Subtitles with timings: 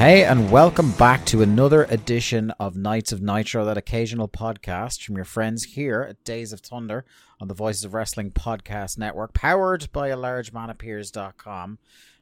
[0.00, 5.14] Hey, and welcome back to another edition of Nites of Nitro, that occasional podcast from
[5.14, 7.04] your friends here at Days of Thunder
[7.38, 11.78] on the Voices of Wrestling Podcast Network, powered by a large largemanappears.com.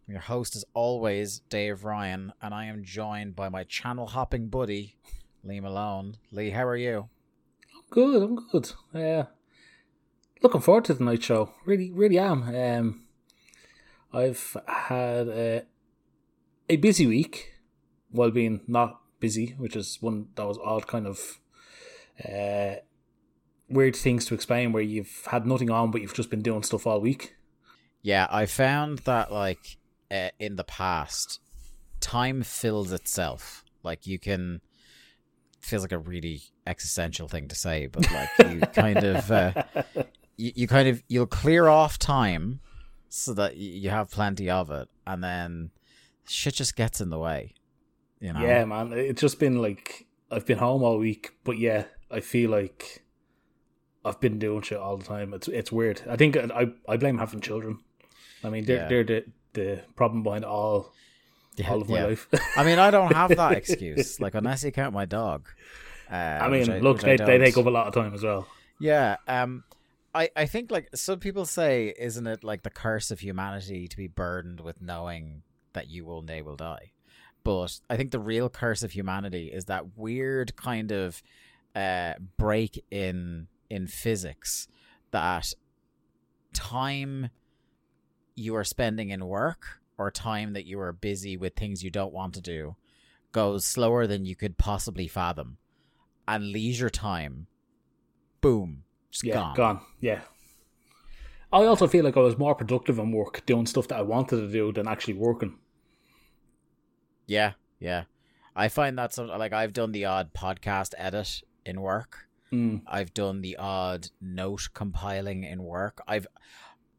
[0.09, 4.49] I'm your host, as always, Dave Ryan, and I am joined by my channel hopping
[4.49, 4.97] buddy,
[5.45, 6.17] Lee Malone.
[6.33, 7.09] Lee, how are you?
[7.77, 8.73] I'm good, I'm good.
[8.93, 9.27] Uh,
[10.43, 11.53] looking forward to the night show.
[11.65, 12.43] Really, really am.
[12.43, 13.03] Um,
[14.13, 15.63] I've had a,
[16.69, 17.55] a busy week
[18.11, 21.39] while being not busy, which is one that was odd kind of
[22.25, 22.77] uh,
[23.69, 26.87] weird things to explain where you've had nothing on but you've just been doing stuff
[26.87, 27.37] all week.
[28.03, 29.77] Yeah, I found that like
[30.11, 31.41] uh, in the past,
[32.01, 33.65] time fills itself.
[33.83, 34.61] Like you can
[35.61, 39.63] feels like a really existential thing to say, but like you kind of uh,
[40.37, 42.61] you, you kind of you'll clear off time
[43.09, 45.71] so that you have plenty of it, and then
[46.27, 47.55] shit just gets in the way.
[48.21, 48.41] You know?
[48.41, 48.93] Yeah, man.
[48.93, 53.03] It's just been like I've been home all week, but yeah, I feel like
[54.05, 55.33] I've been doing shit all the time.
[55.35, 56.03] It's it's weird.
[56.09, 57.79] I think I I blame having children.
[58.45, 58.89] I mean, they're Yeah.
[58.89, 59.25] they're the
[59.55, 60.93] the problem behind all
[61.57, 62.05] Yeah, all of my yeah.
[62.07, 62.29] life.
[62.57, 64.21] I mean, I don't have that excuse.
[64.21, 65.49] Like unless you count my dog.
[66.11, 68.47] Uh, I mean, look, they, I they take up a lot of time as well.
[68.81, 69.17] Yeah.
[69.27, 69.65] Um,
[70.15, 73.97] I I think like some people say, isn't it like the curse of humanity to
[73.97, 75.43] be burdened with knowing
[75.75, 76.93] that you one day will die?
[77.49, 81.23] But I think the real curse of humanity is that weird kind of
[81.75, 84.69] uh break in in physics
[85.13, 85.55] that
[86.53, 87.31] time
[88.35, 92.13] you are spending in work or time that you are busy with things you don't
[92.13, 92.77] want to do
[93.33, 95.57] goes slower than you could possibly fathom
[96.27, 97.47] and leisure time
[98.43, 99.55] boom just Yeah, gone.
[99.57, 99.81] gone.
[100.01, 100.21] Yeah.
[101.51, 104.37] I also feel like I was more productive in work doing stuff that I wanted
[104.37, 105.57] to do than actually working.
[107.29, 108.03] Yeah yeah
[108.57, 112.81] i find that some like i've done the odd podcast edit in work Mm.
[112.87, 116.01] I've done the odd note compiling in work.
[116.09, 116.27] I've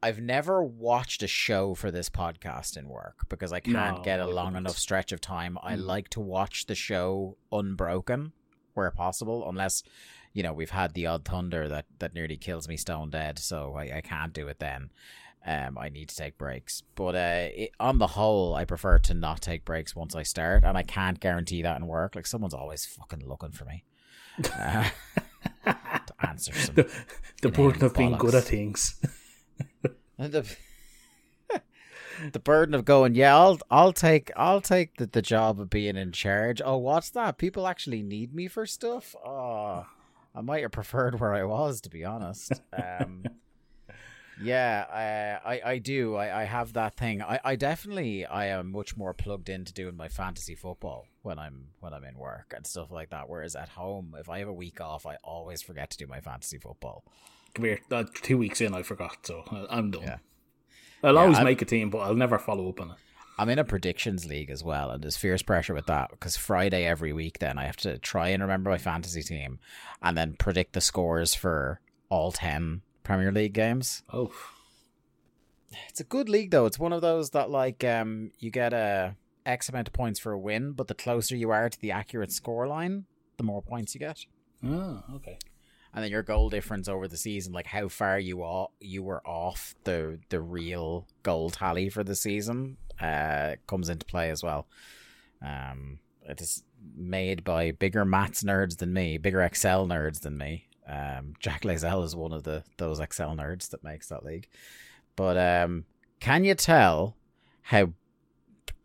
[0.04, 4.20] I've never watched a show for this podcast in work because I can't No, get
[4.20, 5.58] a long enough stretch of time.
[5.64, 5.86] I Mm.
[5.88, 8.34] like to watch the show unbroken
[8.76, 9.82] where possible, unless
[10.34, 13.74] you know we've had the odd thunder that that nearly kills me stone dead, so
[13.76, 14.92] I, I can't do it then.
[15.46, 19.14] Um, I need to take breaks, but uh, it, on the whole, I prefer to
[19.14, 22.16] not take breaks once I start, and I can't guarantee that in work.
[22.16, 23.84] Like someone's always fucking looking for me.
[24.54, 24.90] Uh,
[25.66, 26.92] to answer some The,
[27.42, 29.00] the burden of being good at things.
[30.18, 30.46] The,
[32.34, 35.96] the burden of going, yeah, I'll I'll take I'll take the, the job of being
[35.96, 36.62] in charge.
[36.64, 37.38] Oh, what's that?
[37.38, 39.16] People actually need me for stuff.
[39.26, 39.86] Oh,
[40.36, 42.62] I might have preferred where I was, to be honest.
[42.74, 43.24] Um,
[44.42, 46.16] yeah, I, I I do.
[46.16, 47.22] I, I have that thing.
[47.22, 51.70] I, I definitely I am much more plugged into doing my fantasy football when I'm
[51.80, 53.28] when I'm in work and stuff like that.
[53.30, 56.22] Whereas at home, if I have a week off, I always forget to do my
[56.22, 57.04] fantasy football.
[57.54, 57.80] Come here.
[57.92, 60.04] Uh, two weeks in, I forgot, so I- I'm done.
[60.04, 60.18] Yeah.
[61.04, 62.98] I'll Yeah, always I'm- make a team, but I'll never follow up on it.
[63.40, 66.86] I'm in a predictions league as well, and there's fierce pressure with that because Friday
[66.86, 69.60] every week, then I have to try and remember my fantasy team,
[70.02, 71.80] and then predict the scores for
[72.10, 74.04] all ten Premier League games.
[74.14, 74.32] Oh,
[75.88, 76.68] It's a good league though.
[76.68, 79.16] It's one of those that like um you get a
[79.48, 82.32] X amount of points for a win, but the closer you are to the accurate
[82.32, 83.06] score line,
[83.38, 84.28] the more points you get.
[84.64, 85.40] oh okay.
[85.92, 89.26] and then your goal difference over the season, like how far you all you were
[89.28, 94.68] off the the real goal tally for the season, uh, comes into play as well.
[95.42, 95.98] Um,
[96.28, 96.64] it is
[96.96, 100.68] made by bigger Mats nerds than me, bigger Excel nerds than me.
[100.90, 104.48] Um, Jack Lazell is one of the those Excel nerds that makes that league.
[105.16, 105.86] But um,
[106.20, 107.16] can you tell
[107.62, 107.94] how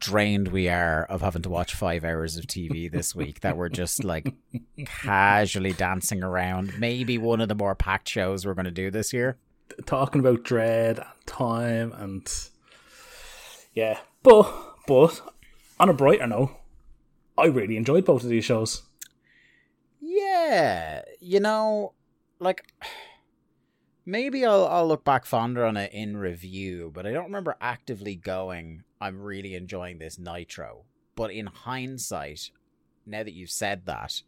[0.01, 3.41] drained we are of having to watch five hours of TV this week?
[3.41, 4.35] that we're just like
[4.85, 6.79] casually dancing around.
[6.79, 9.39] Maybe one of the more packed shows we're going to do this year.
[9.87, 12.31] Talking about dread and time and
[13.73, 14.53] yeah, but
[14.87, 15.21] but
[15.81, 16.51] on a brighter note,
[17.37, 18.83] I really enjoyed both of these shows.
[20.01, 21.94] Yeah, you know,
[22.38, 22.65] like
[24.05, 28.15] maybe I'll I'll look back fonder on it in review, but I don't remember actively
[28.15, 28.85] going.
[29.00, 30.85] I'm really enjoying this Nitro.
[31.17, 32.50] But in hindsight,
[33.06, 34.23] now that you've said that,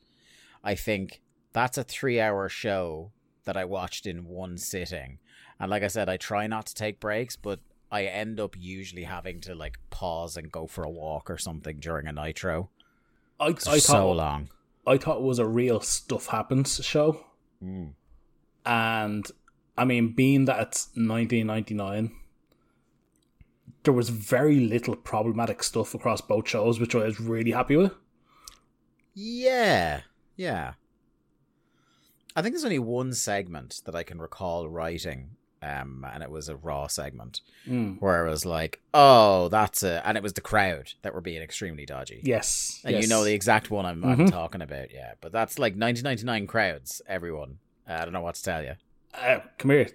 [0.62, 1.20] I think
[1.52, 3.12] that's a three-hour show
[3.44, 5.18] that I watched in one sitting.
[5.58, 7.60] And like I said, I try not to take breaks, but
[7.90, 11.78] I end up usually having to like pause and go for a walk or something
[11.78, 12.70] during a Nitro.
[13.40, 14.48] I, I so long.
[14.86, 17.24] I thought it was a real stuff happens show,
[17.62, 17.92] Mm.
[18.64, 19.26] and
[19.78, 22.12] I mean, being that it's 1999,
[23.82, 27.92] there was very little problematic stuff across both shows, which I was really happy with.
[29.14, 30.02] Yeah,
[30.36, 30.74] yeah.
[32.34, 35.30] I think there's only one segment that I can recall writing,
[35.62, 38.00] um, and it was a raw segment Mm.
[38.00, 41.42] where it was like, "Oh, that's a," and it was the crowd that were being
[41.42, 42.20] extremely dodgy.
[42.24, 44.30] Yes, and you know the exact one I'm, I'm Mhm.
[44.30, 44.92] talking about.
[44.92, 47.02] Yeah, but that's like 1999 crowds.
[47.08, 47.58] Everyone,
[47.88, 48.74] uh, I don't know what to tell you.
[49.14, 49.88] uh, come here.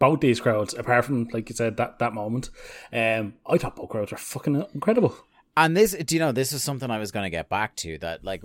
[0.00, 2.50] Both these crowds, apart from like you said that that moment,
[2.92, 5.16] um, I thought both crowds were fucking incredible.
[5.56, 7.96] And this, do you know, this is something I was going to get back to.
[7.98, 8.42] That like,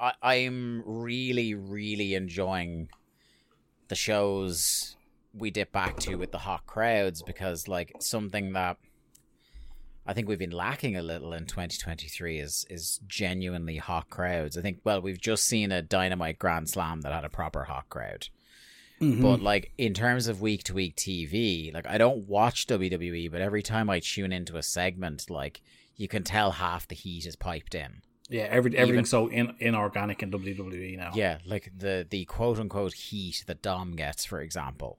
[0.00, 2.88] I, I'm really, really enjoying
[3.88, 4.96] the shows
[5.32, 8.78] we dip back to with the hot crowds because like something that
[10.06, 14.56] I think we've been lacking a little in 2023 is is genuinely hot crowds.
[14.56, 17.88] I think well we've just seen a Dynamite Grand Slam that had a proper hot
[17.88, 18.28] crowd.
[19.00, 19.22] Mm-hmm.
[19.22, 23.40] But like in terms of week to week TV, like I don't watch WWE, but
[23.40, 25.62] every time I tune into a segment, like
[25.96, 28.02] you can tell half the heat is piped in.
[28.28, 31.12] yeah, every, everything's so in, inorganic in WWE now.
[31.14, 34.98] Yeah, like the the quote unquote heat that Dom gets, for example,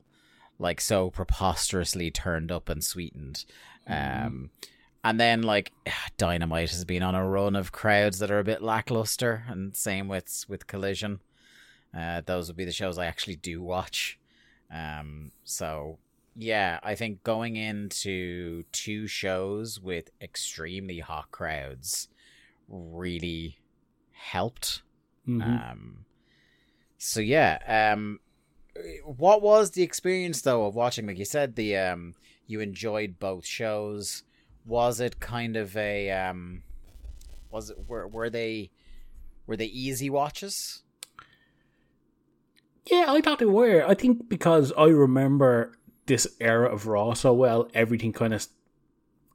[0.61, 3.45] like so preposterously turned up and sweetened.
[3.87, 4.51] Um,
[5.03, 5.71] and then like
[6.17, 10.07] Dynamite has been on a run of crowds that are a bit lackluster, and same
[10.07, 11.19] with with Collision.
[11.97, 14.17] Uh, those would be the shows I actually do watch.
[14.73, 15.97] Um, so
[16.35, 22.07] yeah, I think going into two shows with extremely hot crowds
[22.69, 23.57] really
[24.11, 24.83] helped.
[25.27, 25.71] Mhm.
[25.71, 26.05] Um,
[26.97, 28.19] so yeah, um,
[29.05, 31.07] what was the experience though of watching?
[31.07, 32.15] Like you said, the um,
[32.47, 34.23] you enjoyed both shows.
[34.65, 36.63] Was it kind of a um,
[37.49, 38.71] was it were were they
[39.47, 40.83] were they easy watches?
[42.85, 43.85] Yeah, I thought they were.
[43.87, 48.47] I think because I remember this era of Raw so well, everything kind of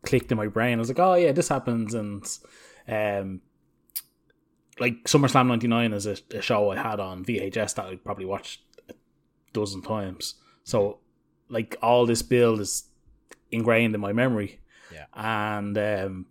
[0.03, 0.79] clicked in my brain.
[0.79, 2.25] I was like, oh yeah, this happens, and
[2.89, 3.41] um,
[4.79, 8.61] like SummerSlam '99 is a, a show I had on VHS that I probably watched
[9.61, 10.35] dozen times.
[10.65, 10.99] So,
[11.49, 12.85] like, all this build is
[13.51, 14.61] ingrained in my memory.
[14.93, 15.07] Yeah.
[15.15, 16.27] and um,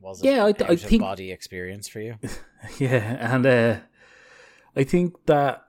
[0.00, 2.14] Was it Yeah, I- an I think- body experience for you?
[2.78, 3.76] Yeah, and uh,
[4.74, 5.62] I think that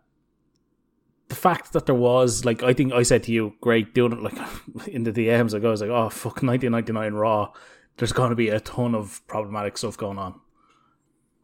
[1.27, 4.21] the fact that there was like I think I said to you, great doing it
[4.21, 4.37] like
[4.87, 5.53] in the DMs.
[5.53, 7.51] Like I was like, oh fuck, nineteen ninety nine Raw.
[7.97, 10.39] There's going to be a ton of problematic stuff going on,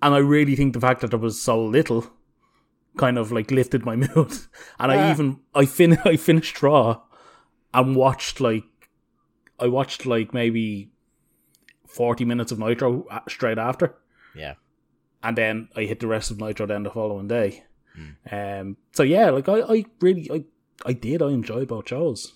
[0.02, 2.06] and I really think the fact that there was so little
[2.98, 4.34] kind of like lifted my mood.
[4.80, 7.02] And I even I fin I finished Raw
[7.74, 8.64] and watched like
[9.60, 10.92] I watched like maybe
[11.88, 13.96] forty minutes of Nitro uh, straight after
[14.36, 14.56] Yeah.
[15.24, 17.64] and then I hit the rest of Nitro then the following day.
[18.32, 20.44] Um, so yeah, like I, I really, I,
[20.84, 22.34] I did, I enjoyed both shows.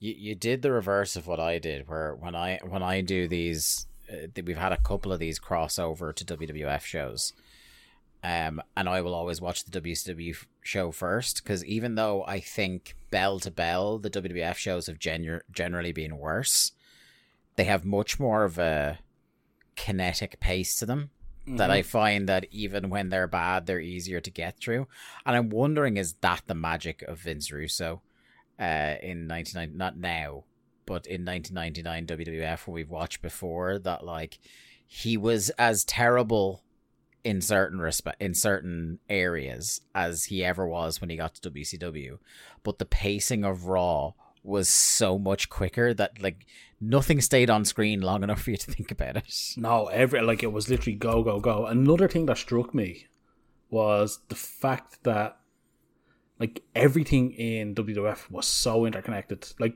[0.00, 3.28] You you did the reverse of what I did, where when I when I do
[3.28, 7.32] these, uh, we've had a couple of these crossover to WWF shows,
[8.26, 12.96] um, and I will always watch the WCW show first because even though I think
[13.12, 16.72] bell to bell the WWF shows have genu- generally been worse,
[17.54, 18.98] they have much more of a
[19.76, 21.10] kinetic pace to them
[21.46, 24.88] that I find that even when they're bad, they're easier to get through.
[25.24, 28.02] And I'm wondering, is that the magic of Vince Russo
[28.58, 29.76] uh, in 1990?
[29.76, 30.42] Not now,
[30.84, 34.40] but in 1999 WWF, we've watched before, that like
[34.84, 36.64] he was as terrible
[37.26, 42.18] in certain respect in certain areas as he ever was when he got to WCW,
[42.62, 44.12] but the pacing of Raw
[44.44, 46.46] was so much quicker that like
[46.80, 49.24] nothing stayed on screen long enough for you to think about it.
[49.56, 51.66] No, every like it was literally go go go.
[51.66, 53.08] Another thing that struck me
[53.70, 55.36] was the fact that
[56.38, 59.52] like everything in WWF was so interconnected.
[59.58, 59.74] Like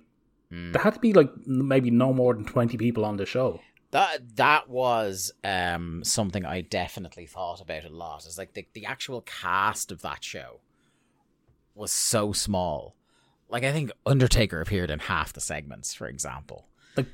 [0.53, 0.71] hmm.
[0.71, 3.61] there had to be like maybe no more than twenty people on the show.
[3.93, 8.25] That that was um something I definitely thought about a lot.
[8.27, 10.61] It's like the the actual cast of that show
[11.75, 12.95] was so small.
[13.49, 16.67] Like I think Undertaker appeared in half the segments, for example.
[16.97, 17.07] Like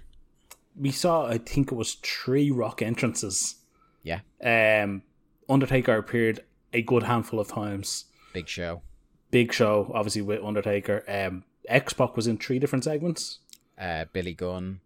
[0.78, 3.56] we saw, I think it was three rock entrances.
[4.02, 5.02] Yeah, Um,
[5.48, 6.40] Undertaker appeared
[6.72, 8.04] a good handful of times.
[8.32, 8.82] big show.
[9.32, 11.02] Big show, obviously with Undertaker.
[11.08, 13.40] Um, X Pac was in three different segments.
[13.76, 14.80] Uh, Billy Gunn.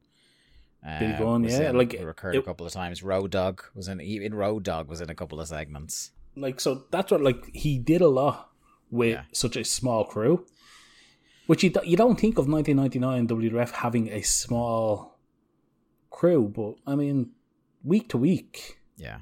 [0.87, 3.03] Uh, Billy Gunn, was yeah, in- like, recurred it- a couple of times.
[3.03, 6.13] Road Dog was in even Road Dog was in a couple of segments.
[6.37, 8.51] Like so, that's what like he did a lot
[8.91, 9.23] with Yeah.
[9.33, 10.47] such a small crew.
[11.47, 15.19] Which you you don't think of 1999 WWF having a small
[16.11, 17.31] crew, but I mean,
[17.83, 19.21] week to week, Yeah.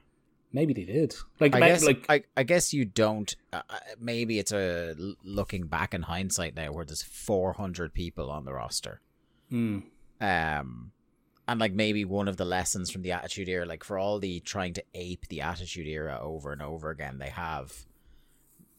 [0.53, 1.15] maybe they did.
[1.41, 3.35] Like, I guess like I, I guess you don't.
[3.53, 8.45] Uh, uh, maybe it's a looking back in hindsight now, where there's 400 people on
[8.45, 9.01] the roster.
[9.49, 9.81] hmm.
[10.21, 10.93] Um,
[11.49, 14.39] and like maybe one of the lessons from the Attitude Era, like for all the
[14.41, 17.87] trying to ape the Attitude Era over and over again, they have.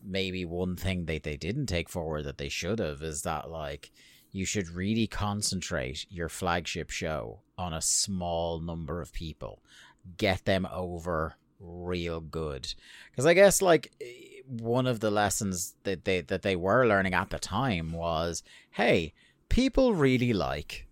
[0.01, 3.91] Maybe one thing that they didn't take forward that they should have is that like
[4.31, 9.61] you should really concentrate your flagship show on a small number of people,
[10.15, 12.73] get them over real good.
[13.11, 13.91] Because I guess like
[14.47, 19.13] one of the lessons that they that they were learning at the time was, hey,
[19.49, 20.87] people really like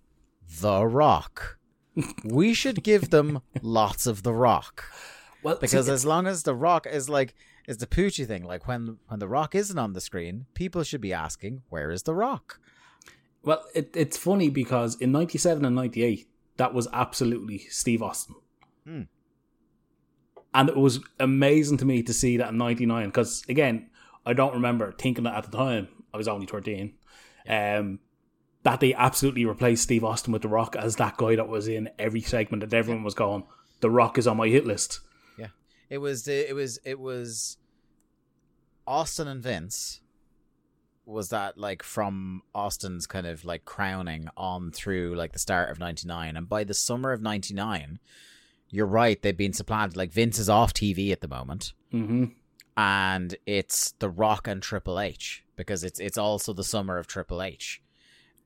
[0.60, 1.57] The Rock.
[2.24, 4.86] We should give them lots of The Rock
[5.44, 7.36] well, because see, as long as The Rock is like
[7.68, 11.02] is the Poochie thing, like when when The Rock isn't on the screen, people should
[11.02, 12.60] be asking, where is The Rock?
[13.44, 16.28] well, it, it's funny because in '97 and '98,
[16.58, 18.36] that was absolutely Steve Austin.
[18.86, 19.02] Hmm.
[20.54, 23.90] And it was amazing to me to see that in '99 because again,
[24.26, 25.88] I don't remember thinking that at the time.
[26.14, 26.94] I was only 13.
[27.48, 28.00] Um,
[28.68, 31.90] that they absolutely replaced Steve Austin with The Rock as that guy that was in
[31.98, 33.46] every segment that everyone was going.
[33.80, 35.00] The Rock is on my hit list.
[35.40, 35.48] Yeah,
[35.90, 37.56] it was the it was it was
[38.86, 40.02] Austin and Vince.
[41.06, 45.80] Was that like from Austin's kind of like crowning on through like the start of
[45.80, 48.00] '99, and by the summer of '99,
[48.70, 49.22] you're right.
[49.22, 49.96] They've been supplanted.
[49.96, 51.72] Like Vince is off TV at the moment.
[51.90, 52.26] hmm
[52.80, 57.42] and it's The Rock and Triple H because it's it's also the summer of Triple
[57.42, 57.82] H.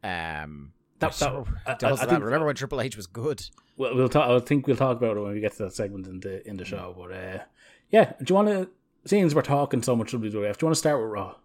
[0.04, 3.44] Um, That- that- I- to also I that- think- remember when Triple H was good?
[3.78, 4.30] Well, we'll talk.
[4.30, 6.58] I think we'll talk about it when we get to that segment in the in
[6.58, 6.94] the show.
[6.98, 7.44] But uh,
[7.90, 8.70] yeah, do you want to?
[9.06, 11.36] Since we're talking so much WWF, do you want to start with Raw?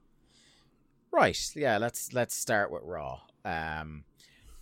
[1.13, 1.39] Right.
[1.55, 1.79] Yeah.
[1.79, 3.21] Let's let's start with Raw.
[3.45, 4.05] Um,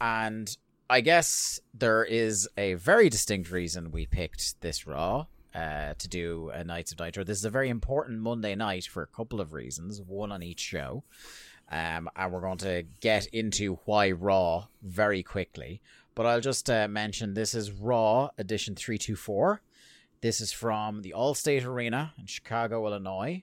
[0.01, 0.57] and
[0.89, 5.27] I guess there is a very distinct reason we picked this Raw.
[5.55, 7.23] Uh, to do a Nites of Nitro.
[7.23, 10.59] This is a very important Monday night for a couple of reasons, one on each
[10.59, 11.05] show.
[11.71, 15.80] Um, and we're going to get into why Raw very quickly.
[16.14, 19.61] But I'll just uh, mention this is Raw Edition 324.
[20.21, 23.42] This is from the Allstate Arena in Chicago, Illinois.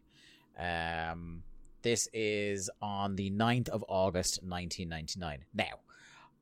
[0.57, 1.43] Um,
[1.81, 5.45] this is on the 9th of August, 1999.
[5.53, 5.79] Now,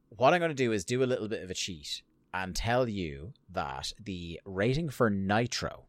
[0.09, 2.87] what I'm going to do is do a little bit of a cheat and tell
[2.87, 5.85] you that the rating for Nitro.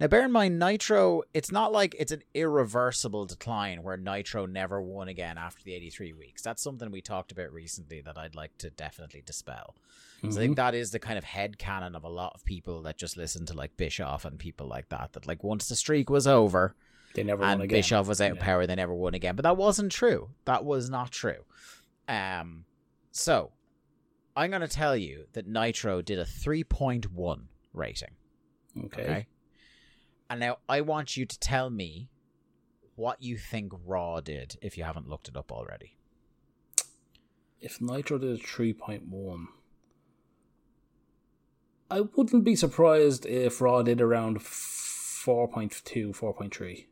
[0.00, 4.80] Now, bear in mind, Nitro, it's not like it's an irreversible decline where Nitro never
[4.80, 6.42] won again after the 83 weeks.
[6.42, 9.74] That's something we talked about recently that I'd like to definitely dispel.
[10.22, 12.82] So I think that is the kind of head canon of a lot of people
[12.82, 15.12] that just listen to like Bischoff and people like that.
[15.12, 16.74] That like once the streak was over,
[17.14, 17.78] They never won again.
[17.78, 18.66] Bischoff was out of power.
[18.66, 19.36] They never won again.
[19.36, 20.30] But that wasn't true.
[20.44, 21.44] That was not true.
[22.08, 22.64] Um,
[23.12, 23.52] so
[24.36, 28.10] I'm going to tell you that Nitro did a 3.1 rating.
[28.84, 29.02] Okay.
[29.02, 29.26] Okay.
[30.30, 32.10] And now I want you to tell me
[32.96, 35.96] what you think Raw did if you haven't looked it up already.
[37.60, 39.48] If Nitro did a three point one,
[41.90, 46.86] I wouldn't be surprised if Raw did around 4.2, 4.3.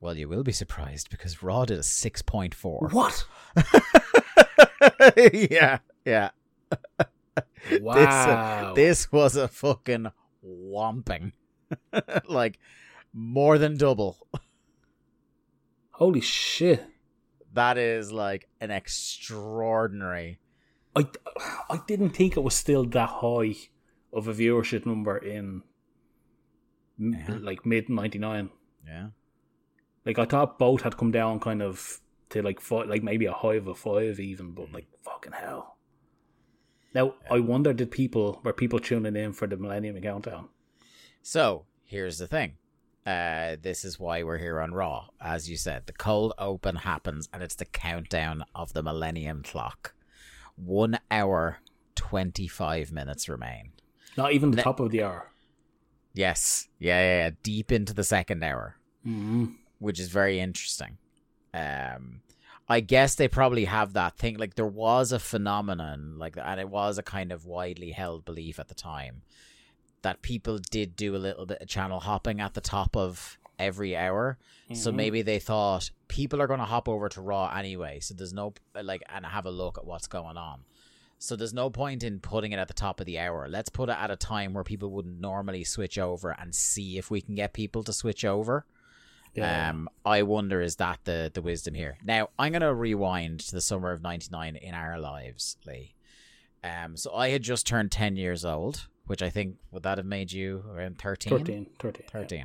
[0.00, 2.92] Well, you will be surprised because Raw did a 6.4.
[2.92, 3.24] What?
[5.50, 6.30] yeah, yeah.
[7.34, 8.74] Uh, wow.
[8.74, 10.08] This was a fucking
[10.44, 11.32] whomping.
[12.28, 12.58] like
[13.12, 14.26] more than double.
[15.92, 16.84] Holy shit.
[17.52, 20.38] That is like an extraordinary.
[20.96, 21.06] I,
[21.70, 23.54] I didn't think it was still that high
[24.12, 25.62] of a viewership number in
[26.98, 27.38] Yeah.
[27.40, 28.50] like mid 99.
[28.86, 29.08] Yeah.
[30.04, 32.00] Like I thought both had come down kind of
[32.30, 34.74] to like five, like maybe a high of a five even, but mm.
[34.74, 35.76] like fucking hell.
[36.94, 40.48] Now I wonder did people were people tuning in for the Millennium Countdown?
[41.22, 42.56] So here's the thing.
[43.06, 45.06] Uh, this is why we're here on Raw.
[45.20, 49.94] As you said, the cold open happens, and it's the countdown of the Millennium Clock.
[50.56, 51.58] One hour,
[51.96, 53.72] twenty-five minutes remain.
[54.16, 55.30] Not even the top of the hour.
[56.14, 57.30] Yes, yeah, yeah, yeah.
[57.42, 58.76] deep into the second hour,
[59.06, 59.46] Mm-hmm.
[59.78, 60.98] which is very interesting.
[61.54, 62.20] Um,
[62.68, 64.36] I guess they probably have that thing.
[64.36, 68.60] Like there was a phenomenon, like, and it was a kind of widely held belief
[68.60, 69.22] at the time
[70.02, 73.96] that people did do a little bit of channel hopping at the top of every
[73.96, 74.38] hour.
[74.74, 74.94] So Mhm.
[74.94, 78.00] maybe they thought people are going to hop over to Raw anyway.
[78.00, 80.64] So there's no like and have a look at what's going on.
[81.18, 83.46] So there's no point in putting it at the top of the hour.
[83.48, 87.10] Let's put it at a time where people wouldn't normally switch over and see if
[87.10, 88.66] we can get people to switch over.
[89.34, 89.70] Yeah.
[89.70, 91.98] Um, I wonder is that the the wisdom here?
[92.04, 95.94] Now I'm gonna rewind to the summer of '99 in our lives, Lee.
[96.64, 100.06] Um, so I had just turned ten years old, which I think would that have
[100.06, 101.36] made you around 13?
[101.38, 101.66] 13,
[102.10, 102.38] 13.
[102.38, 102.44] yeah.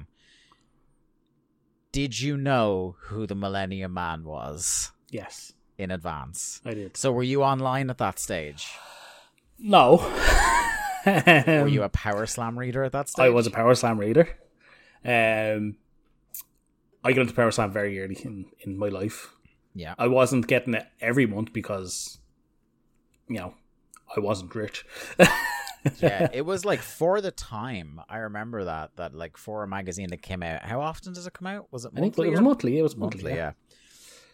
[1.93, 6.59] Did you know who the Millennium Man was Yes, in advance?
[6.65, 6.97] I did.
[6.97, 8.67] So were you online at that stage?
[9.57, 9.95] No.
[11.05, 13.23] Were you a Power Slam reader at that stage?
[13.23, 14.27] I was a Power Slam reader.
[15.05, 15.77] Um,
[17.01, 19.31] I got into Power Slam very early in, in my life.
[19.73, 19.95] Yeah.
[19.97, 22.17] I wasn't getting it every month because,
[23.29, 23.53] you know,
[24.13, 24.85] I wasn't rich.
[25.99, 28.01] yeah, it was like for the time.
[28.09, 30.63] I remember that that like for a magazine that came out.
[30.63, 31.67] How often does it come out?
[31.71, 32.27] Was it monthly?
[32.27, 32.79] it was monthly.
[32.79, 33.23] It was monthly.
[33.23, 33.51] monthly, yeah.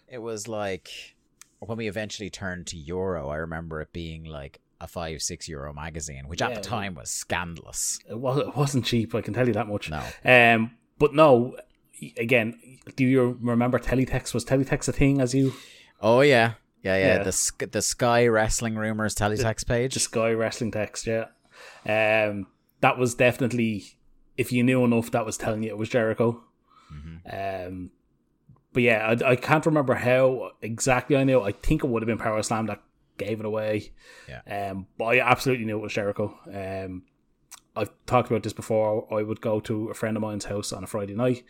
[0.08, 0.90] It was like
[1.60, 3.30] when we eventually turned to euro.
[3.30, 7.10] I remember it being like a five six euro magazine, which at the time was
[7.10, 8.00] scandalous.
[8.10, 9.16] It, was, it wasn't cheap.
[9.16, 9.90] I can tell you that much.
[9.90, 11.56] No, Um, but no,
[12.18, 14.34] again, do you remember Teletext?
[14.34, 15.54] Was Teletext a thing as you
[16.02, 17.18] oh yeah, yeah, yeah.
[17.18, 17.24] Yeah.
[17.24, 19.94] The the Sky Wrestling Rumors teletext page.
[19.94, 21.08] the Sky Wrestling text?
[21.08, 21.26] Yeah.
[21.86, 22.48] Um,
[22.82, 23.86] that was definitely
[24.38, 26.44] if you knew enough, that was telling you it was Jericho.
[26.92, 27.68] Mhm.
[27.68, 27.92] Um,
[28.72, 31.42] but yeah, I, I can't remember how exactly I knew.
[31.42, 32.82] I think it would have been Power Slam that
[33.18, 33.92] gave it away.
[34.28, 34.72] Yeah.
[34.72, 36.38] Um, but I absolutely knew it was Jericho.
[36.52, 37.04] Um,
[37.76, 39.08] I've talked about this before.
[39.14, 41.44] I would go to a friend of mine's house on a Friday night.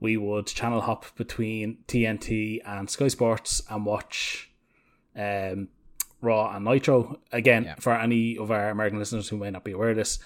[0.00, 4.50] We would channel hop between TNT and Sky Sports and watch
[5.16, 5.68] um,
[6.20, 7.20] Raw and Nitro.
[7.32, 7.74] Again, Yeah.
[7.76, 10.18] for any of our American listeners who may not be aware of this,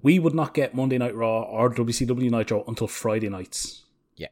[0.00, 3.84] we would not get Monday Night Raw or WCW Nitro until Friday nights.
[4.16, 4.28] Yeah.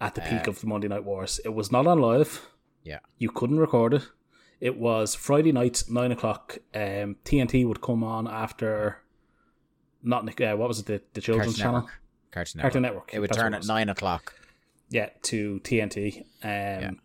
[0.00, 1.40] At the peak Uh, of the Monday Night Wars.
[1.44, 2.48] It was not on live.
[2.82, 2.98] Yeah.
[3.18, 4.08] You couldn't record it.
[4.60, 6.58] It was Friday nights, nine o'clock.
[6.74, 9.02] Um, TNT would come on after.
[10.02, 10.86] Not uh, what was it?
[10.86, 12.00] The, the children's Cartoon channel, Network.
[12.30, 12.62] Cartoon Network.
[12.72, 13.14] Cartoon Network.
[13.14, 13.68] It would that's turn at was.
[13.68, 14.34] nine o'clock.
[14.88, 16.24] Yeah, to TNT.
[16.44, 17.00] Um,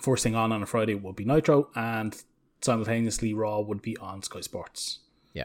[0.00, 2.16] First thing on on a Friday would be Nitro, and
[2.60, 5.00] simultaneously Raw would be on Sky Sports.
[5.32, 5.44] Yeah,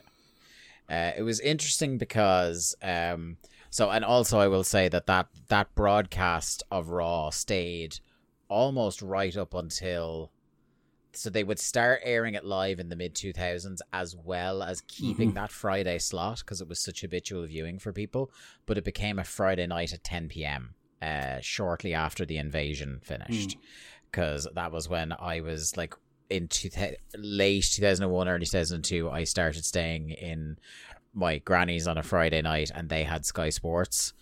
[0.90, 3.38] uh, it was interesting because um,
[3.70, 8.00] so and also I will say that that that broadcast of Raw stayed
[8.50, 10.32] almost right up until
[11.14, 15.34] so they would start airing it live in the mid 2000s as well as keeping
[15.34, 18.30] that Friday slot because it was such habitual viewing for people
[18.66, 20.76] but it became a Friday night at 10 p.m.
[21.02, 23.58] Uh, shortly after the invasion finished
[24.12, 25.96] because that was when I was like
[26.30, 26.70] in two
[27.18, 30.58] late 2001 early 2002 I started staying in
[31.14, 34.14] my granny's on a Friday night and they had Sky Sports.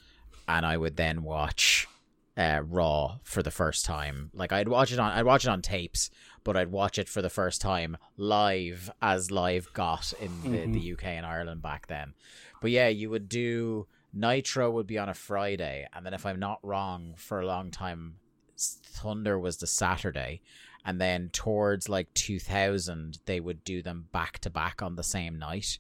[0.47, 1.87] And I would then watch
[2.35, 4.31] uh, Raw for the first time.
[4.33, 6.09] Like I'd watch it on I'd watch it on tapes
[6.43, 10.93] but I'd watch it for the first time live as live got in the, the
[10.93, 12.13] UK and Ireland back then.
[12.61, 16.39] But yeah you would do Nitro would be on a Friday and then if I'm
[16.39, 18.15] not wrong for a long time
[18.83, 20.41] Thunder was the Saturday
[20.85, 25.37] and then towards like 2000 they would do them back to back on the same
[25.37, 25.77] night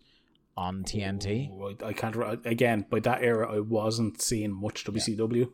[0.57, 1.49] on TNT.
[1.51, 2.45] Ooh, I, I can't.
[2.45, 5.49] Again, by that era, I wasn't seeing much WCW.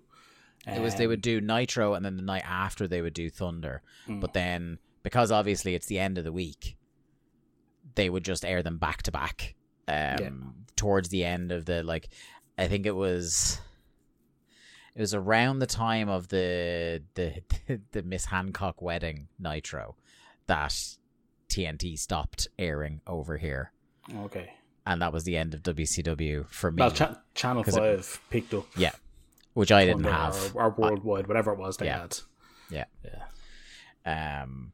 [0.67, 3.29] It was they Um, would do Nitro and then the night after they would do
[3.29, 3.83] Thunder.
[4.07, 4.19] Mm.
[4.19, 6.75] But then because obviously it's the end of the week,
[7.93, 9.53] they would just air them back to back.
[9.87, 12.09] Um towards the end of the like
[12.57, 13.59] I think it was
[14.95, 17.41] it was around the time of the the
[17.91, 19.95] the Miss Hancock wedding Nitro
[20.47, 20.73] that
[21.49, 23.71] TNT stopped airing over here.
[24.15, 24.53] Okay.
[24.85, 26.79] And that was the end of WCW for me.
[26.81, 28.65] Well, cha- Channel 'Cause it- Five picked up.
[28.77, 28.91] yeah.
[29.53, 30.55] Which I didn't have.
[30.55, 32.01] Or, or worldwide, whatever it was they Yeah.
[32.01, 32.17] had.
[32.69, 32.85] Yeah.
[34.05, 34.43] Yeah.
[34.43, 34.73] Um,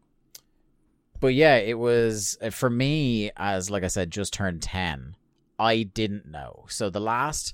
[1.20, 5.16] but yeah, it was uh, for me as like I said, just turned ten.
[5.60, 6.66] I didn't know.
[6.68, 7.54] So the last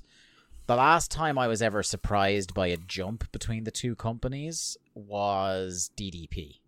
[0.68, 5.90] The last time I was ever surprised by a jump between the two companies was
[5.96, 6.60] DDP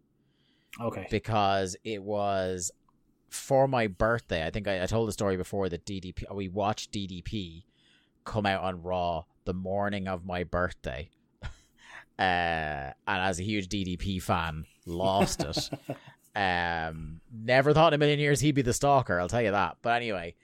[0.81, 1.07] Okay.
[1.11, 2.71] because it was
[3.29, 4.47] for my birthday.
[4.47, 7.65] I think I, I told the story before that DDP we watched DDP
[8.25, 11.11] come out on Raw the morning of my birthday.
[12.19, 15.71] Uh, and as a huge DDP fan, lost it.
[16.37, 19.19] um, never thought in a million years he'd be the stalker.
[19.19, 19.79] I'll tell you that.
[19.81, 20.35] But anyway,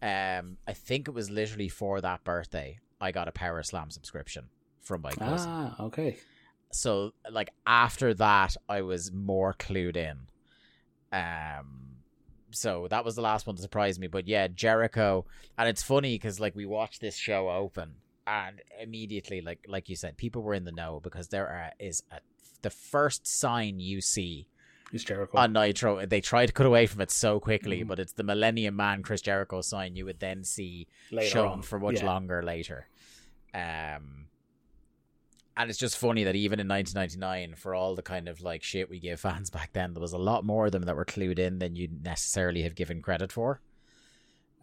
[0.00, 4.46] um, I think it was literally for that birthday I got a Power Slam subscription
[4.80, 5.48] from my cousin.
[5.50, 6.16] Ah, okay.
[6.72, 10.18] So like after that, I was more clued in.
[11.12, 11.96] Um,
[12.50, 14.06] so that was the last one to surprise me.
[14.06, 15.26] But yeah, Jericho,
[15.58, 17.94] and it's funny because like we watched this show open,
[18.26, 22.02] and immediately, like like you said, people were in the know because there are, is
[22.10, 22.16] a,
[22.62, 24.46] the first sign you see
[24.92, 25.36] It's Jericho.
[25.38, 26.04] on Nitro.
[26.06, 27.88] They try to cut away from it so quickly, Mhm.
[27.88, 31.62] but it's the Millennium Man Chris Jericho sign you would then see Later shown on.
[31.62, 32.06] for much Yeah.
[32.06, 32.88] longer later.
[33.54, 34.26] Um,
[35.56, 38.90] and it's just funny that even in 1999, for all the kind of like shit
[38.90, 41.38] we gave fans back then, there was a lot more of them that were clued
[41.38, 43.60] in than you'd necessarily have given credit for.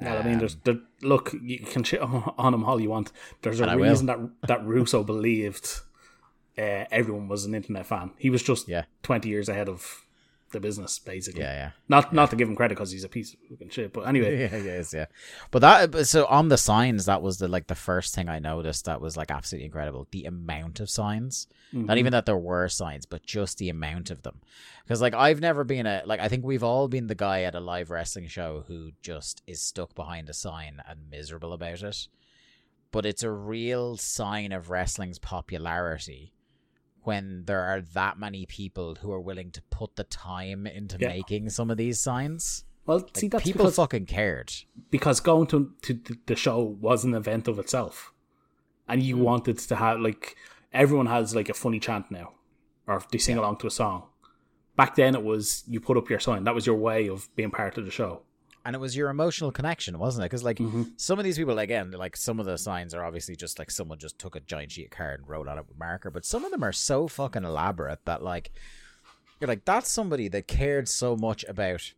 [0.02, 3.12] Well, I mean, there's Um, there, look, you can shit on him all you want.
[3.44, 3.84] There's a And I will.
[3.84, 5.82] reason that that Russo believed
[6.58, 8.12] uh, everyone was an internet fan.
[8.18, 8.86] He was just Yeah.
[9.04, 10.06] 20 years ahead of
[10.52, 11.42] the business, basically.
[11.42, 11.72] yeah, yeah.
[11.88, 14.40] Not not to give him credit because he's a piece of fucking shit, but anyway,
[14.52, 15.06] yeah, yes, yeah.
[15.52, 18.86] But that, so on the signs, that was the like the first thing I noticed
[18.86, 20.08] that was like absolutely incredible.
[20.12, 21.86] The amount of signs, Mm-hmm.
[21.86, 24.42] not even that there were signs, but just the amount of them.
[24.84, 27.56] Because like I've never been a like I think we've all been the guy at
[27.56, 32.08] a live wrestling show who just is stuck behind a sign and miserable about it.
[32.92, 36.34] But it's a real sign of wrestling's popularity
[37.04, 41.10] when there are that many people who are willing to put the time into Yeah.
[41.10, 42.64] making some of these signs.
[42.86, 44.54] Well, Like, see, that's people because, fucking cared.
[44.90, 48.14] because going to, to the show was an event of itself,
[48.88, 49.06] and Mm.
[49.06, 50.36] you wanted to have like
[50.74, 52.34] everyone has like a funny chant now,
[52.88, 54.04] or they sing along to a song.
[54.76, 56.44] Back then, it was you put up your sign.
[56.46, 58.24] That was your way of being part of the show.
[58.66, 60.30] And it was your emotional connection, wasn't it?
[60.30, 60.84] Because like Mm-hmm.
[60.98, 63.98] some of these people, again, like some of the signs are obviously just like someone
[63.98, 66.46] just took a giant sheet of card and wrote on it with marker, but some
[66.46, 68.52] of them are so fucking elaborate that like
[69.40, 71.94] you're like that's somebody that cared so much about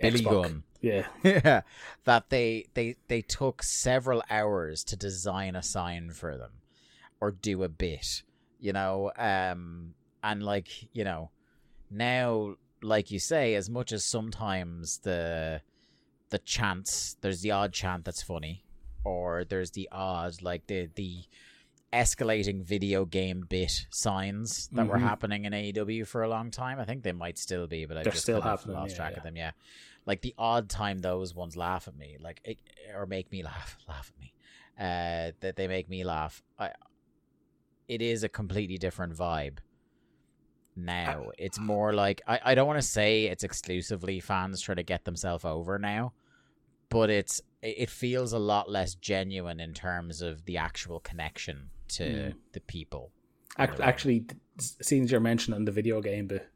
[0.00, 0.42] Billy Xbox.
[0.42, 0.62] Gunn.
[0.80, 1.62] Yeah, yeah,
[2.04, 6.52] that they they they took several hours to design a sign for them
[7.20, 8.22] or do a bit,
[8.60, 11.30] you know, um, and like you know,
[11.90, 15.62] now like you say, as much as sometimes the
[16.30, 18.64] the chants, there's the odd chant that's funny,
[19.04, 21.24] or there's the odd like the the
[21.92, 25.00] escalating video game bit signs that were Mhm.
[25.00, 26.78] happening in AEW for a long time.
[26.78, 29.12] I think they might still be, but I just still kind of lost yeah, track
[29.12, 29.16] yeah.
[29.18, 29.36] of them.
[29.36, 29.52] Yeah,
[30.04, 32.58] like the odd time those ones laugh at me, like it,
[32.94, 34.34] or make me laugh, laugh at me.
[34.78, 36.42] Uh, that they make me laugh.
[36.58, 36.72] I,
[37.88, 39.58] it is a completely different vibe.
[40.80, 44.82] Now it's more like I, I don't want to say it's exclusively fans trying to
[44.84, 46.12] get themselves over now,
[46.88, 51.70] but it's it it feels a lot less genuine in terms of the actual connection
[51.88, 52.34] to Mm.
[52.52, 53.10] the people.
[53.56, 54.26] Act- actually,
[54.58, 56.48] seeing as you're mentioning the video game, but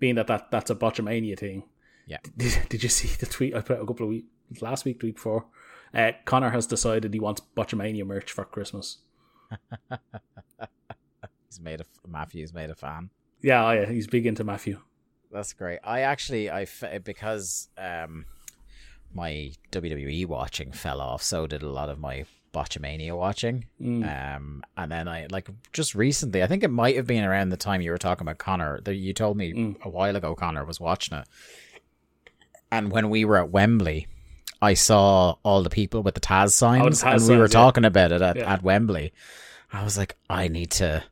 [0.00, 1.62] being that, that that's a botchamania thing.
[2.06, 2.18] Yeah.
[2.36, 5.06] Did, did you see the tweet I put a couple of weeks last week, the
[5.06, 5.46] week before?
[5.94, 8.98] Uh, Connor has decided he wants botchamania merch for Christmas.
[11.48, 13.10] He's made a Matthew's made a fan.
[13.42, 14.78] Yeah, oh yeah, he's big into Matthew.
[15.30, 15.80] That's great.
[15.84, 16.66] I actually I
[17.04, 18.26] because um
[19.14, 22.24] my WWE watching fell off, so did a lot of my
[22.54, 23.64] Botchamania watching.
[23.80, 24.36] Mm.
[24.36, 27.56] Um, and then I like just recently, I think it might have been around the
[27.56, 28.80] time you were talking about Connor.
[28.82, 29.82] That you told me Mm.
[29.82, 31.26] a while ago, Connor was watching it.
[32.70, 34.06] And when we were at Wembley,
[34.60, 37.54] I saw all the people with the Taz signs, Oh, Taz and we were signs,
[37.54, 37.60] yeah.
[37.60, 38.52] talking about it at, Yeah.
[38.52, 39.12] at Wembley.
[39.72, 41.02] I was like, I need to,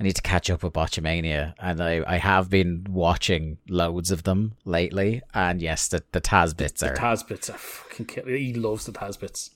[0.00, 4.24] I need to catch up with Botchamania, and I, I have been watching loads of
[4.24, 5.22] them lately.
[5.34, 8.26] And yes, the the Taz bits are, Taz bits are fucking kill.
[8.26, 9.50] He loves the Taz bits.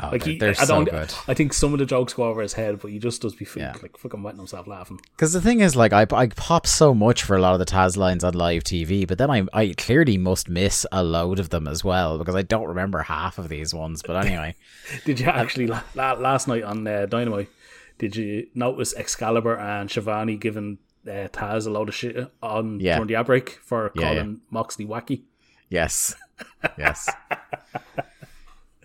[0.00, 0.90] oh, Like they're, he, they're I so don't.
[0.90, 1.14] good.
[1.28, 3.46] I think some of the jokes go over his head, but he just does be
[3.46, 3.72] f- Yeah.
[3.80, 5.00] like fucking wetting himself laughing.
[5.12, 7.64] Because the thing is, like, I, I pop so much for a lot of the
[7.64, 11.48] Taz lines on live TV, but then I, I clearly must miss a load of
[11.50, 14.02] them as well because I don't remember half of these ones.
[14.06, 14.56] But anyway,
[15.06, 17.48] Did you actually la- la- last night on uh, Dynamite?
[17.98, 22.96] Did you notice Excalibur and Schiavone giving uh, Taz a load of shit on Yeah.
[22.96, 25.22] during the outbreak for Yeah, calling Moxley wacky?
[25.70, 26.14] yes,
[26.78, 27.08] yes.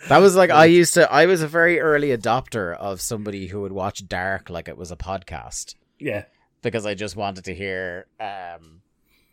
[0.08, 1.12] That was like I used to.
[1.12, 4.92] I was a very early adopter of somebody who would watch Dark like it was
[4.92, 6.26] a podcast Yeah,
[6.64, 8.82] because I just wanted to hear um,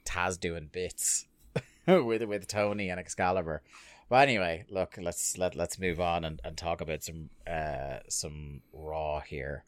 [0.05, 1.27] Taz doing bits
[1.87, 3.63] with with Tony and Excalibur.
[4.11, 8.63] Well, anyway, look, let's let let's move on and, and talk about some uh some
[8.73, 9.65] raw here.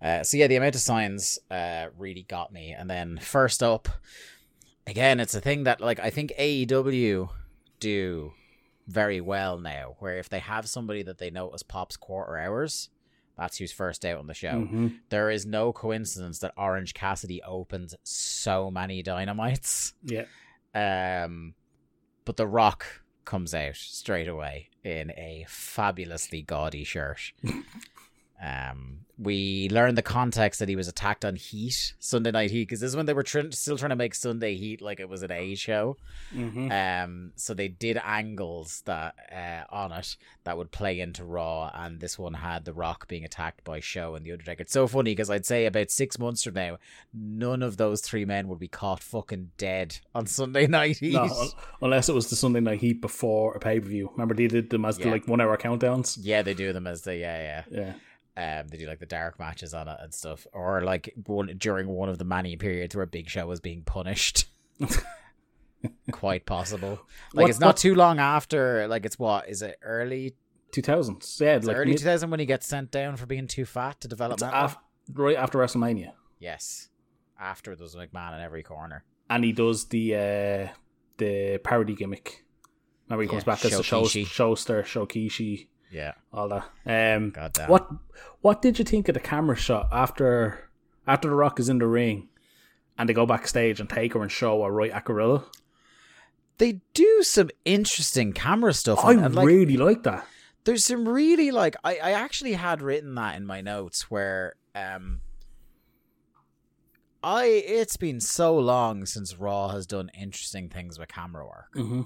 [0.00, 2.72] Uh, so yeah, the amount of signs uh really got me.
[2.72, 3.88] And then first up,
[4.86, 7.28] again, it's a thing that like I think AEW
[7.80, 8.32] do
[8.88, 12.88] very well now, where if they have somebody that they know as pops quarter hours,
[13.38, 14.52] that's who's first out on the show.
[14.52, 15.00] Mhm.
[15.10, 19.92] There is no coincidence that Orange Cassidy opens so many dynamites.
[20.02, 20.24] Yeah.
[20.74, 21.54] Um,
[22.24, 27.32] but The Rock comes out straight away in a fabulously gaudy shirt.
[28.42, 32.80] um, we learned the context that he was attacked on Heat Sunday Night Heat because
[32.80, 35.22] this is when they were tr- still trying to make Sunday Heat like it was
[35.22, 35.96] an A show.
[36.32, 41.70] hmm Um, so they did angles that uh, on it that would play into Raw,
[41.72, 44.62] and this one had The Rock being attacked by Show and the Undertaker.
[44.62, 46.78] It's so funny because I'd say about six months from now,
[47.14, 51.12] none of those three men would be caught fucking dead on Sunday Night Heat.
[51.12, 51.28] No,
[51.80, 54.08] unless it was the Sunday Night Heat before a pay per view.
[54.12, 56.18] Remember they did them as the like one hour countdowns.
[56.20, 57.78] Yeah, they do them as the yeah Yeah.
[57.78, 57.92] yeah.
[58.36, 61.86] Um, they do like the dark matches on it and stuff, or like one during
[61.88, 64.46] one of the many periods where Big Show was being punished.
[66.12, 67.00] Quite possible.
[67.34, 68.86] Like What- it's not what- too long after.
[68.86, 70.34] Like it's what is it early
[70.70, 71.38] Two thousands.
[71.38, 74.40] Yeah, like early 2000 when he gets sent down for being too fat to develop
[74.42, 74.78] af-
[75.12, 76.12] right after WrestleMania.
[76.38, 76.88] yes.
[77.38, 79.04] After there was a McMahon in every corner.
[79.28, 80.68] And he does the uh
[81.18, 82.44] the parody gimmick.
[83.08, 86.12] Remember he comes Yeah, back as the show showster, Showkishi, Yeah.
[86.32, 86.64] all that.
[86.86, 87.68] Um God damn.
[87.68, 87.88] What
[88.40, 90.70] What did you think of the camera shot after
[91.06, 92.28] after the Rock is in the ring,
[92.96, 95.44] and they go backstage and Taker and Show are right at Gorilla?
[96.58, 99.04] They do some interesting camera stuff.
[99.04, 100.26] I and, and, like, really like that.
[100.64, 105.20] there's some really like I, I actually had written that in my notes where um
[107.24, 111.74] I it's been so long since Raw has done interesting things with camera work.
[111.76, 112.02] Mm-hmm.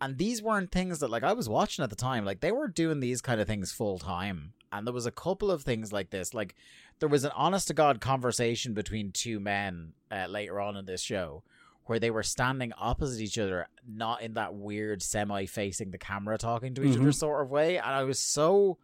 [0.00, 2.24] And these weren't things that like I was watching at the time.
[2.24, 5.50] Like they were doing these kind of things full time, and there was a couple
[5.50, 6.32] of things like this.
[6.34, 6.54] Like
[7.00, 11.02] there was an honest to god conversation between two men uh, later on in this
[11.02, 11.42] show
[11.86, 16.38] where they were standing opposite each other, not in that weird semi facing the camera
[16.38, 17.14] talking to each other Mhm.
[17.14, 18.78] sort of way, and I was so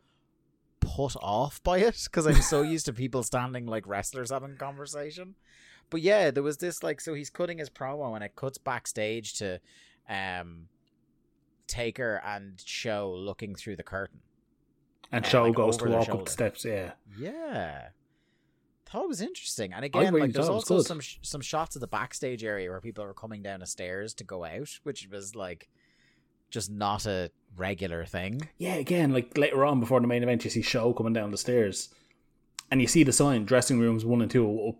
[0.81, 5.35] put off by it because I'm so used to people standing like wrestlers having conversation.
[5.91, 9.35] But yeah, there was this like so he's cutting his promo and it cuts backstage
[9.35, 9.61] to
[10.09, 10.69] um
[11.67, 14.21] Taker and Show looking through the curtain.
[15.13, 16.65] And Uh, Show like goes to walk up the steps.
[16.65, 17.89] Yeah, Yeah.
[18.89, 19.73] Thought it was interesting.
[19.73, 21.89] And again, really like there's thought it was also some sh- some shots of the
[21.89, 25.69] backstage area where people are coming down the stairs to go out, which was like
[26.51, 28.49] just not a regular thing.
[28.59, 28.75] yeah.
[28.77, 31.89] Again, like later on before the main event, you see Show coming down the stairs,
[32.71, 34.77] and you see the sign dressing rooms one and two up,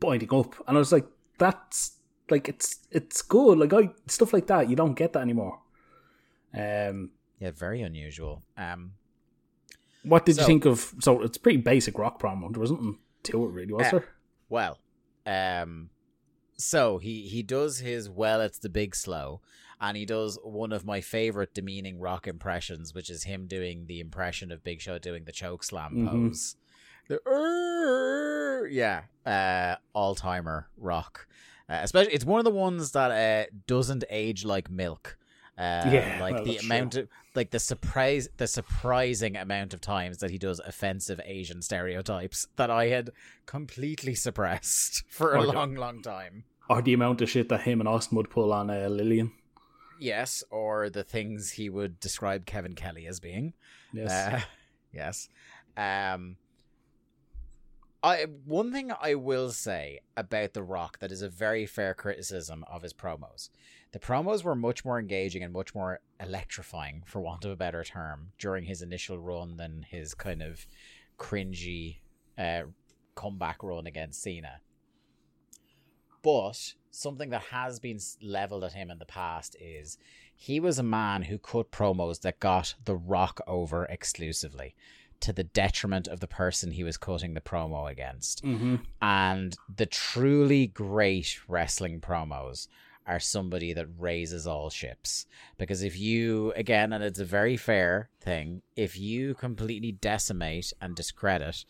[0.00, 1.06] pointing up, and I was like,
[1.38, 1.92] that's
[2.28, 3.56] like it's it's good.
[3.56, 5.60] Like I stuff like that, you don't get that anymore.
[6.54, 7.10] Um,
[7.40, 8.42] Yeah, very unusual.
[8.56, 8.92] Um
[10.04, 10.94] what did So- you think of?
[11.00, 12.50] So it's pretty basic rock promo.
[12.52, 14.08] There wasn't to it really, was Uh, there?
[14.48, 14.78] Well,
[15.26, 15.90] um,
[16.56, 18.40] so he he does his well.
[18.40, 19.40] It's the big slow,
[19.80, 24.00] and he does one of my favorite demeaning rock impressions, which is him doing the
[24.00, 26.08] impression of Big Show doing the choke slam Mhm.
[26.10, 26.56] pose.
[27.08, 31.26] The "Arr!" yeah, uh, all timer rock.
[31.68, 35.16] Uh, especially, it's one of the ones that uh, doesn't age like milk.
[35.58, 40.18] Uh, Yeah, like well, the amount of like the surprise, the surprising amount of times
[40.18, 43.10] that he does offensive Asian stereotypes that I had
[43.46, 45.52] completely suppressed for a Okay.
[45.52, 46.44] long, long time.
[46.70, 49.32] Or the amount of shit that him and Austin would pull on uh, Lilian.
[50.00, 53.52] Yes, or the things he would describe Kevin Kelly as being.
[53.92, 54.10] Yes.
[54.10, 54.40] Uh,
[54.92, 55.28] yes.
[55.76, 56.36] Um
[58.02, 62.64] I one thing I will say about The Rock that is a very fair criticism
[62.68, 63.48] of his promos.
[63.92, 67.84] The promos were much more engaging and much more electrifying, for want of a better
[67.84, 70.66] term, during his initial run than his kind of
[71.18, 71.98] cringy
[72.38, 72.62] uh,
[73.14, 74.60] comeback run against Cena.
[76.22, 79.98] But something that has been leveled at him in the past is
[80.34, 84.74] he was a man who cut promos that got The Rock over exclusively
[85.20, 88.44] to the detriment of the person he was cutting the promo against.
[88.44, 88.76] mm-hmm.
[89.00, 92.68] And the truly great wrestling promos
[93.06, 95.26] are somebody that raises all ships.
[95.58, 100.94] Because if you, again, and it's a very fair thing, if you completely decimate and
[100.94, 101.64] discredit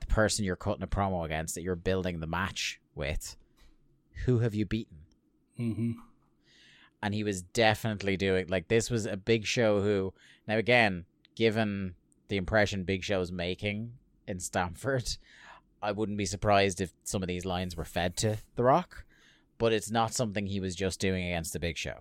[0.00, 3.36] the person you're cutting a promo against that you're building the match with,
[4.24, 4.98] who have you beaten?
[5.58, 5.92] Mm-hmm.
[7.02, 10.14] and he was definitely doing like this was a big show who
[10.48, 11.04] now again
[11.34, 11.94] given
[12.28, 13.92] the impression big show's making
[14.26, 15.18] in stamford
[15.82, 19.04] i wouldn't be surprised if some of these lines were fed to the rock
[19.60, 21.98] but it's not something he was just doing against the big show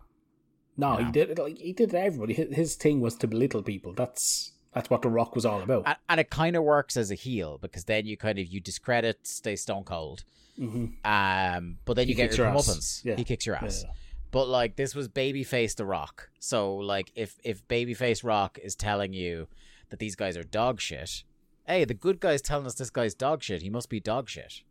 [0.78, 2.34] No, You he did it like he did it to everybody.
[2.62, 3.91] His, thing was to belittle people.
[3.93, 5.84] That's that's what The Rock was all about.
[5.86, 8.60] and, and it kind of works as a heel because then you kind of you
[8.62, 10.24] discredit Stay Stone Cold,
[10.58, 13.04] hmm um, but then He you get your comeuppance.
[13.04, 13.15] Yeah.
[13.15, 13.84] He kicks your ass.
[13.86, 13.91] Yeah.
[14.32, 19.12] But like this was babyface The Rock, so like if if babyface Rock is telling
[19.12, 19.48] you
[19.89, 21.24] that these guys are dog shit,
[21.67, 23.63] hey, the good guy's telling us this guy's dog shit.
[23.63, 24.62] He must be dog shit.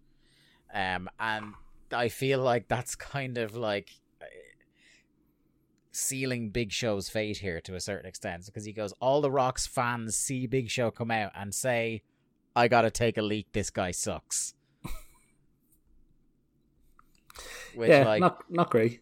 [0.72, 1.54] Um, and
[1.92, 4.26] I feel like that's kind of like uh,
[5.92, 9.66] sealing Big Show's fate here to a certain extent because he goes, all the Rock's
[9.66, 12.02] fans see Big Show come out and say,
[12.54, 13.48] "I gotta take a leak.
[13.52, 14.54] This guy sucks."
[17.74, 19.00] Which yeah, like not not great.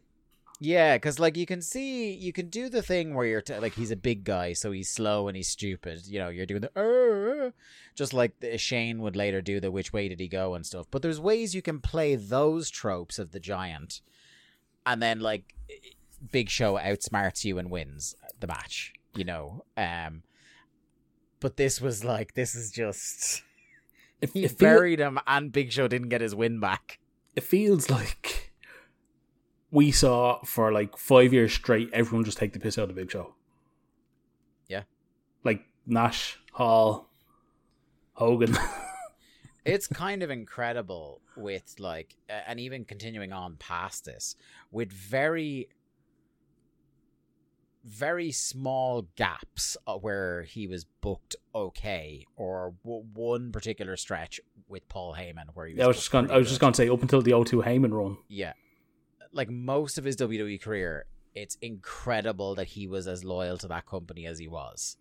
[0.60, 3.74] Yeah, because like you can see, you can do the thing where you're t- like
[3.74, 6.06] he's a big guy, so he's slow and he's stupid.
[6.06, 7.50] You know, you're doing the "Uh, uh,"
[7.94, 10.86] just like the, Shane would later do the which way did he go and stuff.
[10.90, 14.00] But there's ways you can play those tropes of the giant,
[14.86, 15.54] and then like
[16.32, 18.92] Big Show outsmarts you and wins the match.
[19.14, 20.22] You know, um,
[21.40, 23.42] but this was like this is just
[24.20, 26.98] It, he it, feel- buried him, and Big Show didn't get his win back.
[27.34, 28.45] it feels like
[29.70, 31.90] we saw for like five years straight.
[31.92, 33.34] Everyone just take the piss out of the Big Show.
[34.68, 34.82] Yeah.
[35.44, 37.10] like Nash, Hall,
[38.14, 38.56] Hogan.
[39.64, 44.36] it's kind of incredible with like and even continuing on past this
[44.70, 45.68] with very
[47.84, 54.88] very small gaps uh, where he was booked okay or w- one particular stretch with
[54.88, 56.30] Paul Heyman where he was I was just going.
[56.30, 58.16] I was just going to say up until the O2 Heyman run.
[58.28, 58.54] yeah
[59.36, 63.84] like most of his WWE career it's incredible that he was as loyal to that
[63.84, 64.96] company as he was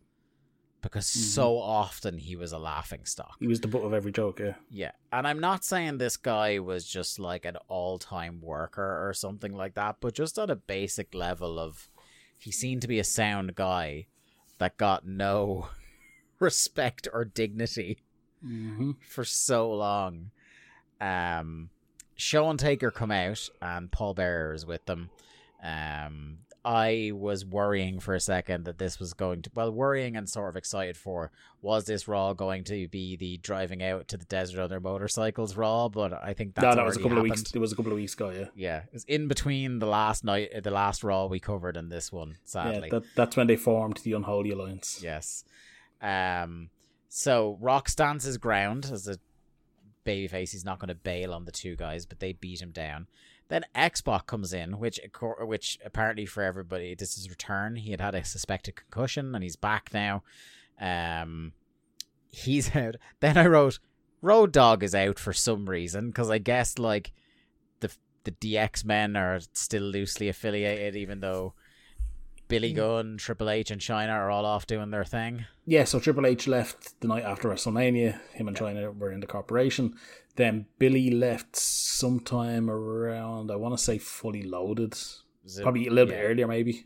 [0.82, 1.34] because Mhm.
[1.34, 4.40] so often he was a laughing stock He was the butt of every joke.
[4.40, 9.14] Yeah, Yeah, and I'm not saying this guy was just like an all-time worker or
[9.14, 11.90] something like that, but just on a basic level of
[12.38, 14.08] he seemed to be a sound guy
[14.60, 15.70] that got no
[16.40, 18.04] respect or dignity
[18.46, 18.92] mm-hmm.
[19.08, 20.32] for so long.
[21.02, 21.70] Um,
[22.16, 25.10] Show and Taker come out, and Paul Bearer is with them.
[25.64, 30.28] Um, I was worrying for a second that this was going to, well, worrying and
[30.28, 34.26] sort of excited for was this Raw going to be the driving out to the
[34.26, 35.90] desert on their motorcycles Raw?
[35.90, 37.44] But I think that's no, that was a couple of weeks.
[37.54, 38.32] It was a couple of weeks ago.
[38.32, 41.92] Yeah, Yeah, it was in between the last night, the last Raw we covered, and
[41.92, 42.38] this one.
[42.46, 43.00] Sadly, yeah.
[43.00, 45.02] That, that's when they formed the Unholy Alliance.
[45.04, 45.44] Yes.
[46.02, 46.70] Um.
[47.10, 49.18] So Rock stands his ground as a
[50.06, 50.52] babyface.
[50.52, 53.08] He's not going to bail on the two guys, but they beat him down.
[53.48, 55.00] Then X-Pac comes in, which
[55.40, 57.76] which apparently for everybody this is return.
[57.76, 60.24] He had had a suspected concussion and he's back now.
[60.80, 61.54] Um,
[62.32, 62.96] he's out.
[63.20, 63.80] Then I wrote
[64.22, 67.12] Road Dog is out for some reason because I guess like
[67.82, 67.92] the
[68.24, 71.54] the DX men are still loosely affiliated, even though
[72.48, 72.78] Billy mm.
[72.78, 75.46] Gunn, Triple H, and Chyna are all off doing their thing.
[75.66, 78.20] Yeah, so Triple H left the night after WrestleMania.
[78.32, 79.96] Him and Chyna were in the corporation.
[80.36, 84.94] Then Billy left sometime around, I want to say, fully loaded.
[84.94, 86.22] It- Probably a little yeah.
[86.22, 86.86] bit earlier, maybe.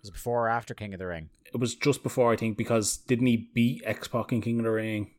[0.00, 1.30] Was it before or after King of the Ring?
[1.52, 4.64] It was just before, I think, because didn't he beat X Pac in King of
[4.64, 5.10] the Ring?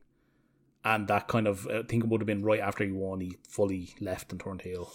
[0.84, 3.38] And that kind of, I think it would have been right after he won, he
[3.48, 4.92] fully left and turned heel.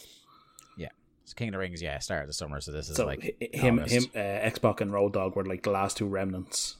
[1.27, 2.61] So King of the Rings, yeah, start of the summer.
[2.61, 3.95] So this is So like him, August.
[3.95, 6.77] him, uh, X Pac and Road Dog were like the last two remnants.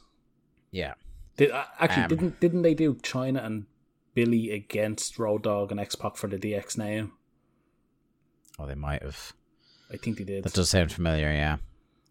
[0.71, 0.93] yeah.
[1.37, 3.67] Did uh, actually Um, didn't didn't they do Chyna and
[4.15, 7.11] Billy against Road Dog and X Pac for the DX name?
[8.57, 9.33] Oh, they might have.
[9.93, 10.43] I think they did.
[10.43, 11.57] That does sound familiar, yeah.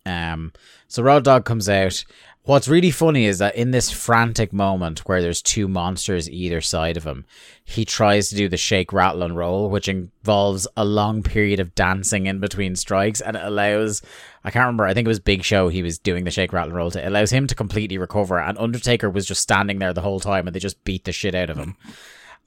[0.06, 0.52] Um,
[0.88, 2.04] so Road Dog comes out.
[2.44, 6.96] What's really funny is that in this frantic moment where there's two monsters either side
[6.96, 7.26] of him,
[7.64, 11.74] he tries to do the shake, rattle, and roll, which involves a long period of
[11.74, 14.00] dancing in between strikes, and it allows
[14.44, 16.68] I can't remember, I think it was Big Show he was doing the shake, rattle,
[16.68, 17.04] and roll to.
[17.04, 20.46] It allows him to completely recover, and Undertaker was just standing there the whole time,
[20.46, 21.76] and they just beat the shit out of him.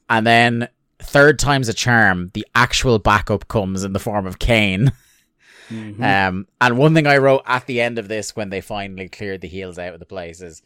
[0.10, 0.70] and then
[1.00, 4.94] third time's a charm, the actual backup comes in the form of Kane.
[5.70, 6.02] Mhm.
[6.30, 9.42] Um, and one thing I wrote at the end of this when they finally cleared
[9.42, 10.62] the heels out of the place is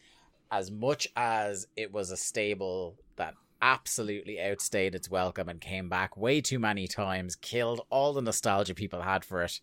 [0.52, 6.16] as much as it was a stable that absolutely outstayed its welcome and came back
[6.18, 9.62] way too many times, killed all the nostalgia people had for it.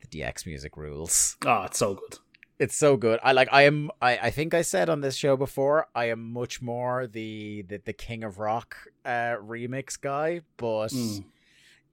[0.00, 1.36] The DX music rules.
[1.46, 2.18] oh, it's so good.
[2.58, 3.18] It's so good.
[3.22, 6.32] I like I am I, I think I said on this show before, I am
[6.32, 11.24] much more the the, the King of Rock uh remix guy, but Mm.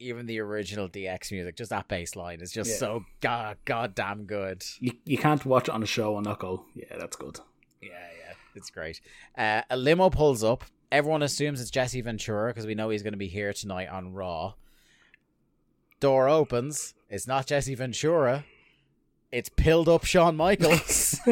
[0.02, 2.78] Even the original DX music, just that bass line is just Yeah.
[2.78, 4.64] so god goddamn good.
[4.80, 7.40] You you can't watch it on a show and not go, yeah, that's good.
[7.82, 9.00] Yeah, yeah, it's great.
[9.38, 10.64] Uh, a limo pulls up.
[10.92, 14.14] Everyone assumes it's Jesse Ventura because we know he's going to be here tonight on
[14.14, 14.56] Raw.
[16.02, 16.94] Door opens.
[17.10, 18.44] It's not Jesse Ventura.
[19.32, 21.18] It's pilled up Shawn Michaels.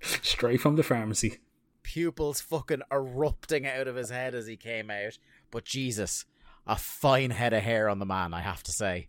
[0.00, 1.38] Straight from the pharmacy.
[1.82, 5.18] Pupils fucking erupting out of his head as he came out.
[5.50, 6.24] But Jesus,
[6.66, 9.08] a fine head of hair on the man, I have to say.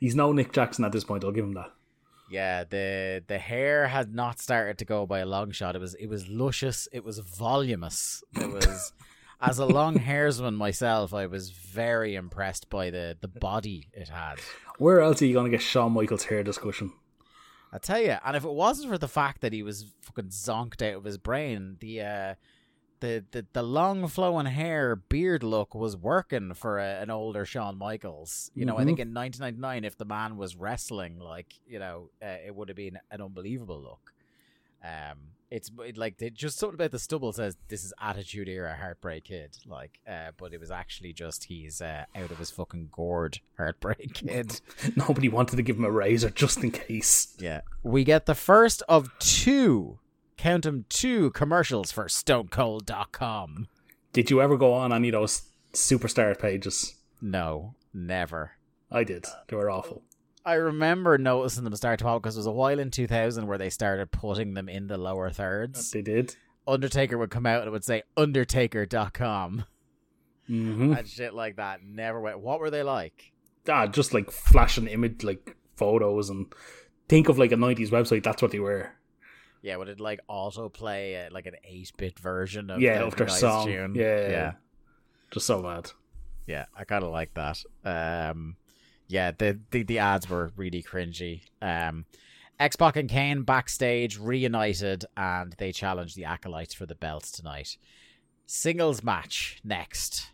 [0.00, 1.24] He's no Nick Jackson at this point.
[1.24, 1.72] I'll give him that.
[2.30, 5.76] Yeah, the the hair had not started to go by a long shot.
[5.76, 6.88] It was it was luscious.
[6.92, 8.22] It was voluminous.
[8.34, 8.92] It was
[9.40, 14.40] as a long hairsman myself, I was very impressed by the the body it had.
[14.78, 16.92] Where else are you going to get Shawn Michaels hair discussion?
[17.72, 20.80] I tell you, and if it wasn't for the fact that he was fucking zonked
[20.80, 22.34] out of his brain, the uh,
[23.00, 27.78] the, the the long flowing hair beard look was working for a, an older Shawn
[27.78, 28.50] Michaels.
[28.54, 32.36] You know, I think in 1999, if the man was wrestling, like you know, uh,
[32.46, 34.12] it would have been an unbelievable look.
[34.84, 35.18] Um,
[35.50, 39.24] it's it, like they, just something about the stubble says this is Attitude Era Heartbreak
[39.24, 43.40] Kid, like, uh, but it was actually just he's uh, out of his fucking gourd
[43.56, 44.60] Heartbreak Kid.
[44.94, 47.34] Nobody wanted to give him a razor just in case.
[47.38, 49.98] Yeah, we get the first of two,
[50.38, 53.68] count them two commercials for StoneCold.com.
[54.12, 55.42] Did you ever go on any of those
[55.74, 56.94] superstar pages?
[57.20, 58.52] No, never.
[58.90, 59.26] I did.
[59.48, 60.02] They were awful.
[60.44, 63.58] I remember noticing them start to pop because it was a while in 2000 where
[63.58, 65.90] they started putting them in the lower thirds.
[65.90, 66.36] They did.
[66.66, 69.64] Undertaker would come out and it would say Undertaker.com
[70.48, 70.94] Mm-hmm.
[70.94, 71.82] and shit like that.
[71.84, 72.40] Never went.
[72.40, 73.32] What were they like?
[73.68, 76.46] Ah, just like flashing image, like photos, and
[77.06, 78.22] think of like a '90s website.
[78.22, 78.90] That's what they were.
[79.68, 83.16] Yeah, would it like autoplay uh, like an 8 bit version of, yeah, the of
[83.16, 83.66] their song.
[83.66, 83.94] tune?
[83.94, 84.52] Yeah, Yeah.
[85.30, 85.90] Just so bad.
[86.46, 87.62] Yeah, I kind of like that.
[87.84, 88.56] Um,
[89.08, 91.42] yeah, the, the the ads were really cringy.
[91.60, 92.06] Um,
[92.58, 97.76] X Pac and Kane backstage reunited, and they challenge the acolytes for the belts tonight.
[98.46, 100.30] Singles match next.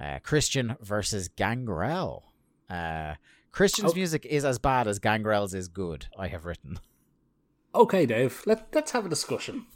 [0.00, 2.32] Uh, Christian versus Gangrel.
[2.70, 3.14] Uh,
[3.50, 3.96] Christian's Oh.
[3.96, 6.06] music is as bad as Gangrel's is good.
[6.16, 6.78] I have written.
[7.74, 8.42] Okay, Dave.
[8.46, 9.66] Let Let's have a discussion.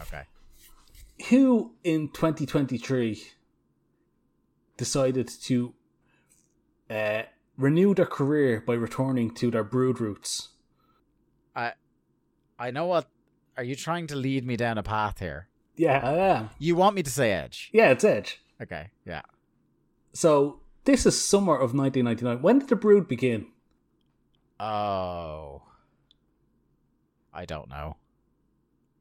[0.00, 0.22] Okay.
[1.28, 3.22] Who in 2023
[4.76, 5.74] decided to
[6.90, 7.22] uh,
[7.56, 10.50] renew their career by returning to their brood roots?
[11.54, 11.72] I
[12.58, 13.08] I know what.
[13.56, 15.48] Are you trying to lead me down a path here?
[15.76, 16.50] Yeah, I am.
[16.58, 17.70] You want me to say Edge?
[17.72, 18.40] Yeah, it's Edge.
[18.62, 18.90] Okay.
[19.04, 19.22] Yeah.
[20.12, 22.42] So this is summer of 1999.
[22.42, 23.46] When did the brood begin?
[24.58, 25.62] Oh.
[27.32, 27.96] I don't know.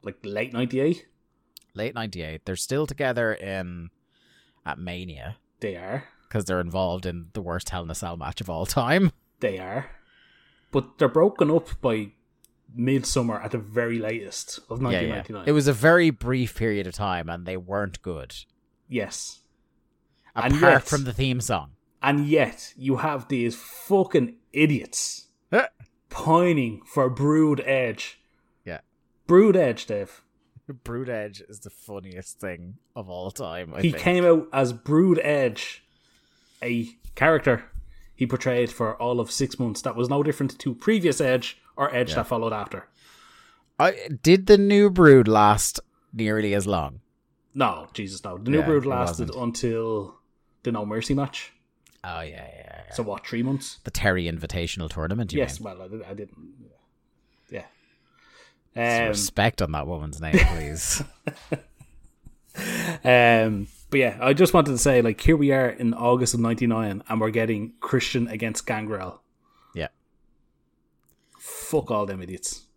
[0.04, 1.06] Like late 98?
[1.74, 2.46] Late 98.
[2.46, 3.90] They're still together in
[4.66, 6.06] at Mania They are.
[6.28, 9.12] because they're involved in the worst Hell in a Cell match of all time.
[9.40, 9.90] They are.
[10.72, 12.12] But they're broken up by
[12.74, 15.10] midsummer at the very latest of Yeah, yeah.
[15.16, 15.44] 1999.
[15.48, 18.34] It was a very brief period of time and they weren't good.
[18.88, 19.42] Yes.
[20.36, 21.72] And Apart yet- from the theme song.
[22.04, 25.28] And yet, you have these fucking idiots
[26.10, 28.21] pining for Brood Edge.
[29.32, 29.38] Yeah.
[29.38, 30.22] Brood Edge, Dave.
[30.84, 33.74] Brood Edge is the funniest thing of all time.
[33.74, 34.04] I he think.
[34.04, 35.84] came out as Brood Edge,
[36.64, 37.66] a character
[38.16, 39.82] he portrayed for all of six months.
[39.82, 42.88] That was no different to previous Edge or Edge that followed after.
[43.80, 45.80] I, did the new Brood last
[46.14, 47.02] nearly as long?
[47.54, 48.38] No, Jesus, no.
[48.38, 50.16] The New Yeah, Brood lasted until
[50.64, 51.52] the No Mercy match.
[52.04, 52.84] Oh, yeah, yeah.
[52.88, 52.94] yeah.
[52.94, 53.80] So, what, three months?
[53.84, 55.78] The Terry Invitational Tournament, you yes, mean?
[55.78, 56.38] well, I, I didn't.
[58.76, 61.04] Um, respect on that woman's name, please.
[63.04, 66.40] Um, but yeah, I just wanted to say, like, here we are in August of
[66.42, 69.22] '99, and we're getting Christian against Gangrel.
[69.74, 69.88] yeah.
[71.40, 72.68] Fuck all them idiots.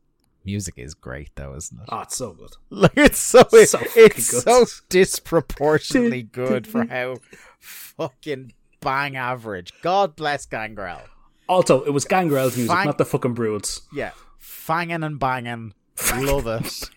[0.44, 1.86] Music is great, though, isn't it?
[1.88, 2.50] Oh, it's so good.
[2.70, 4.42] Like it's so, So it's good.
[4.44, 7.16] so disproportionately good for how
[7.58, 9.72] fucking bang average.
[9.82, 11.00] God bless Gangrel.
[11.48, 13.82] Also, it was Gangrel's music, Fang- not the fucking Broods.
[13.92, 15.74] Yeah, fanging and banging,
[16.16, 16.90] love it.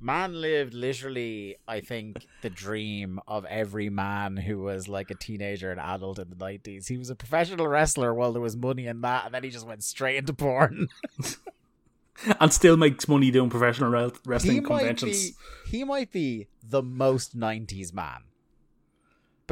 [0.00, 5.70] Man lived literally, I think, the dream of every man who was like a teenager
[5.70, 6.88] and adult in the nineties.
[6.88, 9.66] He was a professional wrestler while there was money in that, and then he just
[9.66, 10.88] went straight into porn.
[12.40, 13.90] and still makes money doing professional
[14.26, 15.30] wrestling he might conventions.
[15.30, 15.36] be
[15.66, 18.22] he might be the most 90s man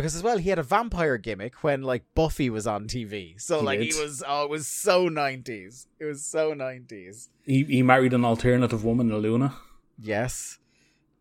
[0.00, 3.60] because as well he had a vampire gimmick when like buffy was on tv so
[3.60, 3.92] He like did.
[3.92, 8.24] he was oh it was so 90s it was so 90s He, he married an
[8.24, 9.54] alternative woman, Luna.
[9.98, 10.58] yes.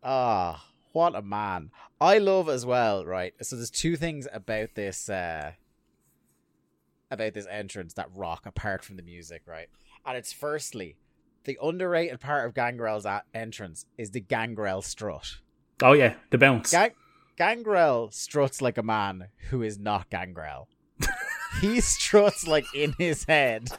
[0.02, 1.70] Ah what a man.
[2.00, 3.32] I love as well right?
[3.42, 5.52] So there's two things about this uh
[7.10, 9.68] about this entrance that rock apart from the music right?
[10.06, 10.96] And it's firstly
[11.44, 15.38] the underrated part of gangrel's a- entrance is the gangrel strut.
[15.82, 16.70] Oh yeah, the bounce.
[16.72, 16.90] Gang-
[17.40, 20.68] Gangrel struts like a man who is not Gangrel.
[21.62, 23.70] he struts like in his head.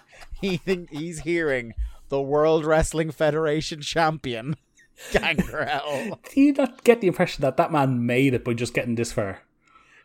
[0.41, 1.75] He think he's hearing
[2.09, 4.55] the World Wrestling Federation champion
[5.11, 6.19] Gangrel.
[6.33, 9.11] Do you not get the impression that that man made it by just getting this
[9.11, 9.43] far?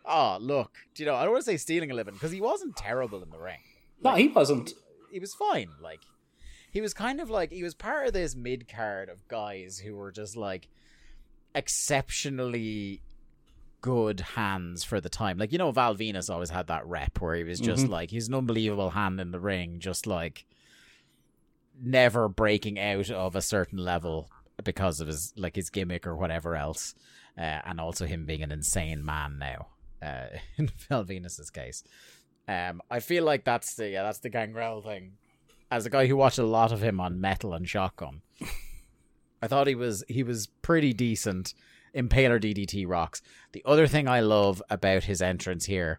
[0.04, 1.14] Oh, look, do you know?
[1.14, 3.60] I don't want to say stealing a living because he wasn't terrible in the ring.
[4.04, 4.74] No, he wasn't.
[5.10, 5.70] He was fine.
[5.82, 6.02] Like
[6.70, 9.96] he was kind of like he was part of this mid card of guys who
[9.96, 10.68] were just like
[11.54, 13.00] exceptionally
[13.86, 15.38] good hands for the time.
[15.38, 17.90] Like you know, Val Venis always had that rep where he was just Mhm.
[17.90, 20.44] like he's an unbelievable hand in the ring, just like
[21.80, 24.28] never breaking out of a certain level
[24.64, 26.94] because of his like his gimmick or whatever else,
[27.38, 29.68] uh, and also him being an insane man now.
[30.02, 30.26] Uh,
[30.56, 31.84] in Val Venis's case,
[32.48, 35.12] um, I feel like that's the yeah that's the Gangrel thing.
[35.70, 38.22] As a guy who watched a lot of him on Metal and Shotgun,
[39.42, 41.54] I thought he was he was pretty decent.
[41.96, 43.22] Impaler DDT rocks.
[43.52, 45.98] The other thing I love about his entrance here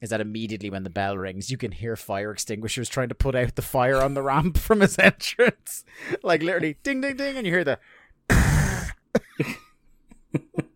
[0.00, 3.34] is that immediately when the bell rings, you can hear fire extinguishers trying to put
[3.34, 5.84] out the fire on the ramp from his entrance.
[6.22, 7.78] Like literally ding ding ding, and you hear the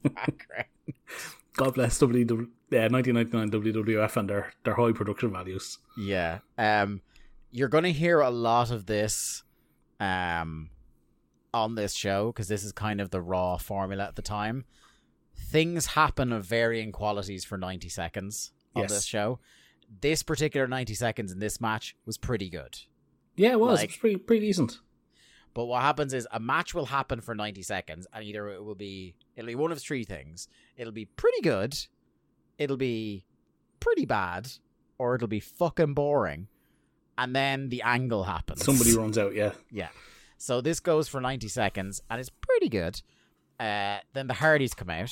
[0.03, 0.69] background.
[1.57, 5.79] God bless WW, uh, 1999 WWF and their, their high production values.
[5.97, 6.41] Yeah.
[6.59, 7.01] Um
[7.51, 9.45] you're going to hear a lot of this
[10.01, 10.71] um
[11.55, 14.65] on this show because this is kind of the raw formula at the time.
[15.37, 18.91] Things happen of varying qualities for 90 seconds on Yes.
[18.91, 19.39] this show.
[20.01, 22.79] This particular 90 seconds in this match was pretty good.
[23.37, 23.79] Yeah, it was.
[23.81, 24.79] Like- it was pretty, pretty decent.
[25.55, 28.75] But what happens is a match will happen for 90 seconds and either it will
[28.75, 30.49] be it'll be one of three things.
[30.77, 31.77] It'll be pretty good,
[32.59, 33.25] it'll be
[33.79, 34.51] pretty bad,
[34.99, 36.49] or it'll be fucking boring.
[37.17, 38.65] And then the angle happens.
[38.65, 39.53] Somebody runs out, yeah.
[39.71, 39.91] Yeah.
[40.45, 43.01] So this goes for 90 seconds and it's pretty good.
[43.59, 45.11] Uh, then the Hardys come out.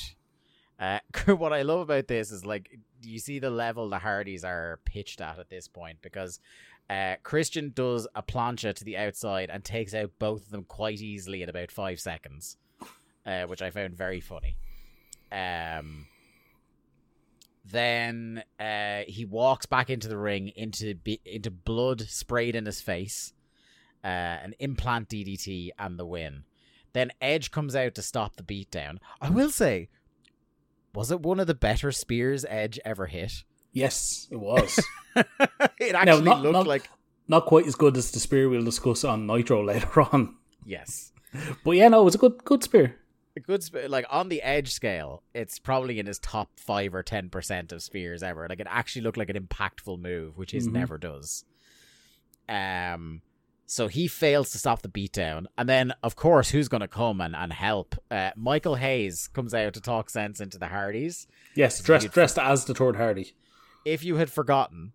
[0.79, 0.99] Uh,
[1.35, 5.21] what I love about this is like, you see the level the Hardys are pitched
[5.21, 5.97] at at this point?
[6.03, 6.39] Because
[6.87, 11.01] uh, Christian does a plancha to the outside and takes out both of them quite
[11.01, 12.57] easily in about five seconds,
[13.25, 14.55] uh, which I found very funny.
[15.31, 16.05] Um,
[17.65, 20.93] then uh, he walks back into the ring into
[21.25, 23.33] into blood sprayed in his face,
[24.03, 26.43] uh, an implant DDT, and the win.
[26.93, 28.97] Then Edge comes out to stop the beatdown.
[29.21, 29.89] I will say,
[30.93, 33.43] was it one of the better spears Edge ever hit?
[33.71, 34.79] Yes, it was.
[35.15, 36.87] it actually not- looked not- like
[37.27, 40.35] Not quite as good as the spear we'll discuss on Nitro later on.
[40.65, 41.11] yes.
[41.63, 42.97] But yeah, no, it was a good good spear.
[43.35, 47.01] A good spear, like on the edge scale, it's probably in his top five or
[47.01, 48.45] ten percent of spears ever.
[48.47, 50.73] Like it actually looked like an impactful move, which his Mhm.
[50.73, 51.43] never does.
[52.47, 53.23] Um,
[53.65, 57.21] so he fails to stop the beatdown, and then of course, who's going to come
[57.21, 57.95] and, and help?
[58.11, 61.27] Uh, Michael Hayes comes out to talk sense into the Hardys.
[61.55, 63.33] Yes, dressed dressed as the third Hardy.
[63.85, 64.93] If you had forgotten,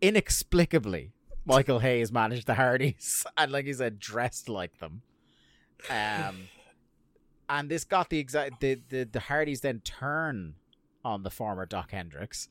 [0.00, 1.12] inexplicably,
[1.44, 5.02] Michael Hayes managed the Hardys, and like you said, dressed like them.
[5.90, 6.48] Um,
[7.48, 10.54] and this got the exact the, the the Hardys then turn
[11.04, 12.48] on the former Dok Hendrix,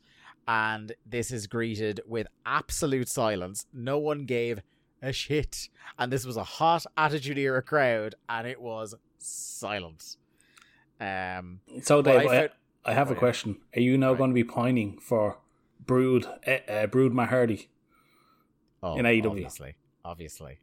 [0.47, 3.65] and this is greeted with absolute silence.
[3.73, 4.61] No one gave
[5.01, 10.17] a shit, and this was a hot attitude era crowd, and it was silent.
[10.99, 12.49] Um, So Dave, I I, found-
[12.85, 13.19] I have Oh, a yeah.
[13.19, 13.57] question.
[13.75, 14.17] Are you now Right.
[14.17, 15.37] going to be pining for
[15.85, 17.69] Brood uh, Brood Matt Hardy?
[18.83, 19.29] Oh, in AEW.
[19.29, 20.59] obviously, obviously.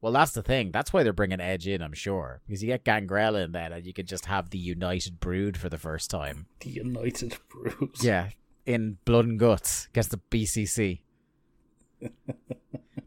[0.00, 0.72] Well, that's the thing.
[0.72, 3.86] That's why they're bringing Edge in, I'm sure, because you get Gangrel in there, and
[3.86, 6.46] you can just have the United Brood for the first time.
[6.60, 7.90] The United Brood.
[8.02, 8.30] Yeah,
[8.66, 11.00] in Blood and Guts against the BCC.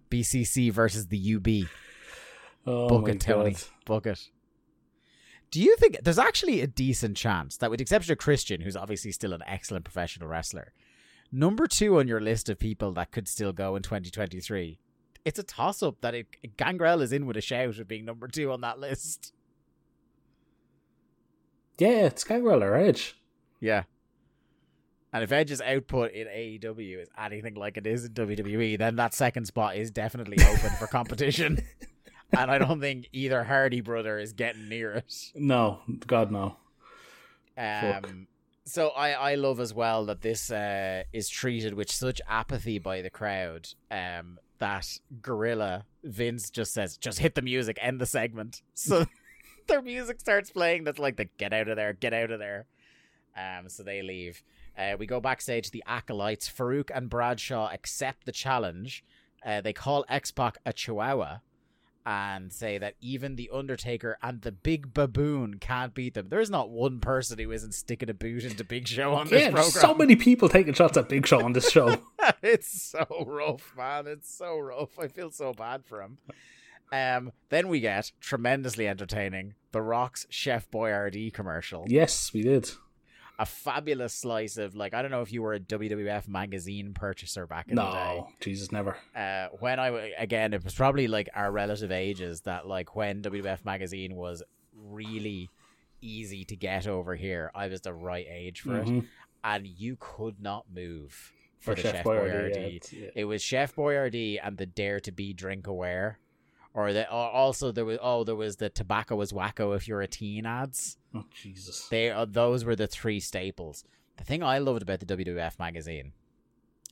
[0.10, 1.70] BCC versus the UB.
[2.68, 3.56] Oh Book it, Tony.
[3.86, 4.08] God.
[4.08, 4.30] It.
[5.52, 8.76] Do you think there's actually a decent chance that, with the exception of Christian, who's
[8.76, 10.74] obviously still an excellent professional wrestler,
[11.32, 14.80] number two on your list of people that could still go in 2023,
[15.24, 18.28] it's a toss up that it, Gangrel is in with a shout of being number
[18.28, 19.34] two on that list.
[21.78, 23.18] Yeah, it's Gangrel or Edge.
[23.60, 23.84] Yeah.
[25.16, 29.14] And if Edge's output in AEW is anything like it is in WWE, then that
[29.14, 31.64] second spot is definitely open for competition.
[32.38, 35.32] and I don't think either Hardy brother is getting near it.
[35.34, 36.58] No, God no.
[37.56, 38.10] Fuck.
[38.10, 38.28] Um,
[38.66, 43.02] so I, I love as well that this uh, is treated with such apathy by
[43.02, 48.64] the crowd um, that Gorilla Vince just says, just hit the music, end the segment.
[48.74, 49.06] So
[49.68, 50.84] their music starts playing.
[50.84, 52.66] That's like the get out of there, get out of there.
[53.38, 54.44] Um, so they leave.
[54.78, 55.72] Uh, we go backstage.
[55.72, 59.04] The acolytes, Faarooq and Bradshaw, accept the challenge.
[59.46, 61.38] Uh, they call X Pac a chihuahua,
[62.06, 66.28] and say that even the Undertaker and the Big Baboon can't beat them.
[66.30, 69.52] There's not one person who isn't sticking a boot into Big Show on this Yeah,
[69.52, 69.72] program.
[69.72, 71.96] so many people taking shots at Big Show on this show.
[72.44, 74.08] it's so rough, man.
[74.08, 75.00] It's so rough.
[75.00, 76.18] I feel so bad for him.
[76.92, 81.86] Um, then we get tremendously entertaining The Rock's Chef Boyardee commercial.
[81.88, 82.70] yes, we did.
[83.38, 87.46] A fabulous slice of like I don't know if you were a WWF magazine purchaser
[87.46, 88.16] back in the day.
[88.18, 88.96] No, Jesus, never.
[89.16, 93.66] Uh, when I again, it was probably like our relative ages that like when WWF
[93.66, 94.42] magazine was
[94.74, 95.50] really
[96.02, 97.52] easy to get over here.
[97.54, 99.08] I was the right age for it, Mhm.
[99.44, 102.92] and you could not move for, For the Chef Chef, Boyardee, Boyardee.
[102.94, 103.10] yeah, yeah.
[103.16, 106.20] It was Chef Boyardee and the Dare to Be Drink Aware,
[106.76, 110.02] or that or also there was oh there was the Tobacco is Wacko if you're
[110.02, 110.98] a teen ads.
[111.16, 111.88] Oh, Jesus.
[111.90, 113.84] They uh, those were the three staples.
[114.18, 116.12] The thing I loved about the WWF magazine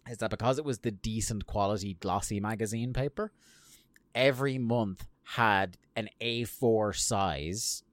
[0.10, 3.32] is that because it was the decent quality glossy magazine paper,
[4.16, 7.84] every month had an A4 size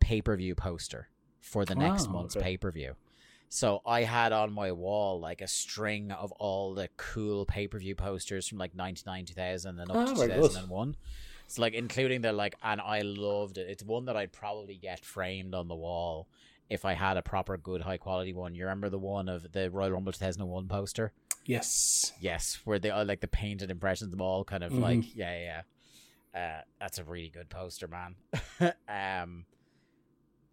[0.00, 1.08] pay per view poster
[1.40, 2.44] for the next Oh, month's okay.
[2.44, 2.94] pay per view.
[3.48, 7.78] So I had on my wall like a string of all the cool pay per
[7.78, 10.36] view posters from like 99, 2000 and up Oh, to very good.
[10.50, 10.96] 2001.
[11.46, 13.68] It's like including the like, and I loved it.
[13.70, 16.26] It's one that I'd probably get framed on the wall
[16.68, 18.54] if I had a proper good high quality one.
[18.56, 21.12] You remember the one of the Royal Rumble 2001 poster?
[21.44, 22.12] Yes.
[22.20, 24.80] Yes, where they are like the painted impressions, them all kind of Mhm.
[24.82, 25.62] like yeah, yeah.
[26.34, 26.58] yeah.
[26.58, 28.16] Uh, that's a really good poster, man.
[28.88, 29.46] um,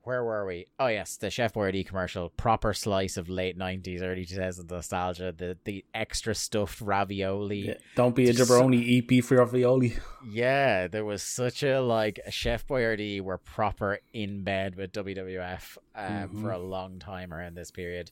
[0.03, 0.67] where were we?
[0.79, 5.33] Oh yes, the Chef Boyardee commercial, proper slice of late nineties, early two thousands nostalgia.
[5.35, 7.67] The the extra stuffed ravioli.
[7.67, 7.73] Yeah.
[7.95, 9.97] Don't be a jabroni, eat beef for ravioli.
[10.25, 16.41] Yeah, there was such a like Chef Boyardee were proper in bed with WWF um,
[16.41, 18.09] for a long time around this period.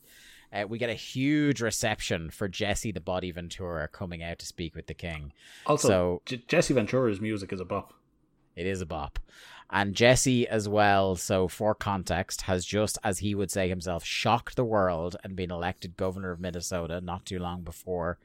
[0.54, 4.76] Uh, we get a huge reception for Jesse the Body Ventura coming out to speak
[4.76, 5.32] with the King.
[5.66, 7.94] Also, So- J- Jesse Ventura's music is a bop.
[8.58, 9.18] It is a bop.
[9.74, 14.58] And Jesse, as well, so for context, has just, as he would say himself, shocked
[14.58, 18.18] the world and been elected governor of Minnesota not too long before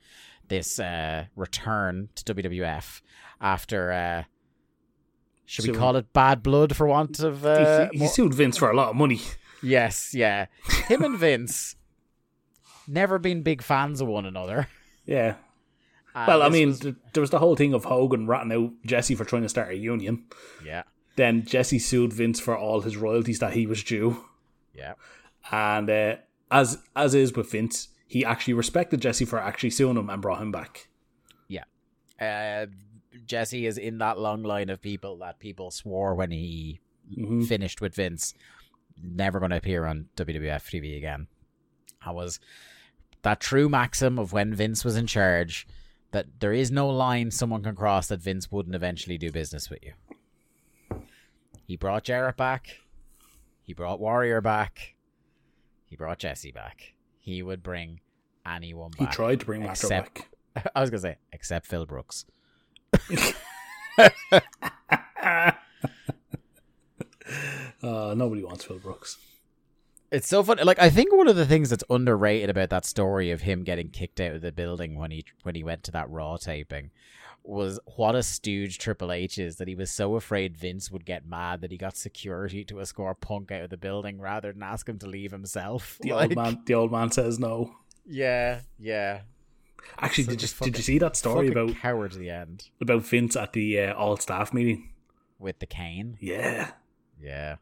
[0.48, 3.00] this uh, return to WWF
[3.40, 4.22] after, uh,
[5.44, 7.46] should we call it bad blood for want of.
[7.46, 9.20] Uh, he, he sued Vince for a lot of money.
[9.62, 10.46] yes, yeah.
[10.88, 11.76] Him and Vince,
[12.88, 14.66] never been big fans of one another.
[15.04, 15.36] Yeah.
[16.12, 19.14] And Well, I mean, was- there was the whole thing of Hogan ratting out Jesse
[19.14, 20.24] for trying to start a union.
[20.64, 20.82] yeah,
[21.16, 24.24] Then Jesse sued Vince for all his royalties that he was due.
[24.74, 24.94] yeah.
[25.50, 26.16] And uh,
[26.50, 30.40] as as is with Vince, he actually respected Jesse for actually suing him and brought
[30.42, 30.88] him back.
[32.18, 32.64] uh,
[33.26, 36.80] Jesse is in that long line of people that people swore when he
[37.14, 37.46] Mhm.
[37.46, 38.32] finished with Vince,
[39.02, 41.26] never going to appear on WWF TV again.
[42.00, 42.40] I was
[43.22, 45.66] that true maxim of when Vince was in charge
[46.12, 49.80] that there is no line someone can cross that Vince wouldn't eventually do business with
[49.84, 49.92] you.
[51.66, 52.78] He brought Jarrett back.
[53.62, 54.94] He brought Warrior back.
[55.84, 56.94] He brought Jesse back.
[57.18, 58.00] He would bring
[58.46, 59.08] anyone back.
[59.08, 60.30] He tried to bring back.
[60.74, 62.24] I was gonna say, except Phil Brooks.
[67.82, 69.18] Uh, nobody wants Phil Brooks.
[70.10, 70.62] It's so funny.
[70.62, 73.88] Like I think one of the things that's underrated about that story of him getting
[73.90, 76.90] kicked out of the building when he when he went to that Raw taping
[77.48, 81.26] was what a stooge Triple H is that he was so afraid Vince would get
[81.26, 84.88] mad that he got security to escort Punk out of the building rather than ask
[84.88, 85.98] him to leave himself.
[86.02, 86.62] The Like, old man.
[86.66, 87.74] The old man says no.
[88.04, 89.20] Yeah, yeah.
[89.98, 92.68] Actually, Such did you fucking- did you see that story about coward to the end
[92.80, 94.90] about Vince at the uh, all staff meeting?
[95.38, 96.16] with the cane.
[96.20, 96.70] Yeah.
[97.20, 97.56] Yeah.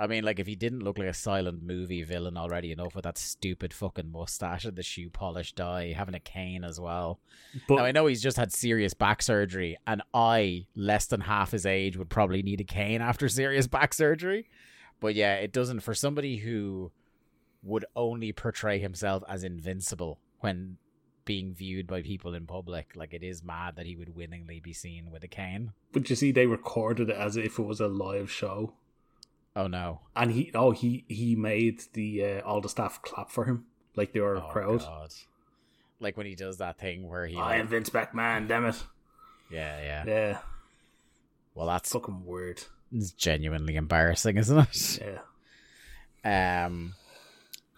[0.00, 3.04] I mean, like, if he didn't look like a silent movie villain already enough with
[3.04, 7.20] that stupid fucking mustache and the shoe polish dye, having a cane as well.
[7.68, 11.50] But now, I know he's just had serious back surgery, and I, less than half
[11.50, 14.48] his age, would probably need a cane after serious back surgery.
[15.00, 15.80] But yeah, it doesn't.
[15.80, 16.92] For somebody who
[17.62, 20.78] would only portray himself as invincible when
[21.26, 24.72] being viewed by people in public, like, it is mad that he would willingly be
[24.72, 25.72] seen with a cane.
[25.92, 28.72] but you see, they recorded it as if it was a live show,
[29.56, 30.00] Oh no.
[30.14, 33.64] and he oh he he made the uh, all the staff clap for him
[33.96, 34.80] like they were a Oh, crowd.
[34.80, 35.12] God.
[35.98, 38.46] Like when he does that thing where he, I like- am Vince McMahon.
[38.48, 38.82] Damn it.
[39.50, 40.04] yeah, yeah.
[40.06, 40.38] Yeah.
[41.54, 42.62] Well, that's Fucking weird.
[42.94, 45.00] it's genuinely embarrassing, isn't it?
[45.02, 46.64] Yeah.
[46.64, 46.94] Um,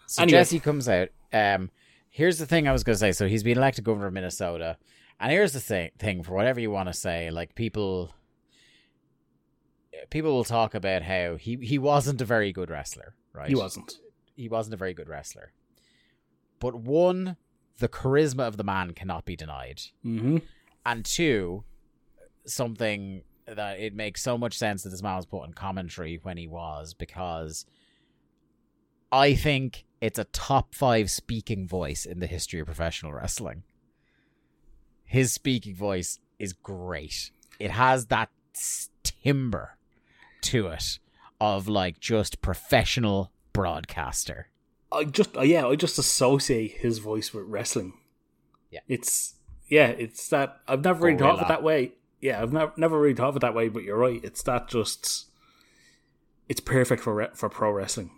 [0.05, 0.37] so Anyway.
[0.39, 1.09] Jesse comes out.
[1.33, 1.71] Um,
[2.09, 3.11] here's the thing I was going to say.
[3.13, 4.77] So he's been elected governor of Minnesota,
[5.19, 5.91] and here's the thing.
[5.97, 8.11] Thing for whatever you want to say, like people,
[10.09, 13.49] people will talk about how he he wasn't a very good wrestler, right?
[13.49, 13.93] He wasn't.
[14.35, 15.51] He wasn't a very good wrestler.
[16.59, 17.37] But one,
[17.77, 19.81] the charisma of the man cannot be denied.
[20.05, 20.37] Mm-hmm.
[20.85, 21.63] and two,
[22.45, 26.37] something that it makes so much sense that this man was put in commentary when
[26.37, 27.65] he was because
[29.11, 33.63] I think it's a top five speaking voice in the history of professional wrestling.
[35.03, 37.31] His speaking voice is great.
[37.59, 38.29] It has that
[39.03, 39.77] timbre
[40.43, 40.99] to it
[41.39, 44.47] of like just professional broadcaster.
[44.91, 47.93] I just uh, yeah, I just associate his voice with wrestling.
[48.71, 48.81] Yeah.
[48.87, 49.35] It's
[49.67, 51.93] yeah, it's that I've never really thought of it that way.
[52.21, 54.23] Yeah, I've never never really thought of it that way, but you're right.
[54.23, 55.27] It's that just
[56.47, 58.11] it's perfect for re- for pro wrestling.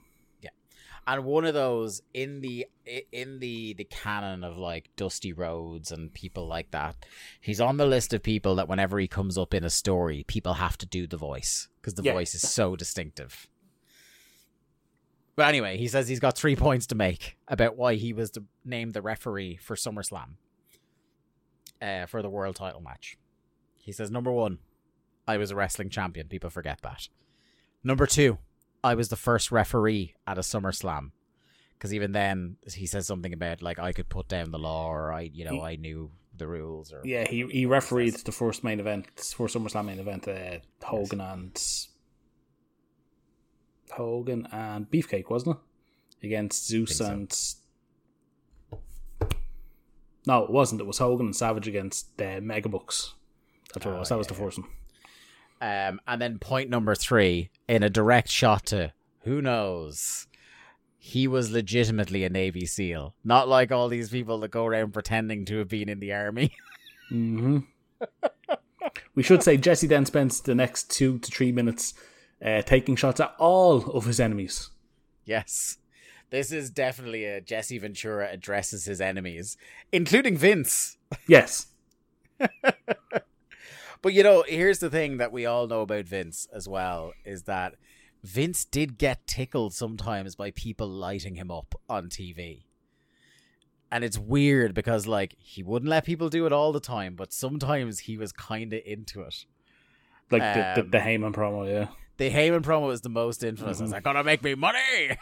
[1.07, 2.65] And one of those in the
[3.11, 6.95] in the the canon of like Dusty Rhodes and people like that.
[7.41, 10.55] He's on the list of people that whenever he comes up in a story, people
[10.55, 12.13] have to do the voice because the Yeah.
[12.13, 13.47] voice is so distinctive.
[15.35, 18.31] But anyway, he says he's got three points to make about why he was
[18.63, 20.35] named the referee for SummerSlam
[21.81, 23.17] uh, for the world title match.
[23.75, 24.59] He says number one,
[25.27, 26.27] I was a wrestling champion.
[26.29, 27.09] People forget that.
[27.83, 28.37] Number two,
[28.86, 31.11] I was the first referee at a SummerSlam.
[31.73, 35.11] Because even then, he says something about like I could put down the law, or
[35.11, 38.79] I, you know, I knew the rules, or Yeah, he he refereed the first main
[38.79, 41.61] event, for SummerSlam main event, uh, Hogan and
[43.91, 46.25] Hogan and Beefcake, wasn't it?
[46.27, 47.05] Against Zeus so.
[47.05, 47.29] and
[50.27, 50.81] no, it wasn't.
[50.81, 53.13] It was Hogan and Savage against uh, Megabucks.
[53.73, 54.09] That's what it Oh, was.
[54.09, 54.69] That was yeah, the first one.
[55.66, 58.93] Um, and then point number three, in a direct shot to
[59.24, 60.28] who knows,
[60.99, 65.43] he was legitimately a Navy SEAL, not like all these people that go around pretending
[65.45, 66.51] to have been in the army.
[67.09, 67.59] hmm
[69.16, 71.95] we should say Jesse then spends the next two to three minutes
[72.45, 74.70] uh, taking shots at all of his enemies.
[75.26, 75.78] yes,
[76.30, 79.57] this is definitely a Jesse Ventura addresses his enemies,
[79.91, 80.97] including Vince.
[81.28, 81.68] Yes.
[84.01, 87.43] But you know, here's the thing that we all know about Vince as well is
[87.43, 87.75] that
[88.23, 92.63] Vince did get tickled sometimes by people lighting him up on TV.
[93.91, 97.31] And it's weird because like he wouldn't let people do it all the time, but
[97.31, 99.45] sometimes he was kind of into it.
[100.31, 101.89] Like the, the, Um, the Heyman promo, yeah.
[102.17, 103.79] The Heyman promo is the most infamous.
[103.79, 105.17] It's like, gonna make me money.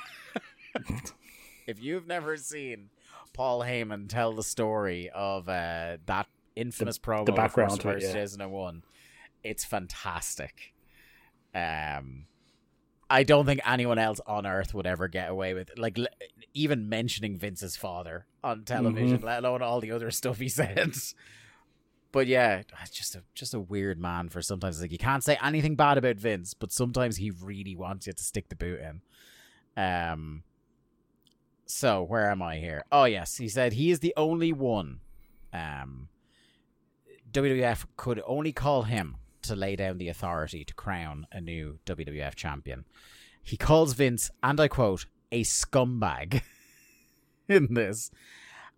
[1.67, 2.89] if you've never seen
[3.33, 8.01] Paul Heyman tell the story of uh, that infamous promo, the of background to it,
[8.03, 8.13] yeah.
[8.13, 8.83] 2001,
[9.43, 10.73] it's fantastic.
[11.55, 12.25] Um,
[13.09, 16.07] I don't think anyone else on earth would ever get away with like l-
[16.53, 19.25] even mentioning Vince's father on television, Mm-hmm.
[19.25, 20.93] let alone all the other stuff he said.
[22.11, 24.81] But yeah, it's just a just a weird man for sometimes.
[24.81, 28.23] Like you can't say anything bad about Vince, but sometimes he really wants you to
[28.23, 29.01] stick the boot in.
[29.83, 30.43] Um.
[31.65, 32.83] So where am I here?
[32.91, 34.99] Oh yes, he said he is the only one.
[35.53, 36.09] Um.
[37.33, 42.35] WWF could only call him to lay down the authority to crown a new WWF
[42.35, 42.85] champion.
[43.41, 46.43] He calls Vince, and I quote, a scumbag
[47.49, 48.11] in this.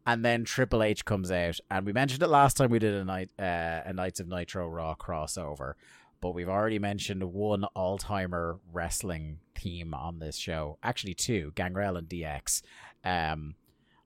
[0.07, 3.03] And then Triple H comes out, and we mentioned it last time we did a
[3.03, 5.73] night uh, a Nites of Nitro Raw crossover,
[6.21, 10.77] but we've already mentioned one all timer wrestling theme on this show.
[10.81, 12.61] Actually, two Gangrel and DX.
[13.03, 13.55] Um,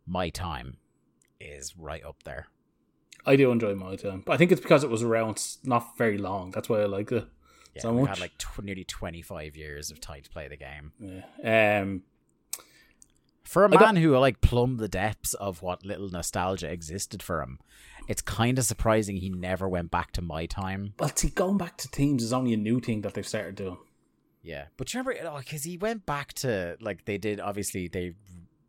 [0.08, 0.78] My time
[1.40, 2.48] is right up there.
[3.26, 4.24] I do enjoy my time.
[4.26, 6.52] But I think it's because it was around not very long.
[6.52, 7.28] That's why I like it.
[7.76, 8.10] Yeah, So much?
[8.10, 10.92] had like tw- nearly twenty five years of time to play the game.
[11.44, 11.82] Yeah.
[11.82, 12.04] Um,
[13.44, 17.60] For a man who like plumbed the depths of what little nostalgia existed for him,
[18.08, 20.94] it's kind of surprising he never went back to my time.
[21.00, 23.78] well, see, going back to teams is only a new thing that they've started doing.
[24.42, 27.40] Yeah, but you remember, because he went back to like they did.
[27.40, 28.14] Obviously, they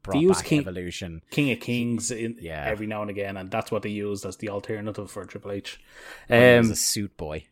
[0.03, 1.22] brought use back King- Evolution.
[1.30, 2.64] King of Kings in Yeah.
[2.66, 5.80] every now and again, and that's what they used as the alternative for Triple H.
[6.28, 7.44] Um, a suit boy.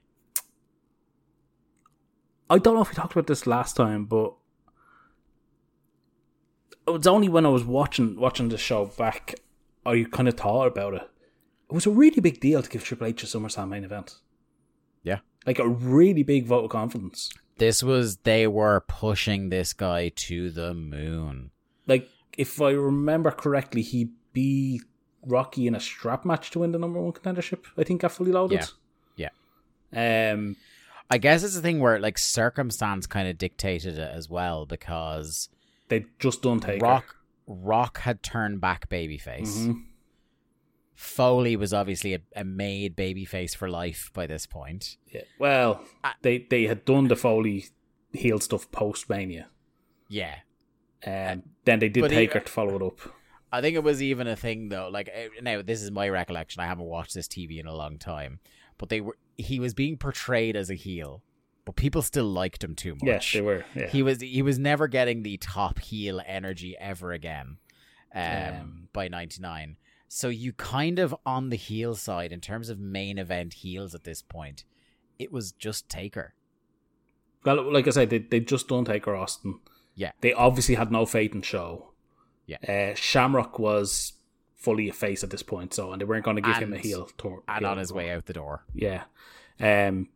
[2.50, 4.34] I don't know if we talked about this last time, but
[6.86, 9.34] it was only when I was watching watching the show back
[9.84, 11.02] I kind of thought about it.
[11.70, 14.16] It was a really big deal to give Triple H a SummerSlam main event.
[15.02, 15.18] Yeah.
[15.46, 17.30] Like a really big vote of confidence.
[17.58, 21.50] This was they were pushing this guy to the moon.
[21.86, 24.82] Like, if I remember correctly, he beat
[25.26, 27.64] Rocky in a strap match to win the number one contendership.
[27.76, 28.66] I think got fully loaded.
[29.16, 29.28] Yeah.
[29.92, 30.32] yeah.
[30.32, 30.56] Um.
[31.10, 35.48] I guess it's a thing where like circumstance kind of dictated it as well because
[35.88, 37.16] They just don't take Rock
[37.46, 39.56] Rock had turned back babyface.
[39.68, 39.84] Mhm.
[40.94, 44.96] Foley was obviously a, a made babyface for life by this point.
[45.06, 45.22] Yeah.
[45.38, 47.66] Well, I- they they had done the Foley
[48.12, 49.48] heel stuff post Mania.
[50.08, 50.36] Yeah,
[51.02, 52.98] and then they did But he- Taker to follow it up.
[53.50, 54.88] I think it was even a thing though.
[54.92, 56.60] Like eh, now, this is my recollection.
[56.62, 58.40] I haven't watched this TV in a long time,
[58.76, 61.22] but they were he was being portrayed as a heel,
[61.64, 63.04] but people still liked him too much.
[63.04, 63.64] Yes, they were.
[63.74, 63.86] Yeah.
[63.86, 67.56] He was he was never getting the top heel energy ever again.
[68.14, 68.22] Um,
[68.60, 69.76] Um, by ninety nine.
[70.08, 74.04] So you kind of on the heel side in terms of main event heels at
[74.04, 74.64] this point,
[75.18, 76.34] it was just Taker.
[77.44, 79.60] well, like I said, they they just don't take her Austin.
[79.98, 80.12] Yeah.
[80.20, 81.90] They obviously had no faith in Show.
[82.46, 82.58] Yeah.
[82.66, 84.12] Uh, Shamrock was
[84.54, 86.78] fully a face at this point, so and they weren't going to give him a
[86.78, 87.42] heel tour.
[87.48, 87.98] And heel on his tour.
[87.98, 88.64] way out the door.
[88.72, 89.02] Yeah.
[89.60, 90.08] Um.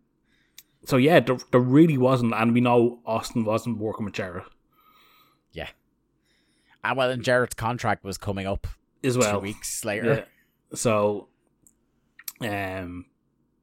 [0.84, 4.44] So yeah, there, there really wasn't, and we know Austin wasn't working with Jarrett
[5.52, 5.68] Yeah.
[6.84, 8.66] And well, and Jarrett's contract was coming up
[9.04, 9.34] as well.
[9.34, 10.14] two weeks later.
[10.14, 10.76] Yeah.
[10.76, 11.28] So,
[12.40, 13.06] um,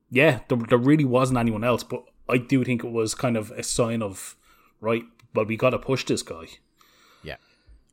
[0.09, 3.51] yeah, there, there really wasn't anyone else, but I do think it was kind of
[3.51, 4.35] a sign of
[4.81, 5.03] right.
[5.33, 6.45] Well, we got to push this guy.
[7.23, 7.37] Yeah,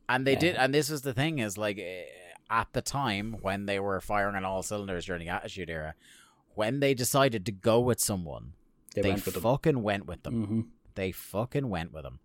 [0.09, 2.03] and they did, and this was the thing is like eh,
[2.49, 5.93] at the time when they were firing on all cylinders during the Attitude Era,
[6.55, 8.53] when they decided to go with someone,
[8.95, 10.45] They, they, went with fucking went with them.
[10.45, 10.61] hmm
[10.95, 12.19] They fucking went with them.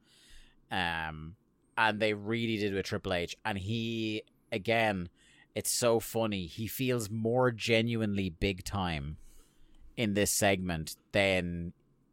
[0.70, 1.36] Um,
[1.76, 3.36] and they really did with Triple H.
[3.44, 5.08] And he, again,
[5.54, 6.46] it's so funny.
[6.46, 9.18] He feels more genuinely big time
[9.96, 11.72] in this segment than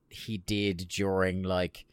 [0.09, 1.85] he did during like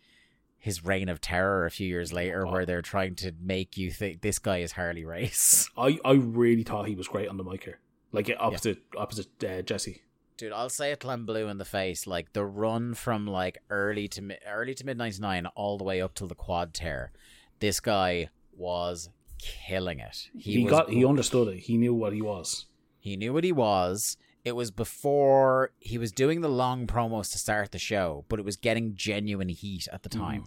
[0.67, 4.21] his reign of terror a few years later, where they're trying to make you think
[4.21, 5.71] this guy is Harley Race.
[5.79, 7.79] I I really thought he was great on the mic here,
[8.11, 10.03] like opposite opposite uh, Jesse.
[10.37, 12.05] Dude, I'll say it I'm blue in the face.
[12.05, 16.03] Like the run from like early to mid, early to mid '99 all the way
[16.03, 17.13] up till the quad tear,
[17.61, 19.09] this guy was
[19.39, 20.31] killing it.
[20.37, 21.61] He, was got he understood it.
[21.61, 22.67] He knew what he was.
[22.99, 24.17] He knew what he was.
[24.45, 28.45] It was before he was doing the long promos to start the show, but it
[28.45, 30.45] was getting genuine heat at the time.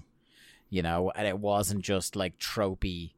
[0.70, 3.14] You know, and it wasn't just like tropey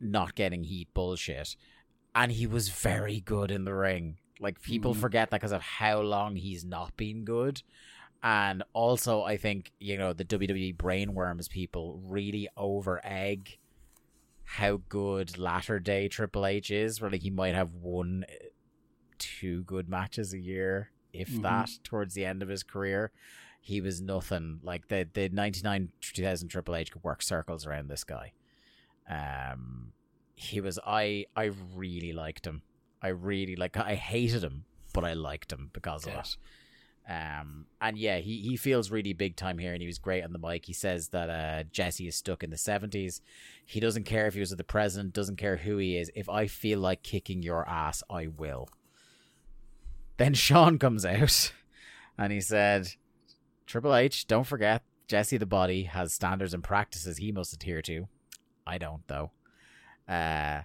[0.00, 1.56] not getting heat bullshit.
[2.14, 4.18] And he was very good in the ring.
[4.38, 4.98] Like people Mhm.
[5.00, 7.62] forget that because of how long he's not been good.
[8.22, 13.58] And also I think, you know, the WWE brainworms people really over egg
[14.44, 18.34] how good latter day Triple H is, where like he might have one uh,
[19.18, 21.42] two good matches a year, if Mhm.
[21.42, 23.12] that, towards the end of his career.
[23.60, 24.60] He was nothing.
[24.62, 28.32] Like the the ninety nine two thousand Triple H could work circles around this guy.
[29.08, 29.92] Um
[30.34, 32.62] he was I I really liked him.
[33.02, 36.36] I really like I hated him, but I liked him because of it.
[37.08, 40.32] Um and yeah, he, he feels really big time here and he was great on
[40.32, 40.64] the mic.
[40.64, 43.20] He says that uh Jesse is stuck in the seventies.
[43.66, 46.10] He doesn't care if he was with the president, doesn't care who he is.
[46.14, 48.68] If I feel like kicking your ass, I will.
[50.16, 51.52] Then Shawn comes out
[52.16, 52.94] and he said,
[53.70, 58.08] Triple H, don't forget, Jesse the Body has standards and practices he must adhere to.
[58.66, 59.30] I don't though.
[60.08, 60.62] Uh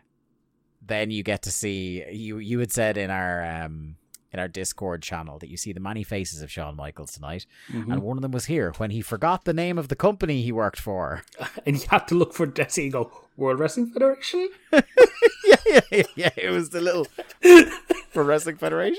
[0.87, 3.97] then you get to see you you had said in our um
[4.33, 7.91] in our Discord channel that you see the many faces of Shawn Michaels tonight, Mhm.
[7.93, 10.51] and one of them was here when he forgot the name of the company he
[10.51, 11.23] worked for.
[11.65, 14.49] And you had to look for Jesse and go World Wrestling Federation.
[14.73, 14.81] yeah,
[15.67, 16.29] yeah, yeah, yeah.
[16.37, 17.05] It was the little
[18.09, 18.97] for Wrestling Federation.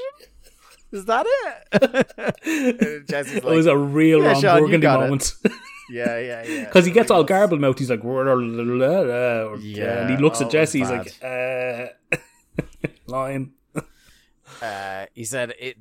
[0.92, 2.12] Is that it?
[2.44, 5.34] And Jesse's it was a real "Yeah, Ron Sean, Burgundy got moment
[5.90, 6.64] yeah, yeah, yeah.
[6.66, 7.78] because he gets all garbled mouth.
[7.78, 9.52] He's like, Yeah,
[10.02, 10.78] and he looks oh, at Jesse.
[10.80, 11.86] He's like, uh,
[13.06, 13.52] line.
[14.62, 15.76] uh, he said it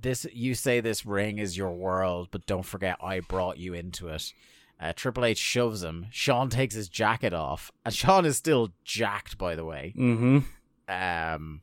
[0.00, 4.08] this you say this ring is your world but don't forget i brought you into
[4.08, 4.32] it
[4.80, 9.36] uh, triple h shoves him shawn takes his jacket off and shawn is still jacked
[9.36, 10.38] by the way Mm-hmm.
[10.88, 11.60] um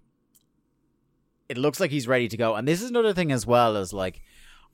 [1.50, 2.56] it looks like he's ready to go.
[2.56, 4.22] And this is another thing as well as like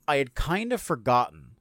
[0.06, 1.52] i had kind of forgotten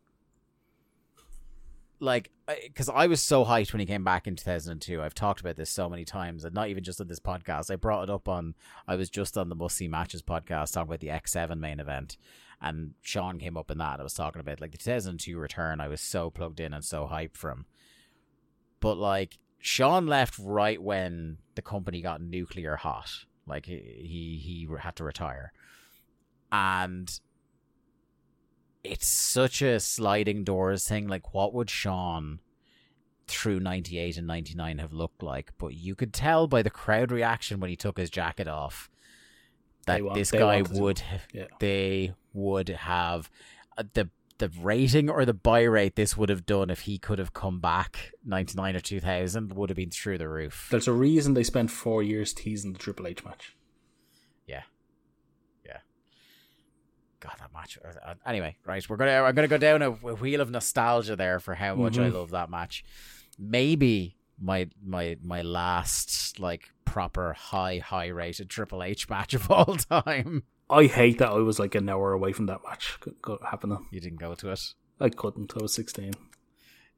[1.99, 2.29] like
[2.67, 5.69] because I was so hyped when he came back in 2002 i've talked about this
[5.69, 7.71] so many times and not even just on this podcast.
[7.71, 8.55] I brought it up on
[8.87, 12.17] i was just on the must see matches podcast talking about the x7 main event
[12.61, 15.87] and shawn came up in that i was talking about like the 2002 return i
[15.87, 17.65] was so plugged in and so hyped from,
[18.81, 24.95] but like shawn left right when the company got nuclear hot like he he, had
[24.97, 25.51] to retire
[26.51, 27.19] and
[28.83, 31.07] it's such a sliding doors thing.
[31.07, 32.39] Like, what would Shawn
[33.27, 35.51] through 98 and 99 have looked like?
[35.57, 38.89] But you could tell by the crowd reaction when he took his jacket off
[39.85, 41.47] that want- this guy would have, Yeah.
[41.59, 43.29] they would have
[43.77, 44.09] uh, the
[44.43, 47.59] the rating or the buy rate this would have done if he could have come
[47.59, 50.67] back 99 or 2000 would have been through the roof.
[50.69, 53.55] There's a reason they spent four years teasing the Triple H match.
[54.47, 54.63] Yeah.
[55.65, 55.77] Yeah.
[57.19, 57.77] God, that match.
[57.83, 61.39] uh, uh, Anyway, right, we're gonna I'm gonna go down a, wheel of nostalgia there
[61.39, 62.13] for how much I Mhm.
[62.13, 62.83] love that match.
[63.39, 69.75] Maybe my my my last like proper high high rated Triple H match of all
[69.89, 70.43] time.
[70.73, 72.97] I hate that I was like an hour away from that match
[73.43, 73.87] happening.
[73.91, 74.73] You didn't go to it.
[74.99, 75.53] I couldn't.
[75.57, 76.13] I was sixteen.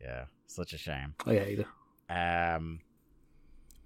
[0.01, 1.15] Yeah, such a shame.
[1.25, 1.67] I hate it.
[2.11, 2.79] Um,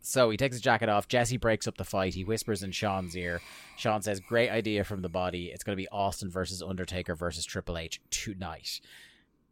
[0.01, 1.07] so he takes his jacket off.
[1.07, 2.13] Jesse breaks up the fight.
[2.13, 3.41] He whispers in Shawn's ear.
[3.77, 5.47] Shawn says, "Great idea from the body.
[5.47, 8.81] It's going to be Austin versus Undertaker versus Triple H tonight."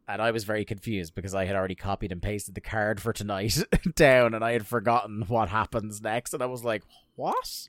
[0.06, 3.12] And I was very confused because I had already copied and pasted the card for
[3.12, 3.62] tonight
[3.94, 6.32] down, and I had forgotten what happens next.
[6.32, 6.82] And I was like,
[7.16, 7.68] "What?"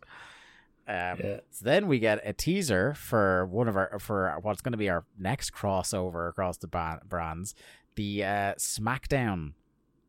[0.90, 1.40] Um, Yeah.
[1.52, 4.90] So then we get a teaser for one of our for what's going to be
[4.90, 7.54] our next crossover across the ba- brands.
[7.96, 9.54] The uh, SmackDown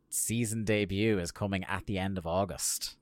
[0.09, 2.97] season debut is coming at the end of August.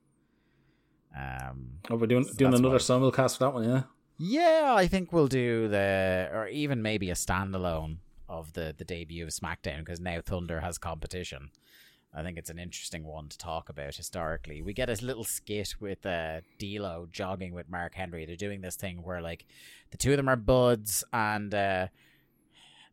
[1.17, 3.83] Um, Oh, we're doing So doing another simulcast for that one, yeah.
[4.19, 7.99] yeah, I think we'll do the or even maybe a standalone
[8.29, 11.51] of the the debut of SmackDown because now Thunder has competition.
[12.15, 14.63] I think it's an interesting one to talk about historically.
[14.63, 18.25] We get a little skit with uh, D'Lo jogging with Mark Henry.
[18.25, 19.45] They're doing this thing where like
[19.91, 21.89] the two of them are buds, and uh,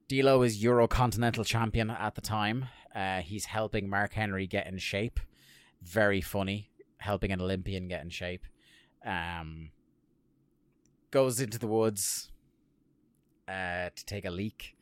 [0.10, 2.66] D'Lo is Eurocontinental champion at the time.
[2.94, 5.20] Uh, he's helping Mark Henry get in shape.
[5.82, 8.44] Very funny, helping an Olympian get in shape.
[9.06, 9.72] Um,
[11.12, 12.32] goes into the woods
[13.48, 14.75] uh, to take a leak.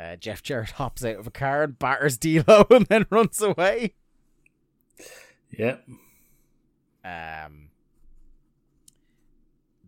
[0.00, 3.94] Uh, Jeff Jarrett hops out of a car and batters D'Lo and then runs away.
[5.50, 5.86] Yep.
[7.04, 7.70] Um,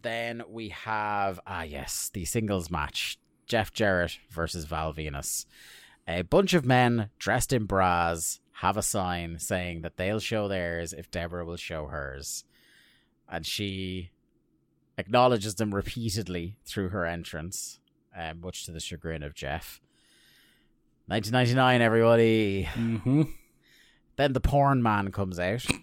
[0.03, 5.47] then we have ah yes, the singles match: Jeff Jarrett versus Val Venis.
[6.09, 10.93] A bunch of men dressed in bras have a sign saying that they'll show theirs
[10.93, 12.45] if Deborah will show hers,
[13.29, 14.11] and she
[14.99, 17.79] acknowledges them repeatedly through her entrance,
[18.17, 19.81] um, much to the chagrin of Jeff.
[21.13, 22.63] 1999, everybody.
[22.63, 23.23] hmm
[24.17, 25.65] Then the porn man comes out.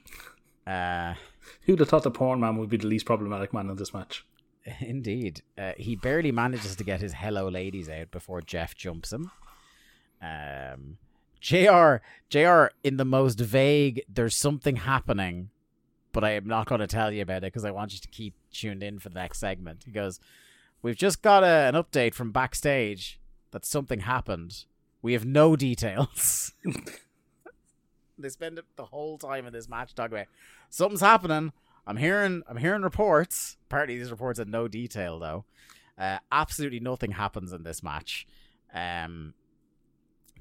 [0.67, 1.15] Uh,
[1.63, 4.23] Who'd have thought the porn man would be the least problematic man in this match?
[4.81, 5.41] Indeed.
[5.57, 9.31] Uh, he barely manages to get his hello ladies out before Jeff jumps him.
[10.21, 10.99] Um,
[11.41, 15.49] JR, JR, in the most vague, there's something happening,
[16.11, 18.09] but I am not going to tell you about it because I want you to
[18.09, 19.85] keep tuned in for the next segment.
[19.85, 20.19] He goes,
[20.83, 23.19] We've just got a, an update from backstage
[23.49, 24.65] that something happened.
[25.01, 26.53] We have no details.
[28.17, 30.27] they spend the whole time in this match talking about
[30.69, 31.53] something's happening.
[31.87, 33.57] I'm hearing I'm hearing reports.
[33.67, 35.45] Apparently these reports had no detail though.
[35.97, 38.27] Uh, absolutely nothing happens in this match.
[38.73, 39.33] Um,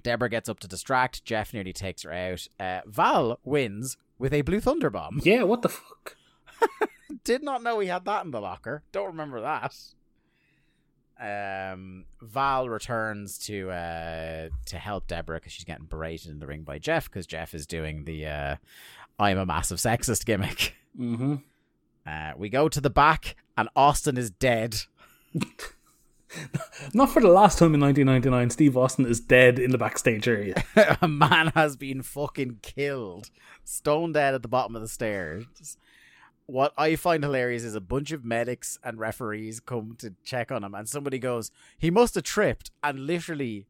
[0.03, 1.25] Deborah gets up to distract.
[1.25, 2.47] Jeff nearly takes her out.
[2.61, 5.21] Uh, Val wins with a blue thunder bomb.
[5.25, 6.17] Yeah, what the fuck?
[7.25, 8.83] Did not know he had that in the locker.
[8.93, 9.75] Don't remember that.
[11.21, 16.63] Um, Val returns to uh to help Deborah because she's getting berated in the ring
[16.63, 18.57] by Jeff because Jeff is doing the uh,
[19.19, 20.75] I'm a massive sexist gimmick.
[20.99, 21.37] Mm-hmm.
[22.07, 24.77] Uh, we go to the back and Austin is dead.
[26.95, 30.63] Not for the last time in 1999, Steve Austin is dead in the backstage area.
[31.03, 33.31] a man has been fucking killed,
[33.65, 35.47] stone dead at the bottom of the stairs.
[36.49, 40.65] What I find hilarious is a bunch of medics and referees come to check on
[40.65, 43.67] him, and somebody goes, "He must have tripped," and literally.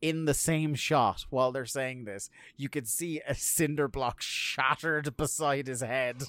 [0.00, 5.16] In the same shot, while they're saying this, you could see a cinder block shattered
[5.16, 6.24] beside his head.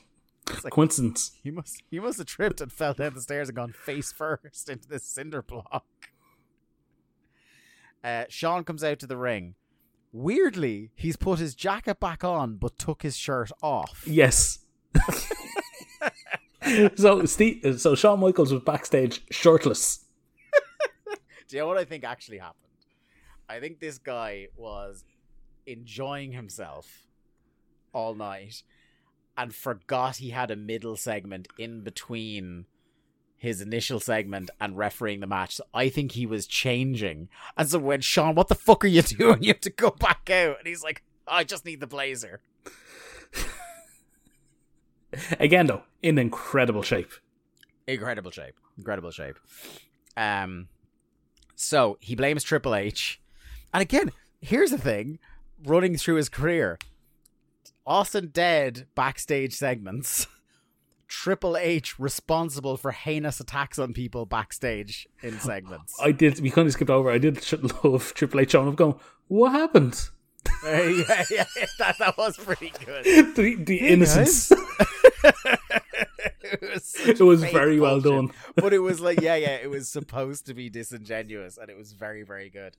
[0.47, 1.31] It's like, Coincidence.
[1.41, 4.69] he must he must have tripped and fell down the stairs and gone face first
[4.69, 5.85] into this cinder block.
[8.03, 9.55] Uh, Shawn comes out to the ring.
[10.11, 14.03] Weirdly, he's put his jacket back on but took his shirt off.
[14.05, 14.59] Yes.
[16.95, 20.05] so Steve, so Shawn Michaels was backstage shirtless.
[21.47, 22.59] Do you know what I think actually happened?
[23.49, 25.03] I think this guy was
[25.65, 27.07] enjoying himself
[27.93, 28.63] all night
[29.37, 32.65] and forgot he had a middle segment in between
[33.37, 35.55] his initial segment and refereeing the match.
[35.55, 37.29] So I think he was changing.
[37.57, 39.43] And so when Shawn, what the fuck are you doing?
[39.43, 40.59] You have to go back out.
[40.59, 42.41] And he's like, I just need the blazer.
[45.39, 47.11] Again, though, in incredible shape.
[47.87, 48.55] Incredible shape.
[48.77, 49.37] Incredible shape.
[50.17, 50.67] Um
[51.55, 53.21] so he blames Triple H.
[53.73, 54.11] And again,
[54.41, 55.19] here's the thing,
[55.63, 56.77] running through his career.
[57.85, 60.27] Austin dead backstage segments.
[61.07, 65.93] Triple H responsible for heinous attacks on people backstage in segments.
[66.01, 66.39] I did.
[66.39, 67.11] We kind of skipped over.
[67.11, 67.35] I did
[67.83, 68.95] love Triple H showing up, going,
[69.27, 70.09] "What happened?"
[70.65, 71.45] Uh, yeah, yeah,
[71.79, 73.03] that, that was pretty good.
[73.35, 74.51] the the innocence.
[76.43, 78.31] it was, It was fake very well done.
[78.55, 81.93] but it was like, yeah, yeah, it was supposed to be disingenuous, and it was
[81.93, 82.77] very, very good.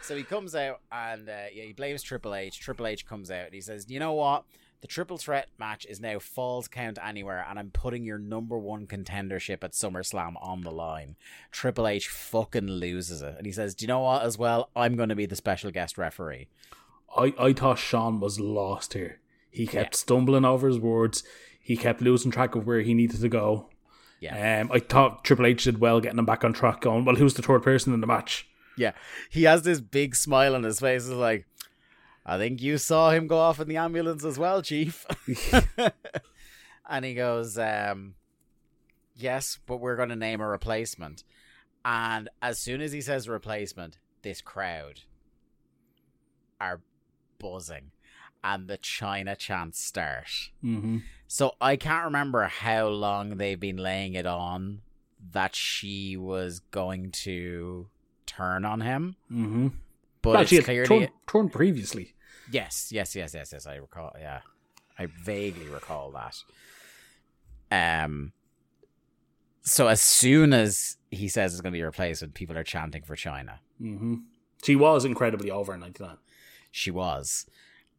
[0.00, 2.58] So he comes out and uh, yeah, he blames Triple H.
[2.58, 4.44] Triple H comes out and he says, "You know what?
[4.82, 8.88] The triple threat match is now Falls Count Anywhere, and I'm putting your number one
[8.88, 11.14] contendership at SummerSlam on the line.
[11.52, 13.36] Triple H fucking loses it.
[13.36, 14.70] And he says, Do you know what, as well?
[14.74, 16.48] I'm going to be the special guest referee.
[17.16, 19.20] I, I thought Shawn was lost here.
[19.50, 19.98] He kept Yeah.
[19.98, 21.22] stumbling over his words.
[21.60, 23.68] He kept losing track of where he needed to go.
[24.20, 24.60] Yeah.
[24.62, 26.80] Um, I thought Triple H did well getting him back on track.
[26.80, 28.48] Going well, who's the third person in the match?
[28.76, 28.92] Yeah.
[29.30, 31.02] He has this big smile on his face.
[31.06, 31.46] It's like,
[32.24, 35.04] I think you saw him go off in the ambulance as well, Chief.
[36.88, 38.14] and he goes, um,
[39.14, 41.24] Yes, but we're going to name a replacement.
[41.84, 45.00] And as soon as he says replacement, this crowd
[46.60, 46.80] are
[47.42, 47.90] buzzing
[48.44, 50.50] and the Chyna chants start.
[50.64, 50.98] Mm-hmm.
[51.26, 54.80] So I can't remember how long they've been laying it on
[55.32, 57.88] that she was going to
[58.26, 59.16] turn on him.
[59.30, 59.68] Mm-hmm.
[60.22, 62.14] But well, she it's clearly turned, turned previously.
[62.50, 63.66] yes, yes, yes, yes, yes.
[63.66, 64.14] I recall.
[64.18, 64.40] Yeah,
[64.98, 66.36] I vaguely recall that.
[68.04, 68.32] Um.
[69.64, 73.02] So as soon as he says it's going to be replaced, replacement, people are chanting
[73.02, 73.58] for Chyna.
[73.80, 74.16] Mm-hmm.
[74.64, 76.16] She was incredibly over in '99.
[76.72, 77.46] She was,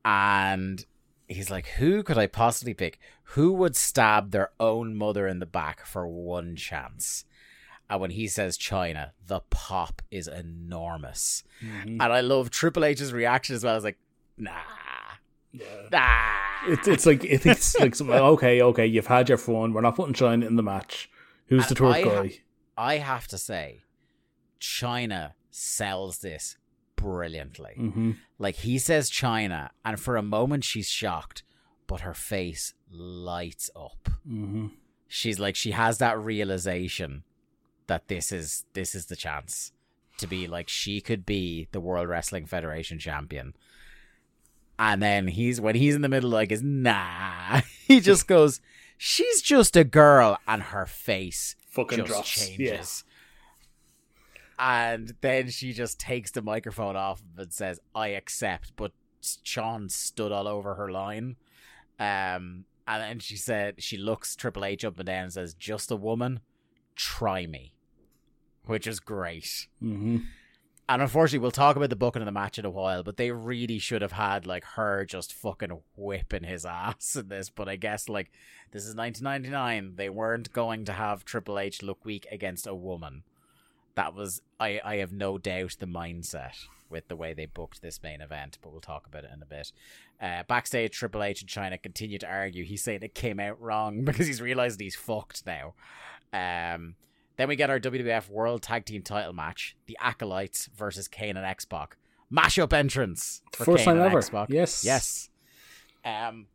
[0.04, 0.86] and
[1.28, 3.00] he's like, "Who could I possibly pick?
[3.36, 7.24] Who would stab their own mother in the back for one chance?"
[7.90, 11.44] And when he says Chyna, the pop is enormous.
[11.64, 12.02] Mm-hmm.
[12.02, 13.76] And I love Triple H's reaction as well.
[13.76, 14.00] It's like,
[14.38, 14.52] nah,
[15.52, 15.66] Yeah.
[15.92, 16.72] nah.
[16.74, 19.74] It's it's like it's like okay, okay, you've had your fun.
[19.74, 21.10] We're not putting Chyna in the match.
[21.48, 22.40] Who's the And third I ha- guy?
[22.78, 23.84] I have to say,
[24.60, 26.58] Chyna sells this
[26.96, 27.76] brilliantly.
[27.78, 28.12] Mm-hmm.
[28.40, 31.44] Like he says Chyna, and for a moment she's shocked,
[31.88, 34.10] but her face lights up.
[34.28, 34.68] Mm-hmm.
[35.08, 37.24] She's like she has that realization
[37.88, 39.72] that this is this is the chance
[40.18, 43.54] to be like she could be the World Wrestling Federation champion.
[44.80, 47.62] And then he's when he's in the middle like is nah.
[47.88, 48.62] He just goes,
[48.98, 52.48] She's just a girl and her face Fucking just drops.
[52.48, 53.04] changes.
[54.64, 58.72] And then she just takes the microphone off and says, I accept.
[58.78, 61.36] But Shawn stood all over her line.
[62.00, 65.92] Um, and then she said, she looks Triple H up and down and says, Just
[65.92, 66.40] a woman,
[66.96, 67.74] try me.
[68.66, 69.68] Which is great.
[69.84, 70.20] Mm-hmm.
[70.88, 73.32] And unfortunately, we'll talk about the booking of the match in a while, but they
[73.32, 77.50] really should have had like her just fucking whipping his ass in this.
[77.50, 78.32] But I guess like
[78.72, 83.24] this is 1999, they weren't going to have Triple H look weak against a woman.
[83.96, 84.82] That was I.
[84.84, 88.72] I have no doubt the mindset with the way they booked this main event, but
[88.72, 89.72] we'll talk about it in a bit.
[90.22, 92.64] Uh, backstage, Triple H and Chyna continue to argue.
[92.64, 95.74] He's saying it came out wrong because he's realized he's fucked now.
[96.34, 96.96] Um,
[97.38, 101.46] then we get our WWF World Tag Team Title match: the Acolytes versus Kane and
[101.46, 101.98] X Pac.
[102.34, 104.18] Mashup entrance for First Kane time and ever.
[104.18, 104.50] X-Pac.
[104.50, 104.84] Yes.
[104.84, 105.30] yes.
[106.04, 106.48] Um,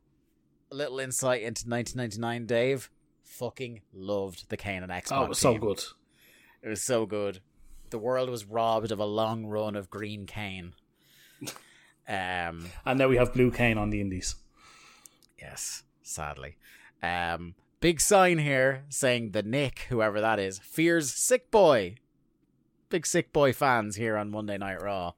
[0.72, 2.90] a little insight into 1999, Dave.
[3.24, 5.18] Fucking loved the Kane and X Pac.
[5.20, 5.82] Oh, it was so good.
[6.68, 7.40] It was so good.
[7.88, 10.74] The world was robbed of a long run of green Kane.
[12.06, 14.34] Um, And now we have Blue Kane on the Indies.
[15.40, 16.58] yes, sadly.
[17.02, 21.96] Um, big sign here saying the Nick, whoever that is, fears Sick Boy.
[22.90, 25.12] Big Sick Boy fans here on Monday Night Raw.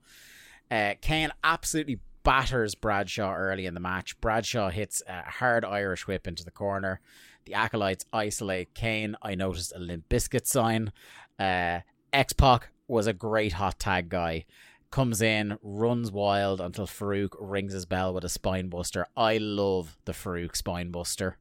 [0.71, 4.21] Uh, Kane absolutely batters Bradshaw early in the match.
[4.21, 7.01] Bradshaw hits a hard Irish whip into the corner.
[7.47, 9.17] The acolytes isolate Kane.
[9.23, 10.93] I noticed a Limp Bizkit sign.
[11.41, 11.81] Uh,
[12.13, 14.45] X Pac was a great hot tag guy.
[14.91, 19.07] Comes in, runs wild until Faarooq rings his bell with a spine buster.
[19.17, 21.39] I love the Faarooq spine buster.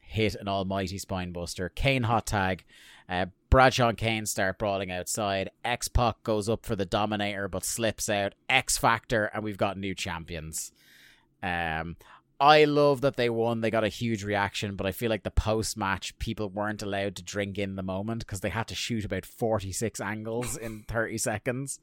[0.00, 1.68] Hit an almighty spine buster.
[1.68, 2.64] Kane hot tag.
[3.08, 5.50] Uh, Bradshaw and Kane start brawling outside.
[5.64, 8.34] X Pac goes up for the Dominator but slips out.
[8.48, 10.72] X Factor, and we've got new champions.
[11.42, 11.96] Um,
[12.38, 13.60] I love that they won.
[13.60, 17.16] They got a huge reaction, but I feel like the post match people weren't allowed
[17.16, 21.16] to drink in the moment because they had to shoot about 46 angles in 30
[21.18, 21.80] seconds.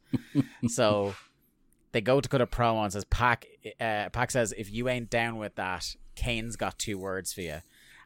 [0.67, 1.15] so
[1.91, 3.47] they go to cut a promo and says, Pac,
[3.79, 7.61] uh, Pac says, if you ain't down with that, Kane's got two words for you.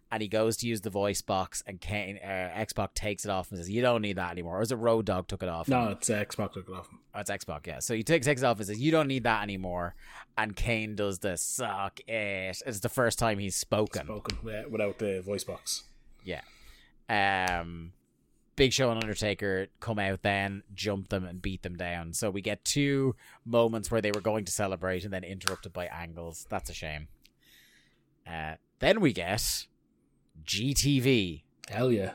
[0.09, 3.51] And he goes to use the voice box, and Kane, uh, X-Pac takes it off
[3.51, 5.67] and says, "You don't need that anymore." Or is it Road Dog took it off?
[5.67, 6.87] No, it's uh, X Pac took it off.
[7.13, 7.79] Oh, it's X-Pac, yeah.
[7.79, 9.95] So he takes takes it off and says, "You don't need that anymore."
[10.37, 12.61] And Kane does the suck it.
[12.65, 14.05] It's the first time he's spoken.
[14.05, 15.83] Spoken uh, without the voice box.
[16.23, 16.41] Yeah.
[17.09, 17.91] Um,
[18.55, 22.13] Big Show and Undertaker come out then, jump them and beat them down.
[22.13, 23.15] So we get two
[23.45, 26.47] moments where they were going to celebrate and then interrupted by angles.
[26.49, 27.07] That's a shame.
[28.25, 29.65] Uh, then we get
[30.45, 31.43] GTV.
[31.69, 32.11] Hell yeah.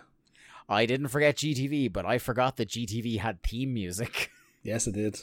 [0.69, 4.31] I didn't forget GTV, but I forgot that GTV had theme music.
[4.65, 5.19] Yes, it did.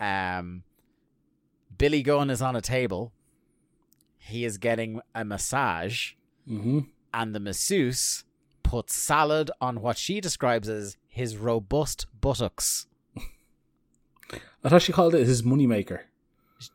[0.00, 0.64] Um,
[1.78, 3.12] Billy Gunn is on a table.
[4.18, 6.14] he is getting a massage,
[6.48, 6.80] Mm-hmm.
[7.14, 8.24] and the masseuse
[8.64, 12.88] puts salad on what she describes as his robust buttocks.
[14.64, 16.00] I thought she called it his moneymaker.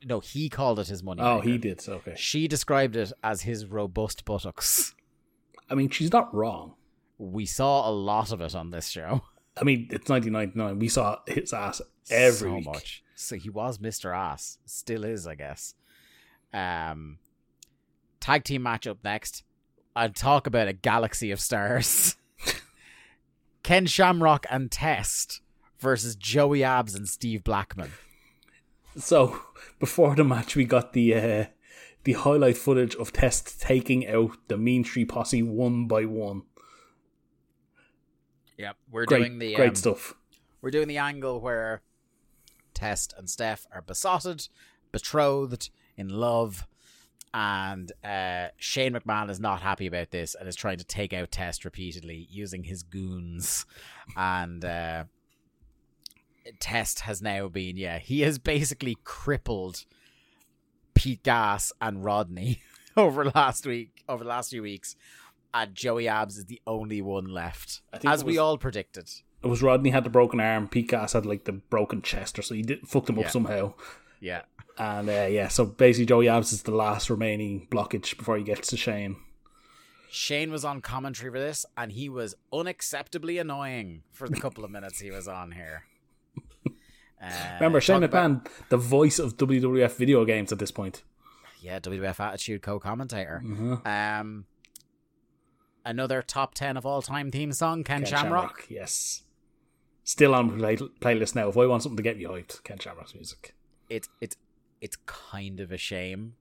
[0.06, 1.22] No, he called it his money.
[1.22, 1.84] Oh, he did.
[1.88, 2.14] Okay.
[2.16, 4.96] She described it as his robust buttocks.
[5.72, 6.76] I mean, she's not wrong.
[7.18, 9.22] We saw a lot of it on this show.
[9.58, 10.80] I mean, it's 1999.
[10.80, 12.66] We saw his ass every so week.
[12.66, 13.04] much.
[13.16, 14.16] So he was Mr.
[14.16, 14.58] Ass.
[14.66, 15.76] Still is, I guess.
[16.54, 17.20] Um
[18.20, 19.44] tag team match up next.
[19.96, 22.16] I'd talk about a galaxy of stars.
[23.64, 25.42] Ken Shamrock and Test
[25.80, 27.92] versus Joey Abs and Steve Blackman.
[28.98, 29.40] So
[29.80, 31.46] before the match, we got the uh,
[32.04, 36.44] the highlight footage of Test taking out the Mean Street Posse one by one.
[38.58, 40.14] Yep, we're Great, doing the great um, stuff.
[40.62, 41.82] We're doing the angle where
[42.74, 44.48] Test and Steph are besotted,
[44.92, 46.68] betrothed, in love,
[47.34, 51.32] and uh, Shane McMahon is not happy about this and is trying to take out
[51.32, 53.66] Test repeatedly using his goons.
[54.18, 55.06] And uh,
[56.60, 59.86] Test has now been, yeah, he has basically crippled
[61.02, 62.62] Pete Gas and Rodney
[62.98, 64.96] over last week, over the last few weeks.
[65.52, 69.10] And Joey Abs is the only one left, as it we all predicted.
[69.44, 70.68] It was Rodney had the broken arm.
[70.68, 73.74] Pete Gas had like the broken chest, or so he did fucked him up somehow.
[74.20, 74.44] Yeah.
[74.78, 78.68] And uh, yeah, so basically Joey Abs is the last remaining blockage before he gets
[78.70, 79.16] to Shane.
[80.12, 84.70] Shane was on commentary for this, and he was unacceptably annoying for the couple of
[84.70, 85.86] minutes he was on here.
[87.22, 91.04] Uh, Remember Shane talk about- McMahon, the voice of WWF video games at this point.
[91.62, 93.42] yeah, WWF Attitude co-commentator.
[93.46, 93.86] Mhm.
[93.86, 94.46] Um,
[95.86, 98.66] another top ten of all time theme song, Ken, Ken Shamrock.
[98.70, 99.24] yes.
[100.04, 101.50] Still on play- playlist now.
[101.50, 103.54] If I want something to get me hyped, Ken Shamrock's music.
[103.90, 104.36] It's it's
[104.82, 106.34] it's kind of a shame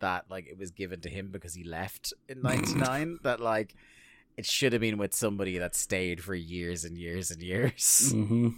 [0.00, 3.20] that like it was given to him because he left in '99.
[3.22, 3.74] that like
[4.36, 8.12] it should have been with somebody that stayed for years and years and years.
[8.14, 8.48] Mm-hmm.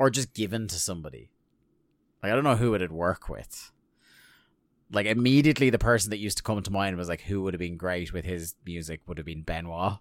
[0.00, 1.30] Or just given to somebody.
[2.22, 3.70] Like I don't know who it'd work with.
[4.90, 7.60] Like immediately, the person that used to come to mind was like, who would have
[7.60, 9.98] been great with his music would have been Benoit.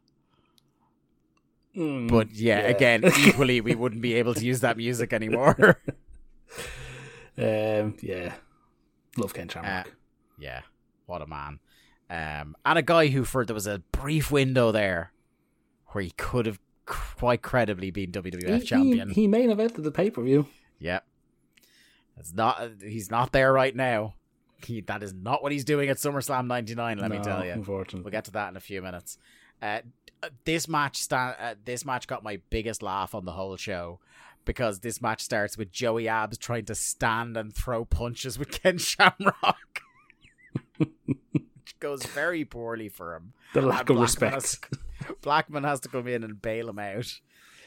[1.78, 5.80] Mm, But yeah, again, equally, we wouldn't be able to use that music anymore.
[7.38, 8.34] um, yeah,
[9.18, 9.94] love Ken Uh, Shamrock.
[10.40, 10.62] yeah,
[11.06, 11.60] what a man.
[12.10, 15.12] Um, and a guy who, for there was a brief window there
[15.88, 16.60] where he could have
[16.90, 19.10] quite credibly been WWF he, champion.
[19.10, 20.48] He, he main evented the pay per view.
[20.80, 21.06] Yep.
[22.18, 22.62] It's not.
[22.82, 24.16] He's not there right now.
[24.66, 26.98] He, that is not what he's doing at SummerSlam '99.
[26.98, 27.52] Let me tell you.
[27.52, 29.18] unfortunately, We'll get to that in a few minutes.
[29.62, 29.80] Uh,
[30.44, 34.00] this match sta- uh, This match got my biggest laugh on the whole show
[34.44, 38.78] because this match starts with Joey Abs trying to stand and throw punches with Ken
[38.78, 39.82] Shamrock.
[41.80, 43.34] Which goes very poorly for him.
[43.54, 44.02] the lack And of Blackman
[44.34, 44.34] respect.
[44.36, 47.20] has- Blackman has to come in and bail him out.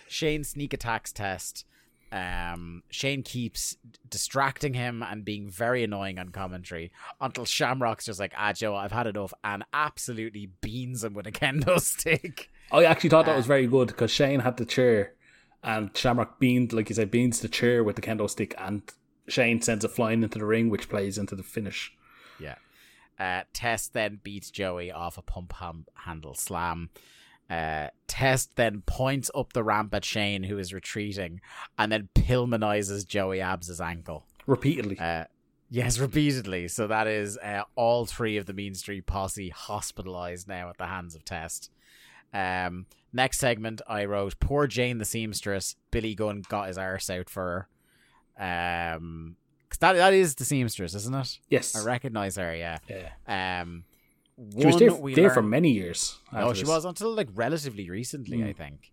[0.08, 1.64] Shane sneak attacks Test.
[2.10, 3.78] Um, Shane keeps
[4.10, 8.92] distracting him and being very annoying on commentary until Shamrock's just like, ah, Joe, I've
[8.92, 12.50] had enough, and absolutely beans him with a kendo stick.
[12.70, 15.14] I actually thought that was very good because Shane had the chair,
[15.62, 18.82] and Shamrock beamed, like you said, beans the chair with the kendo stick, and
[19.26, 21.94] Shane sends it flying into the ring, which plays into the finish.
[22.38, 22.56] Yeah.
[23.18, 26.90] Uh, Test then beats Joey off a pump ham- handle slam.
[27.48, 31.40] Uh, Test then points up the ramp at Shane, who is retreating,
[31.78, 34.26] and then Pillmanizes Joey Abs' ankle.
[34.46, 34.98] Repeatedly.
[34.98, 35.24] Uh,
[35.70, 36.68] yes, repeatedly.
[36.68, 40.86] So that is uh, all three of the Mean Street posse hospitalized now at the
[40.86, 41.70] hands of Test.
[42.32, 45.76] Um, next segment, I wrote poor Jane the seamstress.
[45.90, 47.68] Billy Gunn got his arse out for
[48.38, 48.94] her.
[48.96, 49.36] Um,
[49.72, 51.38] 'cause that that is the seamstress, isn't it?
[51.48, 51.74] yes.
[51.74, 52.54] I recognize her.
[52.54, 52.78] Yeah.
[52.88, 53.60] yeah.
[53.62, 53.84] Um,
[54.58, 56.18] She was there, there for many years.
[56.32, 56.68] Oh, she this.
[56.68, 58.48] was until like relatively recently, Mm.
[58.48, 58.92] I think.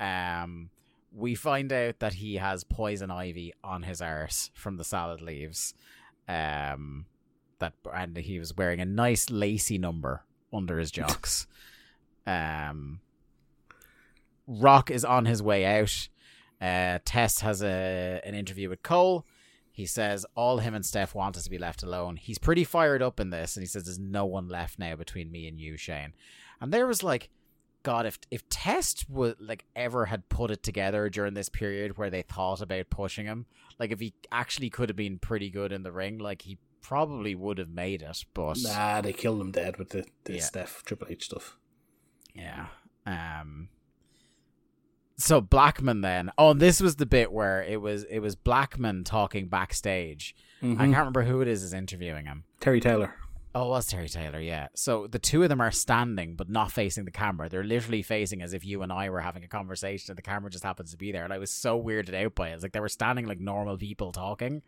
[0.00, 0.70] Um,
[1.12, 5.74] we find out that he has poison ivy on his arse from the salad leaves.
[6.28, 7.06] Um,
[7.60, 11.46] that and he was wearing a nice lacy number under his jocks.
[12.26, 13.00] um,
[14.46, 16.08] Rock is on his way out.
[16.60, 19.24] Uh, Test has a an interview with Cole.
[19.78, 22.16] He says all him and Steph want is to be left alone.
[22.16, 25.30] He's pretty fired up in this, and he says there's no one left now between
[25.30, 26.14] me and you, Shane.
[26.60, 27.28] And there was like,
[27.84, 32.10] God, if if Test would like ever had put it together during this period where
[32.10, 33.46] they thought about pushing him,
[33.78, 37.36] like if he actually could have been pretty good in the ring, like he probably
[37.36, 38.24] would have made it.
[38.34, 40.40] But Nah, they killed him dead with the, the Yeah.
[40.40, 41.56] Steph Triple H stuff.
[42.34, 42.66] Yeah.
[43.06, 43.68] Um
[45.18, 46.30] so Blackman then.
[46.38, 50.34] Oh, and this was the bit where it was it was Blackman talking backstage.
[50.62, 50.74] Mhm.
[50.76, 52.44] I can't remember who it is is interviewing him.
[52.60, 53.14] Terry Taylor.
[53.54, 54.68] Oh, it was Terry Taylor, yeah.
[54.74, 57.48] So the two of them are standing but not facing the camera.
[57.48, 60.50] They're literally facing as if you and I were having a conversation and the camera
[60.50, 61.24] just happens to be there.
[61.24, 62.54] And I was so weirded out by it.
[62.54, 64.62] It's like they were standing like normal people talking.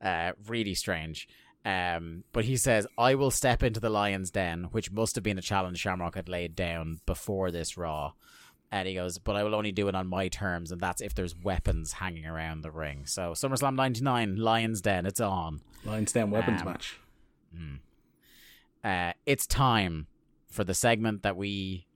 [0.00, 1.26] Uh, really strange.
[1.64, 5.38] Um, but he says, I will step into the lion's den, which must have been
[5.38, 8.12] a challenge Shamrock had laid down before this Raw.
[8.72, 11.14] And he goes, but I will only do it on my terms, and that's if
[11.14, 13.04] there's weapons hanging around the ring.
[13.04, 15.60] So SummerSlam 99, Lion's Den, it's on.
[15.84, 16.98] Lions Den weapons Um, match.
[18.82, 20.06] uh, it's time
[20.50, 21.86] for the segment that we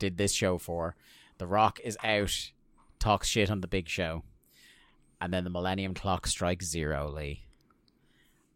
[0.00, 0.96] did this show for.
[1.38, 2.50] The Rock is out,
[2.98, 4.24] talks shit on the big show,
[5.20, 7.44] and then the Millennium Clock strikes zero, Lee,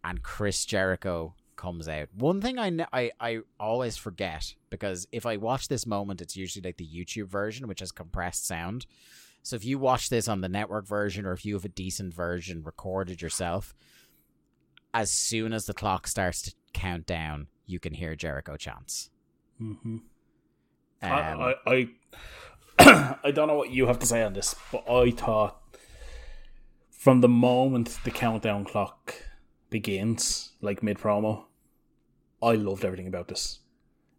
[0.02, 2.08] and Chris Jericho comes out.
[2.12, 6.36] One thing I, kn- I I always forget because if I watch this moment, it's
[6.36, 8.84] usually like the YouTube version, which has compressed sound.
[9.44, 12.14] So if you watch this on the network version, or if you have a decent
[12.14, 13.74] version recorded yourself,
[14.92, 19.10] as soon as the clock starts to count down, you can hear Jericho chants.
[19.60, 19.96] Mm-hmm.
[19.96, 20.02] Um,
[21.02, 21.88] I, I,
[22.78, 25.60] I, I don't know what you have to say on this, but I thought
[26.90, 29.14] from the moment the countdown clock
[29.70, 31.46] begins, like mid promo,
[32.42, 33.60] I loved everything about this.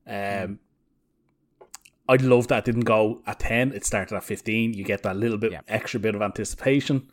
[0.07, 0.59] Um,
[2.07, 4.73] I love that it didn't go at ten; it started at fifteen.
[4.73, 5.61] You get that little bit Yeah.
[5.67, 7.09] extra bit of anticipation.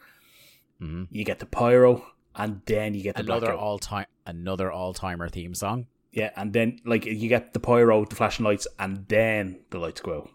[0.81, 1.09] Mhm.
[1.11, 2.05] You get the pyro,
[2.35, 5.87] and then you get the another all time another all timer theme song.
[6.13, 10.01] yeah, and then like you get the pyro, the flashing lights, and then the lights
[10.01, 10.31] go out.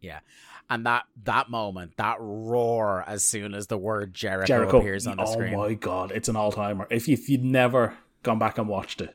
[0.00, 0.20] Yeah.
[0.68, 5.16] And that that moment, that roar as soon as the word Jericho, Jericho appears on
[5.18, 5.54] the oh screen.
[5.54, 6.86] Oh my god, it's an all timer.
[6.90, 9.14] If you, if you'd never gone back and watched it,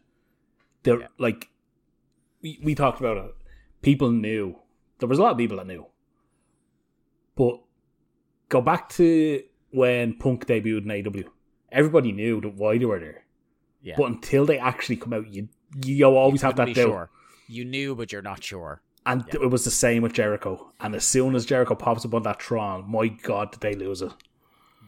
[0.84, 1.08] there Yeah.
[1.18, 1.50] like
[2.42, 3.36] we, we talked about it.
[3.82, 4.58] People knew
[5.00, 5.86] there was a lot of people that knew,
[7.36, 7.60] but
[8.50, 11.26] go back to when Punk debuted in AEW.
[11.72, 13.24] Everybody knew that why they were there,
[13.82, 13.96] Yeah.
[13.98, 15.50] but until they actually come out, you
[15.86, 16.76] you always have that doubt.
[16.76, 17.10] sure.
[17.48, 18.82] You knew, but you're not sure.
[19.06, 19.42] And Yeah.
[19.44, 20.72] it was the same with Jericho.
[20.80, 24.02] And as soon as Jericho pops up on that Tron, my god, did they lose
[24.02, 24.12] it?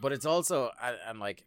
[0.00, 1.44] But it's also and, and like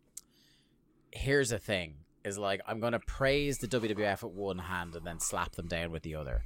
[1.12, 1.96] here's the thing
[2.26, 5.92] is like I'm gonna praise the WWF with one hand and then slap them down
[5.92, 6.44] with the other.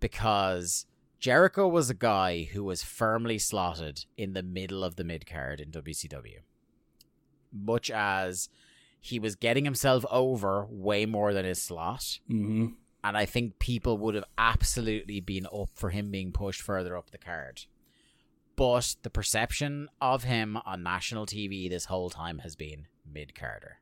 [0.00, 0.86] Because
[1.18, 5.60] Jericho was a guy who was firmly slotted in the middle of the mid card
[5.60, 6.40] in WCW.
[7.52, 8.48] Much as
[9.00, 12.18] he was getting himself over way more than his slot.
[12.30, 12.68] Mm-hmm.
[13.02, 17.10] And I think people would have absolutely been up for him being pushed further up
[17.10, 17.66] the card.
[18.56, 23.78] But the perception of him on national TV this whole time has been mid carder.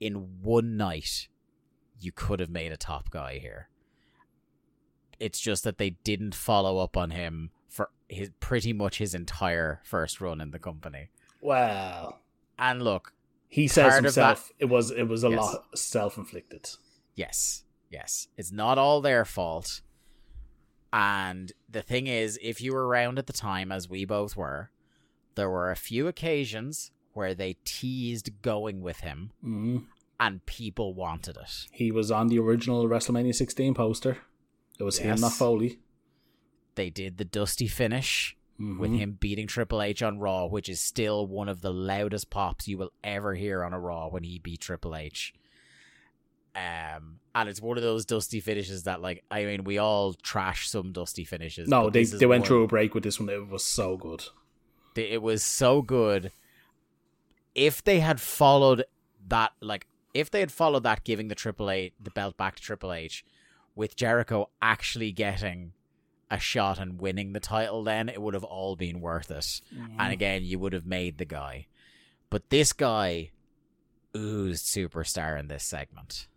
[0.00, 1.28] In one night,
[2.00, 3.68] you could have made a top guy here.
[5.18, 9.80] It's just that they didn't follow up on him for his pretty much his entire
[9.84, 11.08] first run in the company.
[11.40, 12.20] Well,
[12.58, 13.12] And look,
[13.48, 15.38] he says of that- himself it was it was a Yes.
[15.40, 16.68] lot self inflicted.
[17.16, 18.28] Yes, yes.
[18.36, 19.82] It's not all their fault.
[20.92, 24.70] And the thing is, if you were around at the time, as we both were,
[25.34, 29.78] there were a few occasions where they teased going with him, Mm-hmm.
[30.20, 31.66] and people wanted it.
[31.72, 34.18] He was on the original WrestleMania 16 poster.
[34.78, 35.20] It was him, Yes.
[35.20, 35.80] not Foley.
[36.76, 38.98] They did the dusty finish with Mhm.
[38.98, 42.78] him beating Triple H on Raw, which is still one of the loudest pops you
[42.78, 45.34] will ever hear on a Raw when he beat Triple H.
[46.56, 50.68] Um, and it's one of those dusty finishes that, like, I mean, we all trash
[50.68, 51.68] some dusty finishes.
[51.68, 53.28] No, they they went one- through a break with this one.
[53.28, 54.24] It was so good.
[54.96, 56.32] It was so good.
[57.58, 58.84] If they had followed
[59.28, 62.62] that, like, if they had followed that, giving the Triple H the belt back to
[62.62, 63.24] Triple H,
[63.74, 65.72] with Jericho actually getting
[66.30, 69.60] a shot and winning the title, then it would have all been worth it.
[69.98, 71.66] And again, you would have made the guy.
[72.30, 73.30] But this guy
[74.16, 76.28] oozed superstar in this segment.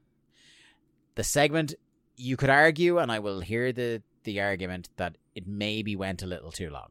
[1.16, 1.76] The segment,
[2.16, 6.28] you could argue, and I will hear the the argument that it maybe went a
[6.28, 6.90] little too long.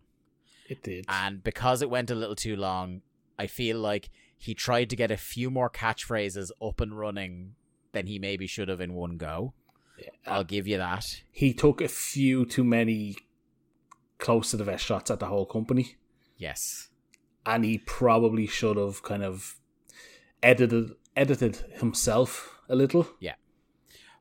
[0.68, 1.04] It did.
[1.08, 3.02] And because it went a little too long,
[3.40, 7.54] I feel like he tried to get a few more catchphrases up and running
[7.92, 9.54] than he maybe should have in one go.
[10.26, 11.04] I'll give you that.
[11.30, 13.16] he took a few too many
[14.18, 15.96] close to the vest shots at the whole company,
[16.36, 16.88] Yes.
[17.46, 19.58] and he probably should have kind of
[20.42, 23.06] edited edited himself a little.
[23.20, 23.34] Yeah.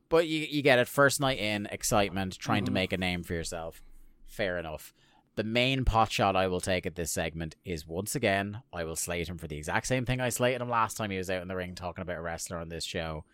[0.08, 0.88] But you you get it.
[0.88, 2.74] First night in, excitement, trying to Mhm.
[2.74, 3.82] make a name for yourself.
[4.26, 4.92] Fair enough.
[5.40, 8.94] The main pot shot I will take at this segment is once again, I will
[8.94, 11.40] slate him for the exact same thing I slated him last time he was out
[11.40, 13.24] in the ring talking about a wrestler on this show.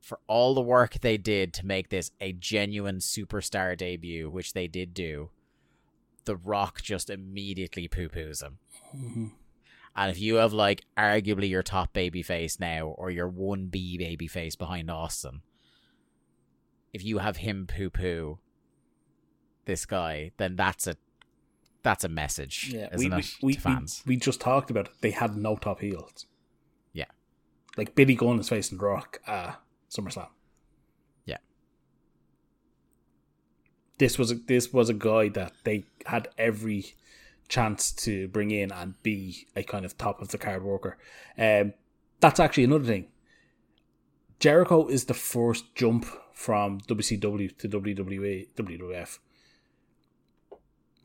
[0.00, 4.68] For all the work they did to make this a genuine superstar debut, which they
[4.68, 5.28] did do,
[6.24, 8.58] The Rock just immediately poo poos him.
[8.94, 9.32] Mhm.
[9.94, 13.98] And if you have like arguably your top baby face now or your one B
[13.98, 15.42] baby face behind Austin,
[16.94, 18.38] if you have him poo poo
[19.66, 20.96] this guy, then that's a
[21.82, 24.02] that's a message, Yeah, isn't we, it, we, we, to fans?
[24.04, 24.92] we just talked about it.
[25.02, 26.26] They had no top heels.
[26.92, 27.04] Yeah.
[27.76, 30.26] Like Billy Gunn is facing Rock at SummerSlam.
[31.26, 31.36] Yeah.
[33.98, 36.94] This was a, this was a guy that they had every
[37.48, 40.98] chance to bring in and be a kind of top of the card worker.
[41.38, 41.72] Um,
[42.18, 43.06] that's actually another thing.
[44.40, 49.18] Jericho is the first jump from WCW to WWE WWF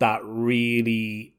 [0.02, 1.36] that really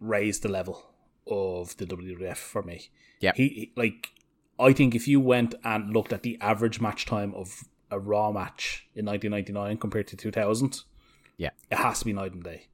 [0.00, 0.82] raised the level
[1.26, 2.88] of the WWF for me.
[3.20, 4.10] Yeah, He like
[4.58, 8.30] I think if you went and looked at the average match time of a Raw
[8.32, 10.80] match in 1999 compared to 2000,
[11.36, 11.50] Yeah.
[11.70, 12.68] it has to be night and day.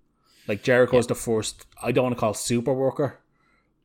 [0.47, 1.67] Like Jericho Jericho's the first.
[1.83, 3.21] I don't want to call super worker,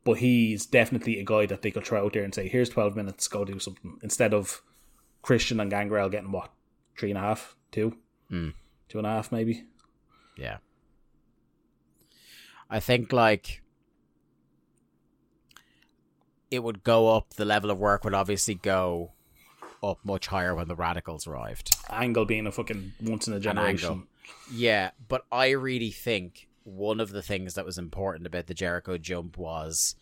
[0.04, 2.96] but he's definitely a guy that they could try out there and say, "Here's 12
[2.96, 4.62] minutes, go do something." Instead of
[5.22, 6.50] Christian and Gangrel getting what
[6.98, 7.96] three and a half, two,
[8.30, 8.54] Mm.
[8.88, 9.64] two and a half, maybe.
[10.36, 10.58] Yeah.
[12.74, 13.62] I think like
[16.50, 19.12] it would go up the level of work would obviously go
[19.80, 21.76] up much higher when the Radicalz arrived.
[21.88, 24.08] Angle being a fucking once in a generation.
[24.52, 28.98] Yeah, but I really think one of the things that was important about the Jericho
[28.98, 29.94] jump was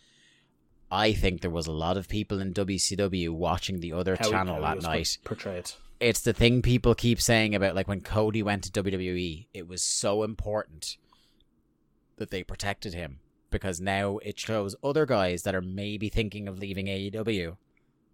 [0.89, 4.59] I think there was a lot of people in WCW watching the other How channel
[4.61, 5.69] that night portrayed.
[5.99, 9.83] it's the thing people keep saying about like when Cody went to WWE, it was
[9.83, 10.97] so important
[12.17, 13.19] that they protected him
[13.49, 17.57] because now it shows other guys that are maybe thinking of leaving AEW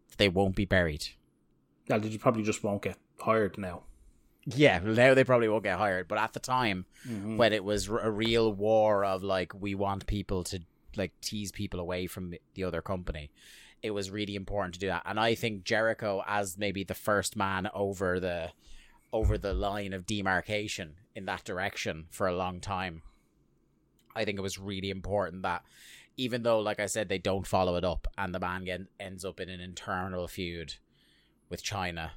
[0.09, 1.07] that they won't be buried.
[1.87, 3.83] Yeah, you probably just won't get hired now.
[4.45, 7.37] Yeah, now they probably won't get hired, but at the time Mm-hmm.
[7.37, 10.59] when it was a real war of like we want people to
[10.97, 13.31] like tease people away from the other company,
[13.81, 15.03] it was really important to do that.
[15.05, 18.51] And I think Jericho as maybe the first man over the
[19.13, 23.01] over the line of demarcation in that direction for a long time.
[24.15, 25.63] I think it was really important that
[26.17, 29.23] even though like I said they don't follow it up and the man get, ends
[29.23, 30.75] up in an internal feud
[31.49, 32.11] with Chyna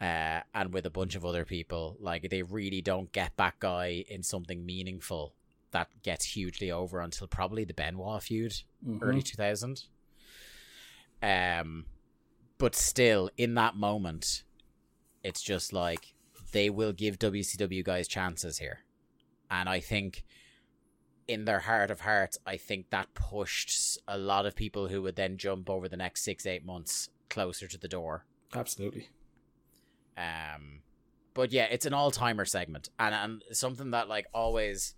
[0.00, 1.96] uh, and with a bunch of other people.
[2.00, 5.34] Like they really don't get that guy in something meaningful
[5.70, 8.98] that gets hugely over until probably the Benoit feud, Mhm.
[9.02, 9.84] early two thousand.
[11.22, 11.86] Um,
[12.58, 14.42] but still, in that moment,
[15.22, 16.14] it's just like
[16.52, 18.80] they will give WCW guys chances here,
[19.50, 20.24] and I think.
[21.30, 25.14] In their heart of hearts, I think that pushed a lot of people who would
[25.14, 28.24] then jump over the next six, eight months closer to the door.
[28.52, 29.10] Absolutely.
[30.18, 30.80] Um,
[31.32, 34.96] but yeah, it's an all timer segment, and and something that like always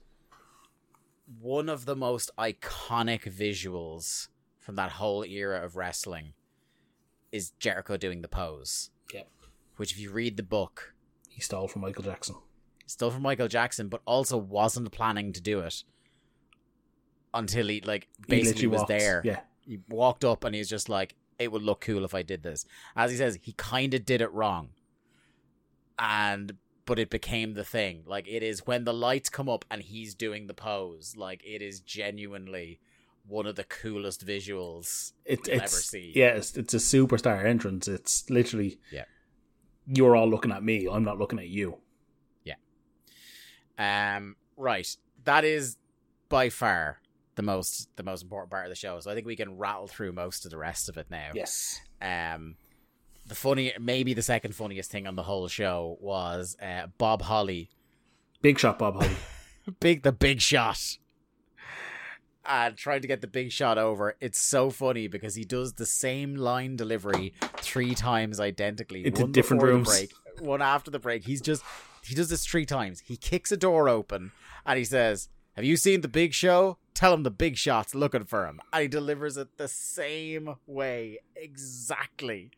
[1.38, 4.28] one of the most iconic visuals
[4.58, 6.32] from that whole era of wrestling
[7.30, 8.88] is Jericho doing the pose.
[9.12, 9.28] Yep.
[9.76, 10.94] Which, if you read the book,
[11.28, 12.36] He stole from Michael Jackson.
[12.86, 15.84] Stole from Michael Jackson, but also wasn't planning to do it
[17.34, 19.22] until he like basically literally was walked- there.
[19.24, 19.40] Yeah.
[19.66, 22.66] He walked up and he's just like, "It would look cool if I did this."
[22.96, 24.70] As he says, he kind of did it wrong,
[25.98, 28.02] and but it became the thing.
[28.06, 31.14] Like it is when the lights come up and he's doing the pose.
[31.16, 32.80] Like it is genuinely
[33.28, 36.12] one of the coolest visuals It, you'll it's ever see.
[36.16, 37.86] yeah, it's, it's a superstar entrance.
[37.86, 39.04] It's literally Yeah.
[39.86, 40.88] You're all looking at me.
[40.90, 41.78] I'm not looking at you.
[42.44, 42.56] Yeah.
[44.16, 44.96] Um, right.
[45.24, 45.76] That is
[46.28, 46.98] by far
[47.34, 49.00] the most the most important part of the show.
[49.00, 51.30] So I think we can rattle through most of the rest of it now.
[51.34, 51.80] Yes.
[52.00, 52.56] Um,
[53.26, 57.70] the funny, maybe the second funniest thing on the whole show was uh, Bob Holly,
[58.40, 59.16] Big shot, Bob Holly.
[59.80, 60.98] big the big shot,
[62.44, 64.16] and trying to get the big shot over.
[64.20, 69.06] It's so funny because he does the same line delivery three times identically.
[69.06, 69.88] Into one different rooms.
[69.88, 71.24] break, one after the break.
[71.24, 71.62] He's just
[72.04, 73.00] he does this three times.
[73.00, 74.32] He kicks a door open
[74.66, 76.78] and he says, "Have you seen the Big Show?
[76.94, 81.18] Tell him the Big Shot's looking for him." And he delivers it the same way
[81.36, 82.50] exactly.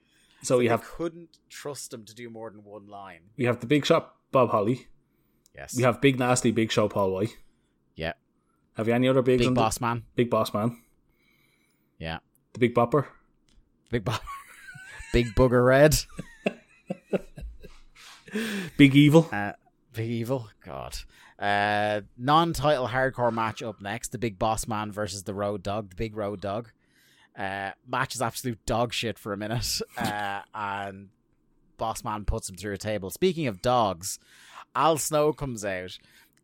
[0.42, 3.20] So we I have couldn't trust him to do more than one line.
[3.36, 4.88] we have the big shot, Bob Holly.
[5.54, 5.76] Yes.
[5.76, 7.36] We have big nasty, big show, Paul White.
[7.94, 8.12] yeah.
[8.76, 9.38] Have you any other bigs?
[9.38, 10.02] Big on the- boss man.
[10.16, 10.82] big boss man.
[11.98, 12.18] Yeah.
[12.54, 13.06] The big bopper.
[13.90, 14.16] Big bo-
[15.12, 15.94] Big booger red.
[18.76, 19.28] Big evil.
[19.32, 19.52] Uh,
[19.92, 20.48] big evil.
[20.64, 20.96] God.
[21.44, 24.12] Uh, non-title hardcore match up next.
[24.12, 25.90] The big boss man versus the road dog.
[25.90, 26.70] The big road dog.
[27.38, 29.80] Uh, match is absolute dog shit for a minute.
[29.98, 31.08] Uh, and
[31.76, 33.10] boss man puts him through a table.
[33.10, 34.18] Speaking of dogs,
[34.74, 35.98] Al Snow comes out,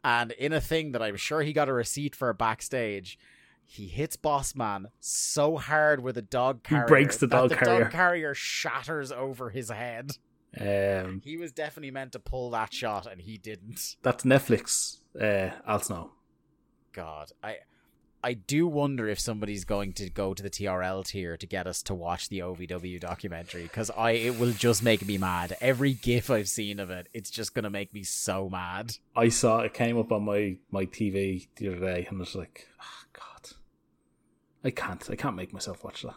[0.05, 3.19] and in a thing that I'm sure he got a receipt for backstage,
[3.65, 6.87] he hits Boss Man so hard with a dog carrier.
[6.87, 7.85] breaks the that dog the carrier.
[7.85, 10.17] dog carrier shatters over his head.
[10.59, 13.97] Um, He was definitely meant to pull that shot, and he didn't.
[14.03, 14.99] that's Netflix.
[15.21, 16.11] Uh, Al Snow.
[16.93, 17.59] God, I
[18.23, 21.83] I do wonder if somebody's going to go to the TRL tier to get us
[21.85, 25.57] to watch the OVW documentary because I it will just make me mad.
[25.61, 28.97] Every GIF I've seen of it, it's just gonna make me so mad.
[29.17, 32.35] I saw it came up on my my TV the other day, and I was
[32.35, 33.51] like, oh, God,
[34.65, 35.09] I can't.
[35.09, 36.17] I can't make myself watch that.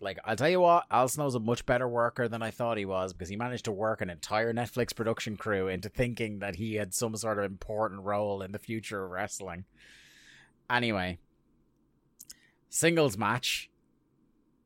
[0.00, 2.84] Like I'll tell you what, Al Snow's a much better worker than I thought he
[2.84, 6.76] was because he managed to work an entire Netflix production crew into thinking that he
[6.76, 9.64] had some sort of important role in the future of wrestling.
[10.70, 11.18] Anyway,
[12.68, 13.70] singles match,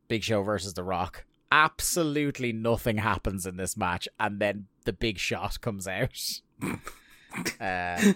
[0.09, 1.25] Big Show versus The Rock.
[1.51, 6.41] Absolutely nothing happens in this match, and then the big shot comes out.
[7.61, 8.13] uh,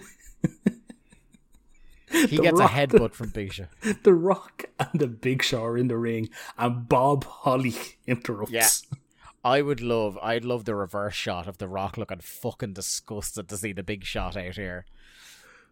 [2.11, 3.65] he The gets Rock- a headbutt from Big Show.
[4.03, 7.75] The Rock and the Big Show are in the ring, and Bob Holly
[8.07, 8.51] interrupts.
[8.51, 8.97] Yeah.
[9.43, 13.57] I would love, I'd love the reverse shot of the Rock looking fucking disgusted to
[13.57, 14.85] see the Big Shot out here.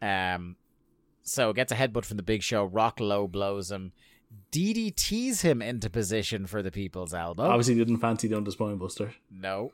[0.02, 0.56] Um,
[1.24, 2.64] so gets a headbutt from the Big Show.
[2.64, 3.92] Rock low blows him.
[4.52, 7.44] DDTs him into position for the People's Elbow.
[7.44, 9.14] Obviously, didn't fancy doing the spine buster.
[9.32, 9.72] No.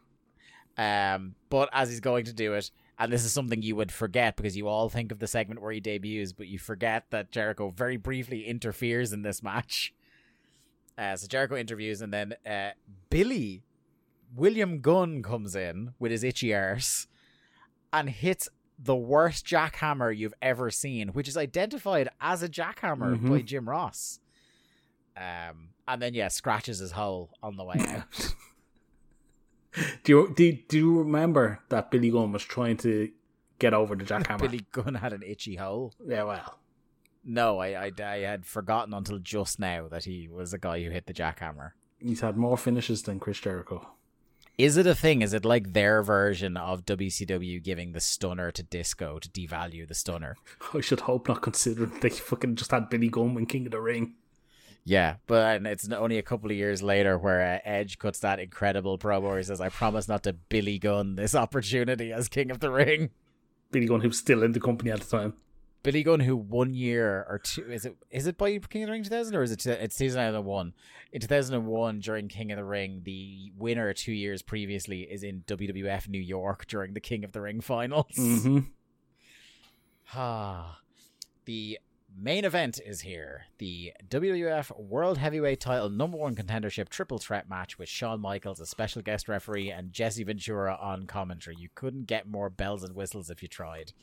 [0.77, 2.71] Um, but as he's going to do it,
[3.02, 5.72] and this is something you would forget because you all think of the segment where
[5.72, 9.94] he debuts, but you forget that Jericho very briefly interferes in this match.
[10.98, 12.69] Uh, so Jericho interviews, and then uh,
[13.10, 13.64] Billy
[14.36, 17.07] William Gunn comes in with his itchy arse
[17.91, 18.48] and hits
[18.80, 23.30] the worst jackhammer you've ever seen, which is identified as a jackhammer Mhm.
[23.30, 24.19] by Jim Ross.
[25.18, 28.06] Um, and then yeah, scratches his hole on the way out.
[30.03, 33.10] Do you do, do you remember that Billy Gunn was trying to
[33.60, 34.39] get over the jackhammer?
[34.41, 35.93] Billy Gunn had an itchy hole.
[36.06, 36.60] Yeah, well,
[37.23, 40.89] No, I, I, I had forgotten until just now that he was a guy who
[40.89, 41.72] hit the jackhammer.
[41.99, 43.88] he's had more finishes than Chris Jericho.
[44.57, 45.22] Is it a thing?
[45.22, 49.95] Is it like their version of WCW giving the stunner to Disco to devalue the
[49.95, 50.35] stunner?
[50.73, 53.81] I should hope not, considering they fucking just had Billy Gunn win King of the
[53.81, 54.15] Ring.
[54.84, 58.98] Yeah, but it's only a couple of years later where uh, Edge cuts that incredible
[58.98, 62.60] promo where he says, "I promise not to Billy Gunn this opportunity as King of
[62.60, 63.12] the Ring."
[63.72, 65.34] Billy Gunn, who's still in the company at the time.
[65.84, 68.91] Billy Gunn, who one year or two is it is it by King of the
[68.91, 70.74] Ring 2000 or is it it's 2001?
[71.12, 76.08] In 2001, during King of the Ring, the winner two years previously is in WWF
[76.08, 78.16] New York during the King of the Ring finals.
[78.18, 78.60] Mm-hmm.
[80.14, 80.80] Ah,
[81.45, 81.80] the
[82.17, 87.77] main event is here: the WWF World Heavyweight Title Number One Contendership Triple Threat match
[87.77, 91.55] with Shawn Michaels as special guest referee and Jesse Ventura on commentary.
[91.57, 93.93] You couldn't get more bells and whistles if you tried.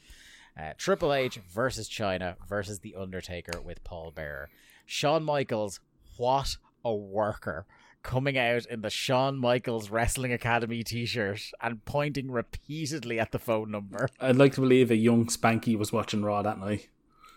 [0.58, 4.48] Uh, Triple H versus Chyna versus The Undertaker with Paul Bearer.
[4.86, 5.80] Shawn Michaels,
[6.16, 7.66] what a worker.
[8.02, 13.38] Coming out in the Shawn Michaels Wrestling Academy t shirt and pointing repeatedly at the
[13.38, 14.08] phone number.
[14.20, 16.88] I'd like to believe a young Spanky was watching Raw that night.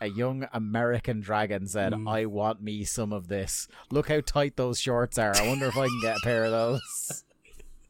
[0.02, 2.10] A young American dragon said, Mm.
[2.12, 3.68] I want me some of this.
[3.92, 5.36] Look how tight those shorts are.
[5.38, 7.24] I wonder if I can get a pair of those.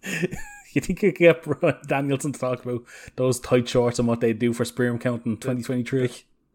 [0.74, 2.84] You think you could get Bryan Danielson to talk about
[3.18, 6.10] those tight shorts and what they do for sperm count in 2023?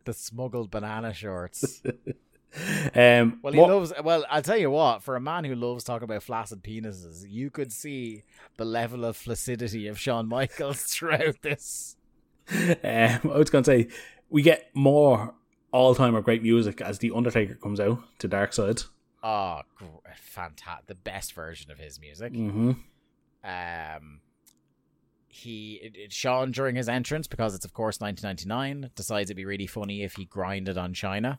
[0.06, 1.82] The smuggled banana shorts.
[2.94, 3.92] Um, Well, he what- loves.
[4.02, 5.02] Well, I'll tell you what.
[5.02, 8.22] For a man who loves talking about flaccid penises, you could see
[8.56, 11.96] the level of flaccidity of Shawn Michaels throughout this.
[12.50, 13.88] um, I was going to say,
[14.30, 15.34] we get more
[15.76, 18.82] all timer great music as The Undertaker comes out to Dark Side.
[19.22, 19.60] Oh,
[20.14, 20.86] fantastic!
[20.86, 22.32] The best version of his music.
[22.32, 22.72] Mm-hmm.
[23.44, 24.20] Um,
[25.28, 29.44] he it, it, Shawn during his entrance because it's of course 1999 decides it'd be
[29.44, 31.38] really funny if he grinded on Chyna.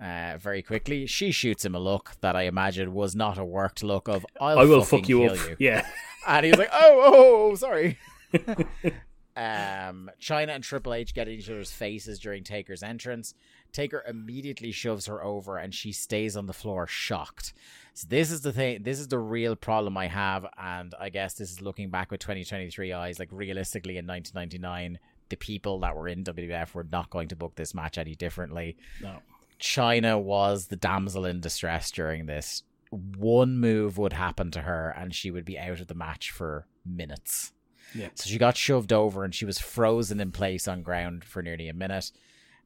[0.00, 3.82] Uh, very quickly, she shoots him a look that I imagine was not a worked
[3.82, 5.48] look of I'll I will fuck you kill up.
[5.48, 5.56] you.
[5.58, 5.86] Yeah.
[6.28, 7.98] and he's like, oh, oh, oh sorry.
[9.36, 13.34] um, Chyna and Triple H get in each other's faces during Taker's entrance.
[13.70, 17.52] Taker immediately shoves her over, and she stays on the floor shocked.
[17.92, 18.82] So this is the thing.
[18.82, 22.20] This is the real problem I have, and I guess this is looking back with
[22.20, 23.18] 2023 eyes.
[23.18, 24.98] Like realistically, in 1999,
[25.28, 28.76] the people that were in WWF were not going to book this match any differently.
[29.02, 29.18] No.
[29.60, 32.62] Chyna was the damsel in distress during this.
[32.90, 36.66] One move would happen to her, and she would be out of the match for
[36.86, 37.52] minutes.
[37.94, 38.08] Yeah.
[38.14, 41.68] So she got shoved over, and she was frozen in place on ground for nearly
[41.68, 42.12] a minute.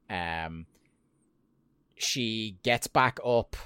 [0.09, 0.67] Um,
[1.97, 3.57] she gets back up.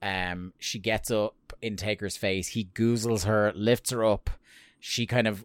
[0.00, 2.48] Um, she gets up in Taker's face.
[2.48, 4.30] He goozles her, lifts her up.
[4.78, 5.44] She kind of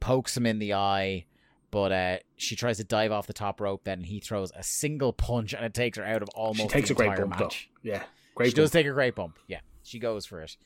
[0.00, 1.26] pokes him in the eye,
[1.70, 3.84] but uh, she tries to dive off the top rope.
[3.84, 6.60] Then he throws a single punch, and it takes her out of almost.
[6.60, 7.68] She takes the a great bump, match.
[7.84, 7.90] though.
[7.90, 8.02] Yeah,
[8.34, 8.48] great.
[8.48, 9.38] She does take a great bump.
[9.46, 10.56] Yeah, she goes for it.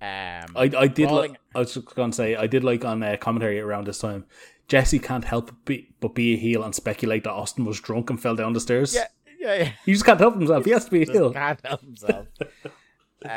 [0.00, 1.10] Um, I, I did.
[1.10, 3.98] Like, I was just going to say I did like on uh, commentary around this
[3.98, 4.26] time.
[4.68, 8.10] Jesse can't help but be, but be a heel and speculate that Austin was drunk
[8.10, 8.94] and fell down the stairs.
[8.94, 9.06] yeah,
[9.40, 9.72] yeah, yeah.
[9.84, 10.64] he just can't help himself.
[10.64, 11.32] He has to be a heel.
[11.32, 12.26] can't help himself.
[13.24, 13.28] uh,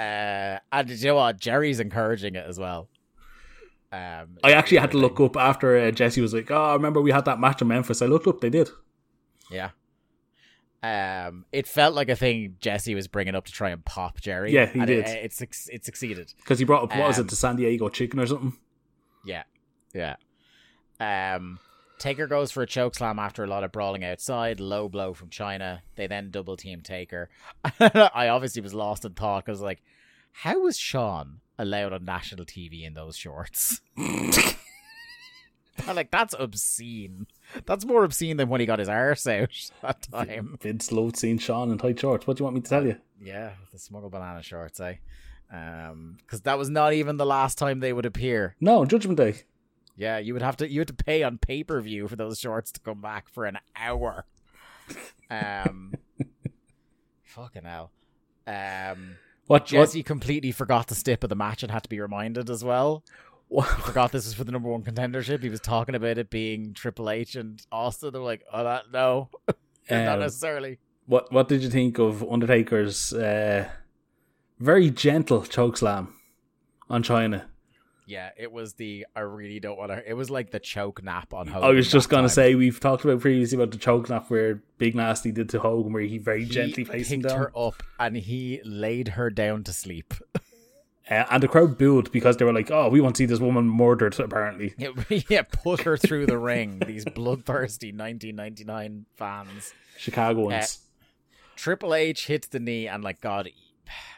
[0.71, 1.39] and you know what?
[1.39, 2.89] Jerry's encouraging it as well.
[3.93, 7.01] Um, I actually had to look up after uh, Jesse was like, "Oh, I remember
[7.01, 8.69] we had that match in Memphis." I looked up; they did.
[9.49, 9.71] Yeah.
[10.83, 14.51] Um, it felt like a thing Jesse was bringing up to try and pop Jerry.
[14.51, 15.07] Yeah, he and did.
[15.07, 16.33] It, it, suc- it succeeded.
[16.37, 18.53] Because he brought up what was Um, it, the San Diego chicken or something?
[19.23, 19.43] Yeah,
[19.93, 20.15] yeah.
[20.99, 21.59] Um,
[21.99, 24.59] Taker goes for a choke slam after a lot of brawling outside.
[24.59, 25.81] Low blow from Chyna.
[25.95, 27.29] They then double team Taker.
[27.79, 29.83] I obviously was lost in thought because like,
[30.31, 33.81] how was Shawn allowed on national TV in those shorts?
[35.87, 37.27] I'm like that's obscene.
[37.65, 39.49] That's more obscene than when he got his arse out
[39.81, 40.57] that time.
[40.61, 42.25] Vince loved seeing Shawn in tight shorts.
[42.27, 42.97] What do you want me to tell you?
[43.21, 44.95] Yeah, the smuggle banana shorts, eh?
[45.53, 48.55] Um, because that was not even the last time they would appear.
[48.61, 49.35] No, Judgment Day.
[49.97, 52.39] Yeah, you would have to you had to pay on pay per view for those
[52.39, 54.25] shorts to come back for an hour.
[55.29, 55.93] Um,
[57.23, 57.91] fucking hell.
[58.47, 59.17] Um,
[59.47, 59.65] What?
[59.65, 63.03] Jesse completely forgot the stip of the match and had to be reminded as well.
[63.81, 65.43] Forgot this was for the number one contendership.
[65.43, 68.13] He was talking about it being Triple H and Austin.
[68.13, 69.29] They were like, "Oh, that no,
[69.89, 71.31] not Um, necessarily." What?
[71.33, 73.67] What did you think of Undertaker's uh,
[74.59, 76.13] very gentle choke slam
[76.89, 77.43] on Chyna?
[78.07, 80.09] Yeah, it was the I really don't want to.
[80.09, 81.69] It was like the choke nap on Hogan.
[81.69, 82.29] I was just gonna time.
[82.29, 85.91] say we've talked about previously about the choke nap where Big Nasty did to Hogan,
[85.93, 89.29] where he very he gently placed him picked down, her up and he laid her
[89.29, 90.13] down to sleep.
[91.11, 93.39] uh, and the crowd booed because they were like, "Oh, we want to see this
[93.39, 94.73] woman murdered." Apparently,
[95.29, 96.81] yeah, put her through the ring.
[96.85, 99.73] These bloodthirsty 1999 fans.
[99.97, 100.79] Chicagoans.
[101.55, 103.49] Triple H hits the knee, and like God,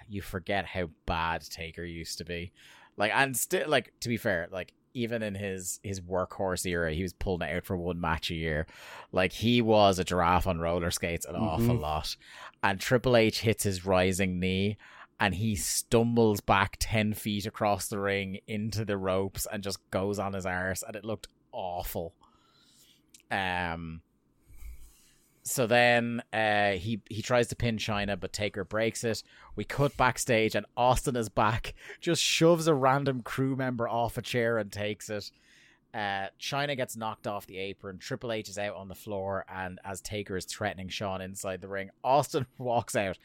[0.07, 2.53] you forget how bad Taker used to be.
[2.95, 7.01] Like, and still, like to be fair, like even in his his workhorse era, he
[7.01, 8.67] was pulling it out for one match a year.
[9.11, 12.15] Like he was a giraffe on roller skates an awful lot.
[12.61, 14.77] And Triple H hits his rising knee.
[15.23, 20.19] And he stumbles back 10 feet across the ring into the ropes and just goes
[20.19, 20.83] on his arse.
[20.85, 22.13] And it looked awful.
[23.31, 24.01] Um,
[25.43, 29.23] so then uh, he he tries to pin Chyna, but Taker breaks it.
[29.55, 34.21] We cut backstage, and Austin is back, just shoves a random crew member off a
[34.21, 35.31] chair and takes it.
[35.93, 37.99] Uh, Chyna gets knocked off the apron.
[37.99, 41.69] Triple H is out on the floor, and as Taker is threatening Shawn inside the
[41.69, 43.17] ring, Austin walks out,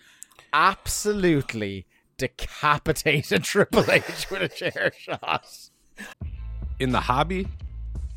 [0.53, 1.87] absolutely
[2.17, 5.47] decapitated Triple H with a chair shot.
[6.81, 7.47] in the hobby,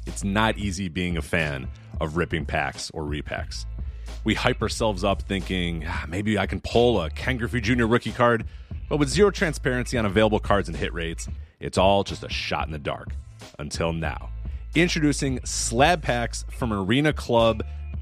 [0.07, 1.67] it's not easy being a fan
[1.99, 3.65] of ripping packs or repacks.
[4.23, 7.85] We hype ourselves up thinking "Ah, maybe I can pull a Ken Griffey Jr.
[7.85, 8.45] rookie card,
[8.89, 11.27] but with zero transparency on available cards and hit rates,
[11.59, 13.09] it's all just a shot in the dark.
[13.59, 14.29] Until now.
[14.75, 16.71] Introducing slab packs from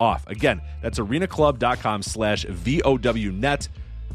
[0.00, 0.26] off.
[0.26, 3.68] Again, that's arenaclub.com slash VOWnet.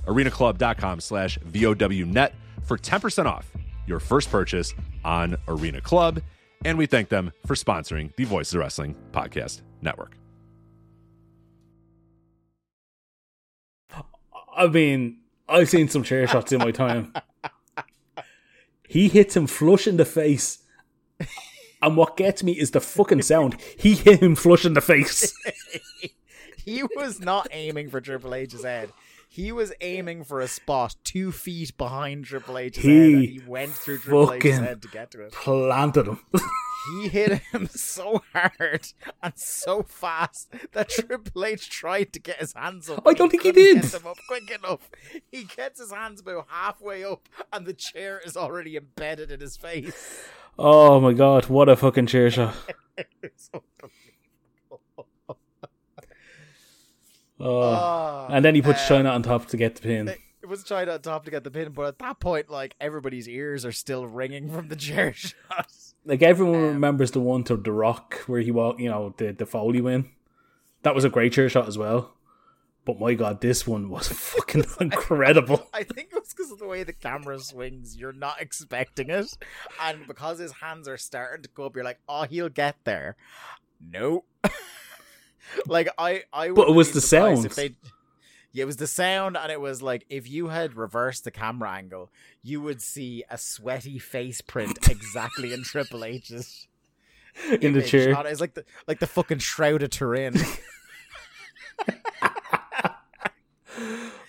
[0.05, 2.31] arenaclub.com slash VOWnet
[2.63, 3.51] for 10% off
[3.87, 6.21] your first purchase on Arena Club.
[6.63, 10.17] And we thank them for sponsoring the Voices of Wrestling Podcast Network.
[14.57, 17.13] I mean, I've seen some chair shots in my time.
[18.87, 20.59] He hits him flush in the face.
[21.85, 23.57] And what gets me is the fucking sound.
[23.77, 25.37] He hit him flush in the face.
[26.65, 28.91] he was not aiming for Triple H's head.
[29.29, 33.41] He was aiming for a spot two feet behind Triple H's He head, and he
[33.45, 35.31] went through Triple H's head to get to it.
[35.31, 36.19] Planted him.
[36.85, 38.87] He hit him so hard
[39.23, 43.07] and so fast that Triple H tried to get his hands up.
[43.07, 43.81] I don't think he did.
[43.81, 44.91] Get them up quick enough.
[45.31, 49.57] He gets his hands about halfway up, and the chair is already embedded in his
[49.57, 50.27] face.
[50.57, 52.55] Oh my god, what a fucking chair shot.
[57.37, 57.61] Oh.
[57.63, 60.07] Ah, And then he puts Chyna on top to get the pin.
[60.07, 63.27] It was trying at top to get the pin, but at that point, like everybody's
[63.27, 65.67] ears are still ringing from the chair shot.
[66.05, 69.31] Like everyone Um, remembers the one to The Rock where he walked, you know, the
[69.33, 70.09] the Foley win.
[70.83, 72.13] That was a great chair shot as well.
[72.85, 75.67] But my god, this one was fucking incredible.
[75.73, 77.97] I think it was because of the way the camera swings.
[77.97, 79.35] You're not expecting it,
[79.81, 83.15] and because his hands are starting to go up, you're like, "Oh, he'll get there."
[83.91, 84.23] No,
[85.67, 86.51] like I, I.
[86.51, 87.43] But it was the sound.
[87.45, 87.75] They,
[88.51, 91.71] yeah, it was the sound, and it was like if you had reversed the camera
[91.71, 92.11] angle,
[92.43, 96.67] you would see a sweaty face print exactly in Triple H's
[97.61, 98.15] In the chair.
[98.27, 100.35] It's like the like the fucking shroud of Turin.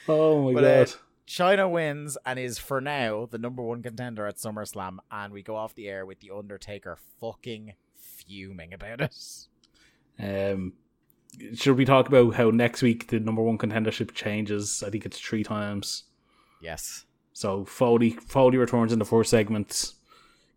[0.08, 0.94] Oh my But, uh, god.
[1.26, 5.56] Chyna wins and is for now the number one contender at SummerSlam, and we go
[5.56, 9.16] off the air with the Undertaker fucking fuming about it.
[10.18, 10.74] Um,
[11.54, 14.82] should we talk about how next week the number one contendership changes?
[14.86, 16.04] I think it's three times.
[16.62, 19.92] Yes, So Foley Foley returns in the first segment,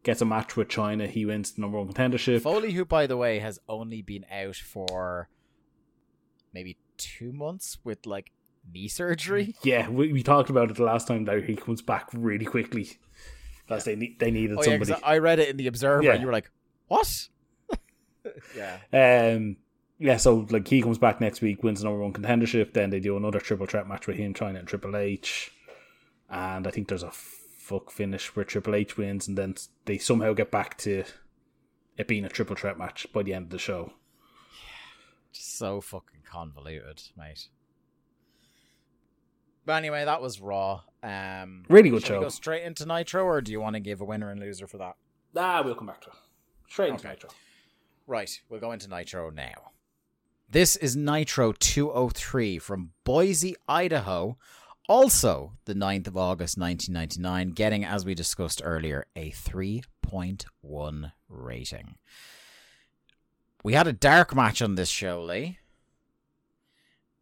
[0.03, 1.09] gets a match with Chyna.
[1.09, 2.41] He wins the number one contendership.
[2.41, 5.30] Foley, who by the way has only been out for
[6.53, 8.31] maybe two months with like
[8.74, 9.56] knee surgery.
[9.64, 12.98] Yeah, we, we talked about it the last time that he comes back really quickly
[13.68, 15.04] because they need they needed Oh yeah, 'cause somebody.
[15.04, 16.12] I read it in the Observer, Yeah.
[16.14, 16.50] and you were like,
[16.88, 17.28] "What?"
[18.56, 19.58] yeah, Um,
[19.98, 22.74] yeah, so like he comes back next week, wins the number one contendership.
[22.74, 25.52] Then they do another triple threat match with him, Chyna and Triple H,
[26.30, 29.56] and I think there's a fuck finish where Triple H wins, and then
[29.86, 31.04] they somehow get back to
[31.98, 33.91] it being a triple threat match by the end of the show.
[35.32, 37.48] just so fucking convoluted, mate.
[39.65, 40.81] But anyway, that was Raw.
[41.03, 42.22] Um, Really good should we show.
[42.23, 44.77] go straight into Nitro, or do you want to give a winner and loser for
[44.77, 44.95] that?
[45.38, 46.15] Ah, we'll come back to it.
[46.69, 47.14] Straight into Okay.
[47.14, 47.30] Nitro.
[48.07, 49.72] Right, we'll go into Nitro now.
[50.49, 54.38] This is Nitro 203 from Boise, Idaho.
[54.88, 61.95] Also, the 9th of August 1999, getting, as we discussed earlier, a 3.1 rating.
[63.64, 65.60] We had a dark match on this show, Lee.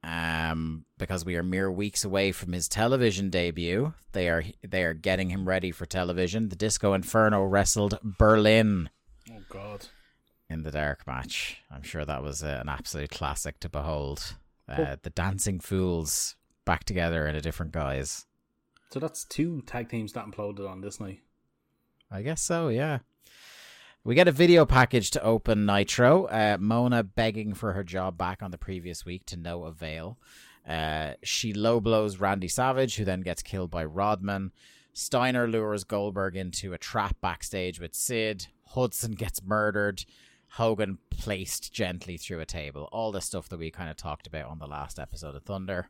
[0.07, 3.93] Um, because we are mere weeks away from his television debut.
[4.13, 6.47] They are they are getting him ready for television.
[6.47, 8.89] The Disco Inferno wrestled Berlin
[9.29, 9.87] Oh God.
[10.49, 11.57] in the dark match.
[11.69, 14.35] I'm sure that was uh, an absolute classic to behold.
[14.69, 18.25] Uh, the Dancing Fools back together in a different guise.
[18.91, 21.19] So that's two tag teams that imploded on this night.
[22.09, 22.99] I guess so, yeah.
[24.07, 26.27] We get a video package to open Nitro.
[26.27, 30.17] Uh, Mona begging for her job back on the previous week to no avail.
[30.65, 34.53] Uh, she low blows Randy Savage, who then gets killed by Rodman.
[34.93, 38.47] Steiner lures Goldberg into a trap backstage with Sid.
[38.67, 40.05] Hudson gets murdered.
[40.51, 42.87] Hogan placed gently through a table.
[42.93, 45.89] All the stuff that we kind of talked about on the last episode of Thunder,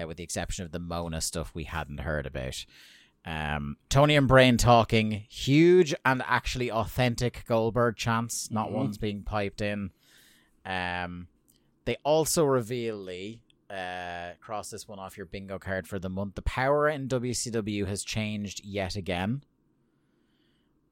[0.00, 2.64] uh, with the exception of the Mona stuff we hadn't heard about.
[3.28, 8.72] Um, Tony and Brain talking, huge and actually authentic Goldberg chants, not Mhm.
[8.72, 9.90] ones being piped in.
[10.64, 11.28] Um,
[11.84, 13.42] they also reveal Lee.
[13.68, 16.36] Uh, cross this one off your bingo card for the month.
[16.36, 19.44] The power in WCW has changed yet again.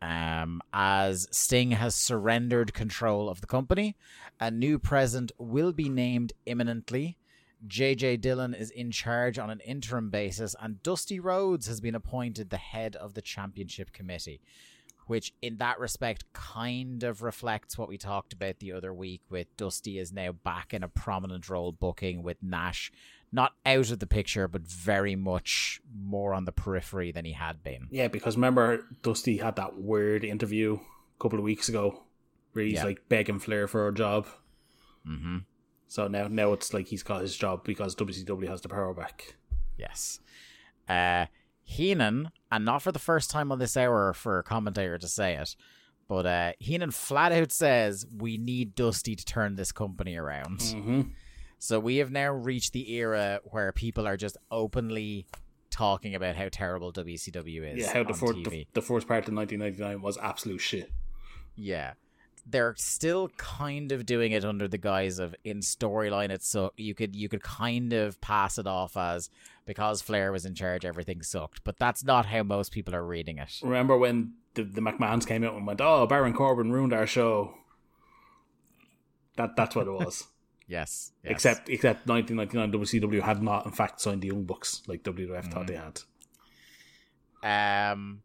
[0.03, 3.97] Um, as Sting has surrendered control of the company,
[4.39, 7.17] a new president will be named imminently.
[7.67, 12.51] JJ Dillon is in charge on an interim basis, and Dusty Rhodes has been appointed
[12.51, 14.41] the head of the championship committee,
[15.07, 19.57] which, in that respect, kind of reflects what we talked about the other week with
[19.57, 22.93] Dusty is now back in a prominent role booking with Nash
[23.33, 27.63] not out of the picture, but very much more on the periphery than he had
[27.63, 27.89] been.
[27.91, 32.03] Yeah, because remember Dusty had that weird interview a couple of weeks ago
[32.53, 32.85] where he's Yeah.
[32.85, 34.27] like begging Flair for a job.
[35.07, 35.39] Mm-hmm.
[35.89, 39.37] So now now it's like he's got his job because WCW has the power back.
[39.79, 40.21] Yes.
[40.89, 41.27] Uh,
[41.63, 45.35] Heenan, and not for the first time on this hour for a commentator to say
[45.35, 45.57] it,
[46.09, 50.61] but uh, Heenan flat out says we need Dusty to turn this company around.
[50.61, 51.01] Mm-hmm.
[51.59, 55.27] So we have now reached the era where people are just openly
[55.71, 57.87] talking about how terrible WCW is.
[57.87, 58.45] Yeah, how the, on four, TV.
[58.45, 60.91] the, the first part of 1999 was absolute shit.
[61.57, 61.95] Yeah.
[62.49, 66.95] They're still kind of doing it under the guise of in storyline it's so you
[66.95, 69.31] could you could kind of pass it off as
[69.65, 71.65] because Flair was in charge everything sucked.
[71.65, 73.59] But that's not how most people are reading it.
[73.63, 77.55] Remember when the, the McMahons came out and went, "Oh, Baron Corbin ruined our show."
[79.37, 80.25] That that's what it was.
[80.69, 81.13] Yes.
[81.23, 81.31] yes.
[81.31, 85.51] Except except 1999 WCW had not in fact signed the young bucks like WWF Mm-hmm.
[85.53, 86.01] thought they had.
[87.93, 88.23] um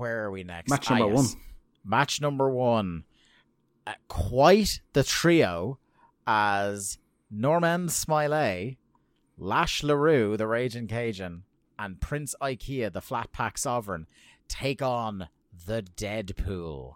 [0.00, 0.70] where are we next?
[0.70, 1.34] Match Ah, number yes.
[1.34, 1.42] one.
[1.84, 3.04] Match number one.
[3.86, 5.78] Uh, quite the trio
[6.26, 6.98] as
[7.30, 8.78] Norman Smiley,
[9.38, 11.44] Lash LaRue, the Raging Cajun,
[11.78, 14.06] and Prince Ikea, the Flat Pack Sovereign,
[14.48, 15.28] take on
[15.66, 16.94] the Deadpool.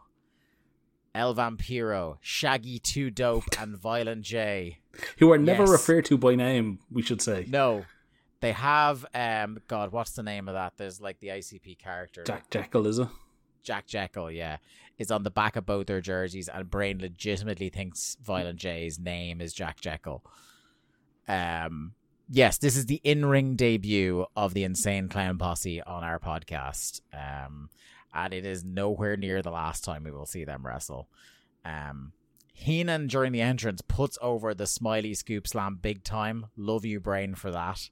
[1.15, 4.79] El Vampiro, Shaggy Two Dope, and Violent J.
[5.19, 5.71] Who are never Yes.
[5.71, 7.47] referred to by name, we should say.
[7.49, 7.85] No,
[8.45, 9.59] they have um.
[9.69, 10.75] God, what's the name of that?
[10.77, 12.25] There's like the ICP character.
[12.25, 13.09] Jack Jekyll, is it?
[13.63, 14.59] Jack Jekyll, yeah,
[14.99, 19.41] is on the back of both their jerseys, and Brain legitimately thinks Violent J's name
[19.41, 20.23] is Jack Jekyll.
[21.27, 21.95] Um,
[22.29, 27.71] yes, this is the in-ring debut of the Insane Clown Posse on our podcast, um,
[28.13, 31.09] and it is nowhere near the last time we will see them wrestle.
[31.65, 32.13] Um,
[32.53, 36.47] Heenan during the entrance puts over the Smiley Scoop Slam big time.
[36.57, 37.89] Love you, Brain, for that.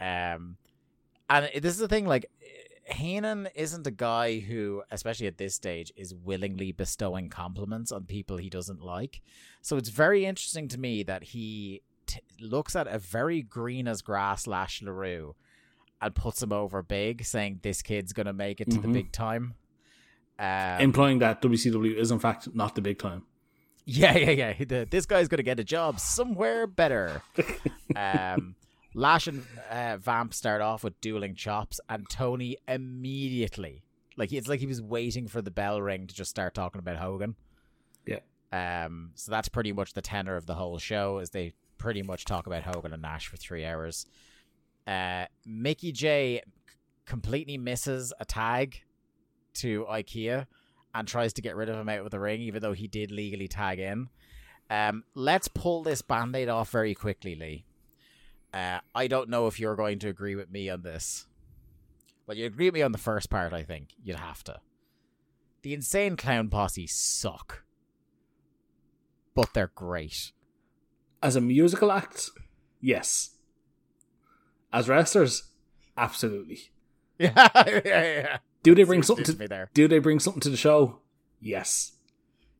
[0.00, 0.56] Um,
[1.28, 2.26] and this is the thing, like
[2.86, 8.36] Heenan isn't a guy who, especially at this stage, is willingly bestowing compliments on people
[8.38, 9.20] he doesn't like.
[9.62, 14.02] So it's very interesting to me that he t- looks at a very green as
[14.02, 15.34] grass Lash LaRue
[16.02, 18.92] and puts him over big, saying this kid's gonna make it to the Mhm.
[18.94, 19.54] big time.
[20.38, 23.24] Um, Implying that WCW is in fact not the big time.
[23.84, 24.52] yeah, yeah, yeah.
[24.64, 27.22] The, this guy's going to get a job somewhere better.
[27.96, 28.54] um,
[28.94, 33.82] Lash and uh, Vamp start off with dueling chops, and Tony immediately,
[34.16, 36.96] like it's like he was waiting for the bell ring to just start talking about
[36.96, 37.36] Hogan.
[38.06, 38.20] Yeah.
[38.52, 39.12] Um.
[39.14, 42.46] So that's pretty much the tenor of the whole show, is they pretty much talk
[42.46, 44.06] about Hogan and Nash for three hours.
[44.86, 46.42] Uh, Mickey J
[47.06, 48.82] completely misses a tag
[49.54, 50.46] to IKEA
[50.94, 53.10] and tries to get rid of him out of the ring, even though he did
[53.12, 54.08] legally tag in.
[54.68, 57.64] Um, let's pull this band aid off very quickly, Lee.
[58.52, 61.26] Uh, I don't know if you're going to agree with me on this.
[62.26, 63.90] Well, you agree with me on the first part, I think.
[64.02, 64.60] You'd have to.
[65.62, 67.64] The Insane Clown Posse suck.
[69.34, 70.32] But they're great.
[71.22, 72.30] As a musical act,
[72.80, 73.30] yes.
[74.72, 75.50] As wrestlers,
[75.96, 76.58] absolutely.
[77.18, 78.38] Yeah, yeah, yeah.
[78.62, 79.68] Do they bring something to me there.
[79.74, 81.00] Do they bring something to the show?
[81.38, 81.92] Yes.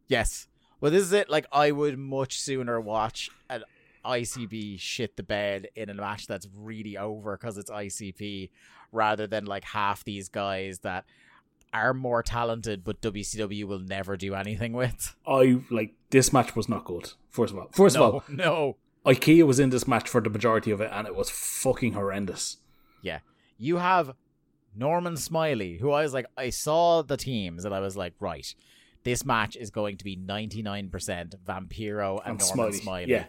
[0.06, 0.48] Yes.
[0.82, 1.30] Well, this is it.
[1.30, 3.64] Like, I would much sooner watch an
[4.04, 8.50] ICP shit the bed in a match that's really over because it's ICP
[8.92, 11.04] rather than like half these guys that
[11.72, 15.14] are more talented but WCW will never do anything with.
[15.26, 17.12] I like this match was not good.
[17.28, 18.76] First of all, first of all, no.
[19.06, 22.58] IKEA was in this match for the majority of it, and it was fucking horrendous.
[23.02, 23.20] Yeah.
[23.56, 24.12] You have
[24.76, 28.54] Norman Smiley, who I was like, I saw the teams and I was like, right,
[29.04, 30.90] this match is going to be 99%
[31.46, 33.10] Vampiro and, And Norman Smiley, Smiley.
[33.10, 33.24] yeah.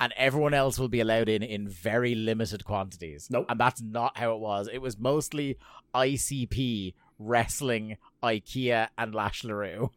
[0.00, 3.28] And everyone else will be allowed in in very limited quantities.
[3.30, 3.46] Nope.
[3.48, 4.68] And that's not how it was.
[4.72, 5.58] It was mostly
[5.94, 9.90] ICP wrestling IKEA and Lash LaRue.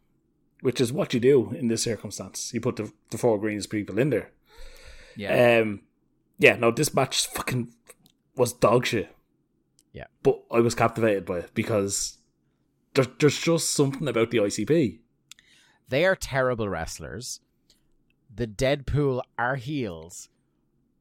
[0.60, 2.52] Which is what you do in this circumstance.
[2.52, 4.30] You put the, the four greens people in there.
[5.16, 5.60] Yeah.
[5.60, 5.82] Um,
[6.38, 7.72] yeah, no, this match fucking
[8.36, 9.14] was dog shit.
[9.92, 10.06] Yeah.
[10.22, 12.18] But I was captivated by it because
[12.94, 14.98] there, there's just something about the ICP.
[15.88, 17.40] they are terrible wrestlers.
[18.34, 20.28] The Deadpool are heels,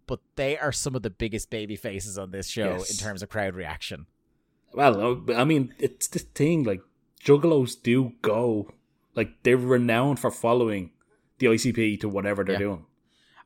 [0.07, 2.91] but they are some of the biggest baby faces on this show Yes.
[2.91, 4.05] in terms of crowd reaction.
[4.73, 6.81] Well, oh, I mean, it's the thing like
[7.23, 8.73] juggalos do go
[9.15, 10.91] like they're renowned for following
[11.39, 12.59] the ICP to whatever they're Yeah.
[12.59, 12.85] doing.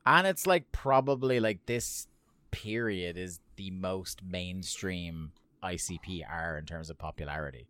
[0.06, 2.08] And it's like probably like this
[2.52, 5.32] period is the most mainstream
[5.64, 7.68] ICP are in terms of popularity.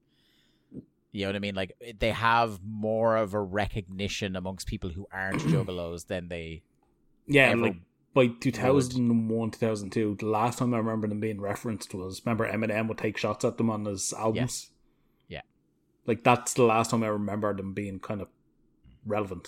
[1.15, 1.55] You know what I mean?
[1.55, 6.63] Like eh, they have more of a recognition amongst people who aren't juggalos than they
[7.25, 7.75] Yeah, Ever like
[8.13, 12.97] by 2001, 2002, the last time I remember them being referenced was remember Eminem would
[12.97, 14.71] take shots at them on his albums.
[15.29, 15.41] Yeah.
[16.05, 18.27] Like that's the last time I remember them being kind of
[19.05, 19.47] relevant.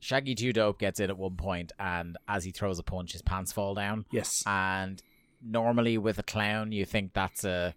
[0.00, 3.22] Shaggy Two Dope gets in at one point, and as he throws a punch, his
[3.22, 4.06] pants fall down.
[4.10, 4.42] Yes.
[4.46, 5.02] And
[5.42, 7.74] normally with a clown, you think that's a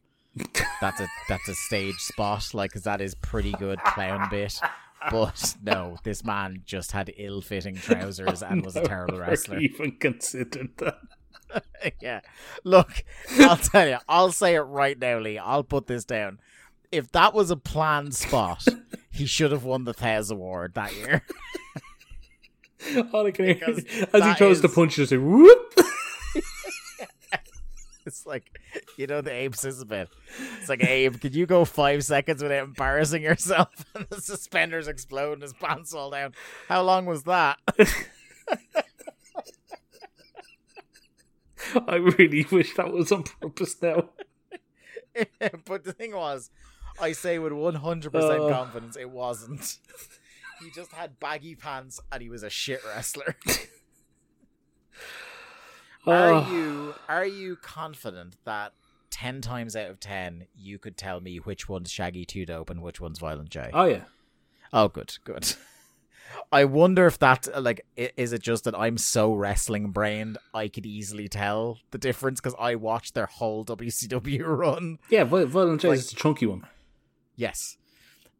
[0.81, 4.59] that's a that's a stage spot, like 'cause that is pretty good clown bit.
[5.11, 9.59] But no, this man just had ill-fitting trousers and was a terrible wrestler.
[9.59, 10.97] Even considered that.
[12.01, 12.21] yeah.
[12.63, 13.03] Look,
[13.39, 15.37] I'll tell you, I'll say it right now, Lee.
[15.37, 16.39] I'll put this down.
[16.91, 18.65] If that was a planned spot,
[19.11, 21.21] he should have won the Thesz Award that year.
[23.13, 23.77] All I can hear Because
[24.13, 25.73] as he the is- punch, just like whoop.
[28.07, 28.59] It's like
[28.97, 29.53] you know the Abe
[29.87, 30.09] bit.
[30.59, 33.69] It's like Abe, could you go five seconds without embarrassing yourself?
[33.95, 36.33] And the suspenders explode and his pants fall down.
[36.67, 37.59] How long was that?
[41.87, 44.09] I really wish that was on purpose now.
[45.65, 46.49] but the thing was,
[47.01, 48.49] I say with one hundred percent Uh.
[48.49, 49.79] confidence, it wasn't.
[50.61, 53.35] He just had baggy pants and he was a shit wrestler.
[56.07, 56.51] Are Oh.
[56.51, 58.73] you are you confident that
[59.09, 62.81] ten times out of ten you could tell me which one's Shaggy Two Dope and
[62.81, 63.69] which one's Violent J?
[63.73, 64.03] Oh yeah.
[64.73, 65.53] Oh, good, good.
[66.51, 70.85] I wonder if that like is it just that I'm so wrestling brained I could
[70.85, 74.99] easily tell the difference because I watched their whole WCW run.
[75.09, 76.65] Yeah, Vi- Violent J Like- is the chunky one.
[77.35, 77.77] Yes,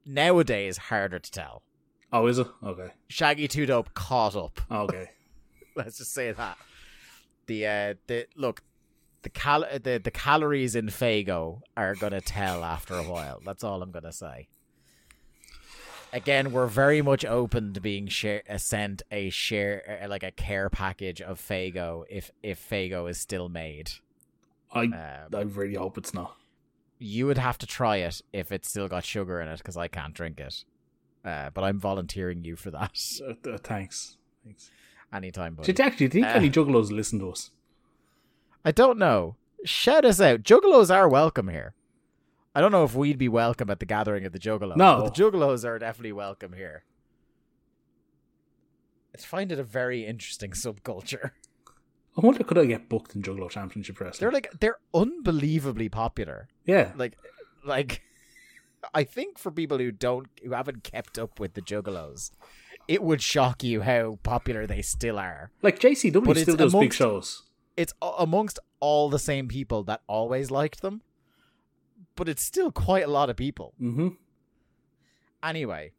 [0.06, 1.64] nowadays harder to tell.
[2.12, 2.48] Oh, is it?
[2.64, 2.90] Okay.
[3.10, 4.60] Shaggy Two Dope caught up.
[4.72, 5.12] Okay.
[5.76, 6.58] Let's just say that.
[7.48, 8.62] The uh, the look,
[9.24, 13.42] the cal the the calories in Faygo are gonna tell after a while.
[13.46, 14.48] That's all I'm gonna say.
[16.14, 20.32] Again, we're very much open to being share, uh, sent a share uh, like a
[20.32, 23.92] care package of Faygo if if Faygo is still made.
[24.72, 24.94] I Um,
[25.36, 26.36] I really hope it's not.
[27.00, 29.88] you would have to try it if it's still got sugar in it because I
[29.88, 30.64] can't drink it.
[31.26, 34.18] Uh, but I'm volunteering you for that Uh, uh, thanks.
[34.46, 34.72] Thanks.
[35.14, 35.66] Anytime, buddy.
[35.68, 37.52] Did you actually do think Uh, any juggalos listen to us?
[38.66, 39.36] I don't know.
[39.66, 40.44] Shout us out.
[40.44, 41.74] Juggalos are welcome here.
[42.54, 44.78] I don't know if we'd be welcome at the gathering of the Juggalos.
[44.78, 45.02] No.
[45.04, 46.84] But the Juggalos are definitely welcome here.
[49.16, 51.32] I find it a very interesting subculture.
[52.18, 54.20] I wonder could I get booked in Juggalo Championship Wrestling?
[54.26, 56.48] They're like they're unbelievably popular.
[56.66, 56.92] yeah.
[56.96, 57.18] Like
[57.64, 58.02] like
[58.94, 62.32] I think for people who don't who haven't kept up with the Juggalos,
[62.88, 65.52] it would shock you how popular they still are.
[65.62, 67.44] Like JCW But still does big amongst- shows.
[67.76, 71.02] it's amongst all the same people that always liked them,
[72.16, 73.74] but it's still quite a lot of people.
[73.82, 74.10] Mm-hmm.
[75.44, 75.92] Anyway,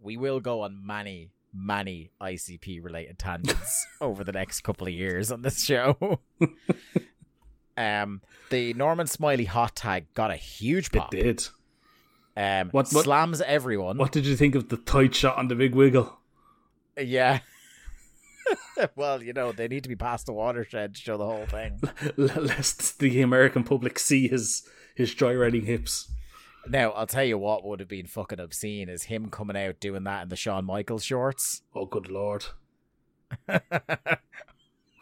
[0.00, 5.30] we will go on many, many ICP related tangents over the next couple of years
[5.32, 6.20] on this show.
[7.76, 8.20] um,
[8.50, 11.14] the Norman Smiley hot tag got a huge pop.
[11.14, 11.48] It did.
[12.38, 13.98] Um, What- what- slams everyone.
[13.98, 16.18] What did you think of the tight shot on the big wiggle?
[16.96, 17.40] Yeah.
[18.96, 21.80] well, you know they need to be past the watershed to show the whole thing.
[22.16, 24.62] Lest the American public see his
[24.94, 26.10] his gyrating hips.
[26.68, 30.04] Now, I'll tell you what would have been fucking obscene is him coming out doing
[30.04, 31.62] that in the Shawn Michaels shorts.
[31.74, 32.46] Oh, good lord!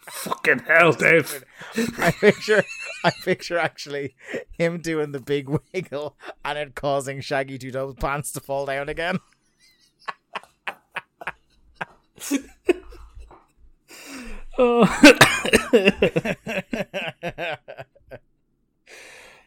[0.09, 1.45] Fucking hell, Dave!
[1.99, 2.63] I picture,
[3.05, 4.15] I picture actually
[4.51, 8.89] him doing the big wiggle and it causing Shaggy Two Dope's pants to fall down
[8.89, 9.19] again.
[14.59, 14.85] Oh.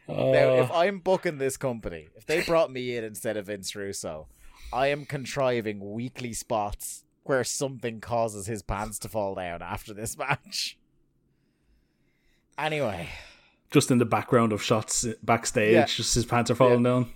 [0.08, 0.76] Now, if Oh.
[0.76, 4.28] I'm booking this company, if they brought me in instead of Vince Russo,
[4.74, 10.18] I am contriving weekly spots where something causes his pants to fall down after this
[10.18, 10.78] match.
[12.58, 13.10] Anyway,
[13.72, 15.86] just in the background of shots backstage, Yeah.
[15.86, 17.12] just his pants are falling down.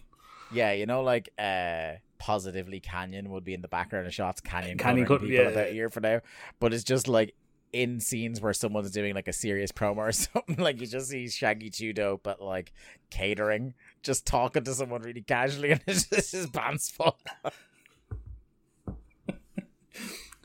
[0.53, 4.40] yeah, you know, like uh, positively Kanyon would be in the background of shots.
[4.40, 5.49] Kanyon, Kanyon cut- people yeah.
[5.49, 6.22] about a year for now,
[6.60, 7.34] but it's just like
[7.73, 10.57] in scenes where someone's doing like a serious promo or something.
[10.57, 12.72] Like you just see Shaggy Dope, but like
[13.10, 17.18] catering, just talking to someone really casually, and it's just his pants fall.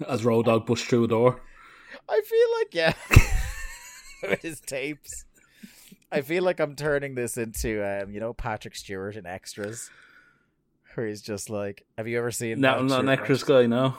[0.06, 1.40] As Road Dogg pushed through a door.
[2.08, 5.24] I feel like yeah, with his tapes.
[6.12, 9.90] I feel like I'm turning this into um, you know, Patrick Stewart in extras.
[10.94, 13.66] Where he's just like, have you ever seen No, that I'm not an extras guy,
[13.66, 13.94] no.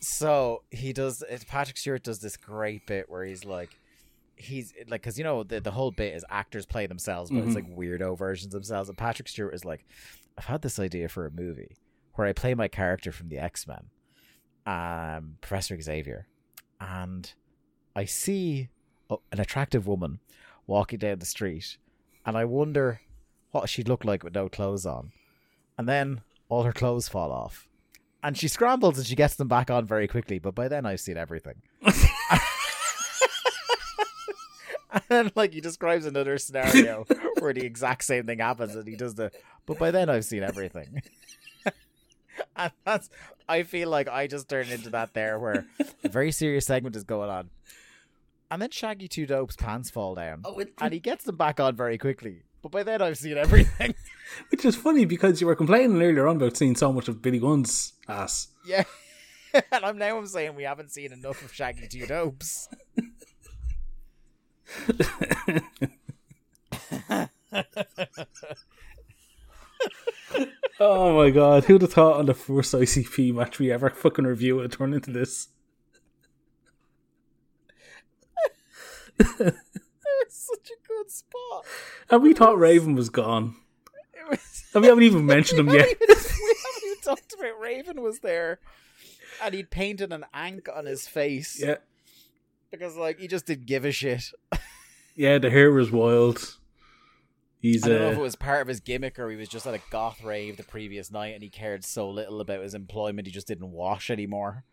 [0.00, 1.22] So he does.
[1.46, 3.78] Patrick Stewart does this great bit where he's like,
[4.34, 7.52] he's like, because you know the the whole bit is actors play themselves, but it's
[7.52, 7.54] Mhm.
[7.54, 8.88] like weirdo versions of themselves.
[8.88, 9.84] And Patrick Stewart is like,
[10.36, 11.76] I've had this idea for a movie
[12.14, 13.90] where I play my character from the X Men,
[14.66, 16.26] um, Professor Xavier,
[16.80, 17.32] and
[17.94, 18.68] I see
[19.10, 20.20] an attractive woman
[20.66, 21.76] walking down the street,
[22.24, 23.00] and I wonder
[23.50, 25.12] what she'd look like with no clothes on,
[25.76, 27.68] and then all her clothes fall off
[28.22, 30.38] and she scrambles and she gets them back on very quickly.
[30.38, 31.60] But by then, I've seen everything.
[31.82, 31.94] and
[35.08, 37.04] then, like, he describes another scenario
[37.40, 39.32] where the exact same thing happens, and he does the.
[39.66, 41.02] But by then, I've seen everything.
[42.56, 43.10] and that's.
[43.52, 45.66] I feel like I just turned into that there, where
[46.04, 47.50] a very serious segment is going on,
[48.50, 51.60] and then Shaggy Two Dope's pants fall down, Oh, it, and he gets them back
[51.60, 52.44] on very quickly.
[52.62, 53.94] But by then, I've seen everything.
[54.48, 57.40] which is funny because you were complaining earlier on about seeing so much of Billy
[57.40, 58.48] Gunn's ass.
[58.64, 58.84] Yeah.
[59.54, 62.70] and I'm now I'm saying we haven't seen enough of Shaggy Two Dopes.
[70.80, 74.58] Oh my god, who'd have thought on the first ICP match we ever fucking review
[74.60, 75.48] it turn into this?
[80.28, 81.64] Such a good spot.
[82.10, 83.56] And we thought Raven was gone.
[84.30, 84.64] Was.
[84.74, 85.86] And we haven't even mentioned him yet.
[85.88, 88.58] even, we haven't even talked about Raven was there,
[89.42, 91.76] and he'd painted an ankh on his face Yeah.
[92.70, 94.24] because like he just didn't give a shit.
[95.14, 96.56] Yeah, the hair was wild.
[97.62, 99.48] He's I don't know if it uh, was part of his gimmick or he was
[99.48, 102.74] just at a goth rave the previous night and he cared so little about his
[102.74, 104.64] employment he just didn't wash anymore.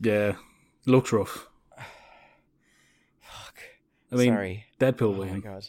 [0.00, 0.32] yeah,
[0.86, 1.46] looks rough.
[3.20, 3.58] Fuck.
[4.10, 4.64] I mean, Sorry.
[4.80, 5.40] Deadpool Oh my win.
[5.40, 5.66] god.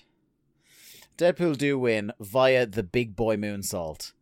[1.18, 4.14] Deadpool do win via the big boy moonsault.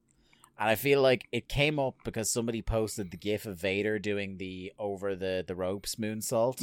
[0.60, 4.38] And I feel like it came up because somebody posted the gif of Vader doing
[4.38, 6.58] the over the, the ropes moonsault.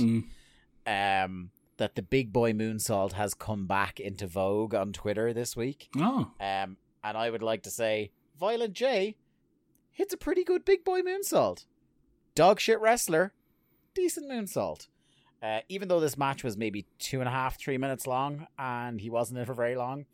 [0.87, 1.25] Mm.
[1.25, 5.89] Um that the big boy moonsault has come back into vogue on Twitter this week.
[5.97, 9.17] Oh, Um and I would like to say Violent J
[9.93, 11.67] hits a pretty good big boy moonsault.
[12.35, 13.33] Dog shit wrestler,
[13.95, 14.89] decent moonsault.
[15.43, 18.99] Uh, even though this match was maybe two and a half, three minutes long, and
[19.01, 20.07] he wasn't in for very long,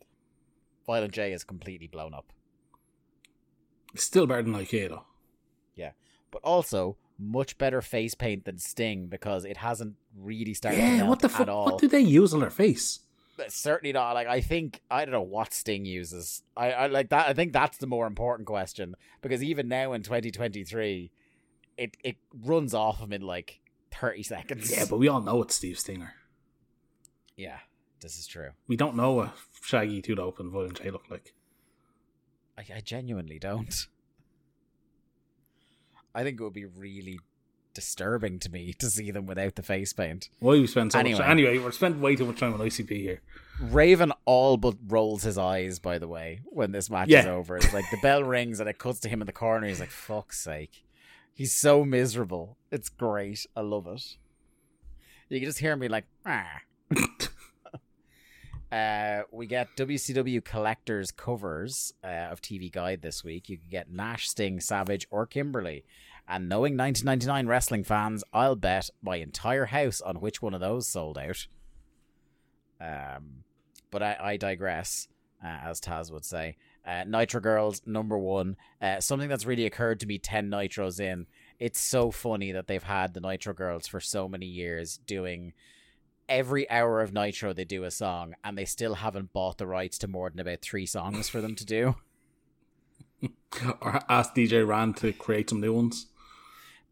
[0.85, 2.33] Violent J is completely blown up.
[3.95, 5.05] still better than Ikea though.
[5.75, 5.91] Yeah.
[6.31, 11.19] But also, much better face paint than Sting because it hasn't really started Yeah, what
[11.19, 11.47] the fuck?
[11.47, 11.65] all.
[11.65, 12.99] What do they use on their face?
[13.39, 14.13] Uh, certainly not.
[14.13, 16.43] Like I think I don't know what Sting uses.
[16.57, 17.27] I, I like that.
[17.27, 21.11] I think that's the more important question because even now in 2023,
[21.77, 23.59] it it runs off him in like
[23.93, 24.71] 30 seconds.
[24.71, 26.13] Yeah, but we all know it's Steve Stinger.
[27.37, 27.59] yeah,
[28.01, 28.49] this is true.
[28.67, 31.33] We don't know what Shaggy, Dope, and Violent J look like.
[32.57, 33.87] I, I genuinely don't.
[36.13, 37.19] I think it would be really
[37.73, 40.29] disturbing to me to see them without the face paint.
[40.39, 41.19] Why we spend so Anyway.
[41.19, 41.29] much?
[41.29, 43.21] Anyway, we're spending way too much time on ICP here.
[43.61, 47.55] Raven all but rolls his eyes, by the way, when this match is over.
[47.57, 49.67] It's like the bell rings and it cuts to him in the corner.
[49.67, 50.83] He's like, fuck's sake.
[51.33, 52.57] He's so miserable.
[52.71, 53.45] It's great.
[53.55, 54.17] I love it.
[55.29, 56.59] You can just hear me like, ah.
[58.71, 63.49] Uh, we get WCW collectors covers uh, of TV Guide this week.
[63.49, 65.83] You can get Nash, Sting, Savage, or Kimberly.
[66.27, 70.87] And knowing 1999 wrestling fans, I'll bet my entire house on which one of those
[70.87, 71.47] sold out.
[72.79, 73.43] Um,
[73.89, 75.09] but I, I digress,
[75.43, 76.55] uh, as Taz would say.
[76.85, 78.55] Uh, Nitro Girls, number one.
[78.81, 81.27] Uh, something that's really occurred to me 10 Nitros in.
[81.59, 85.53] It's so funny that they've had the Nitro Girls for so many years doing
[86.31, 89.97] every hour of Nitro they do a song and they still haven't bought the rights
[89.99, 91.95] to more than about three songs for them to do.
[93.81, 96.07] Or ask DJ Rand to create some new ones.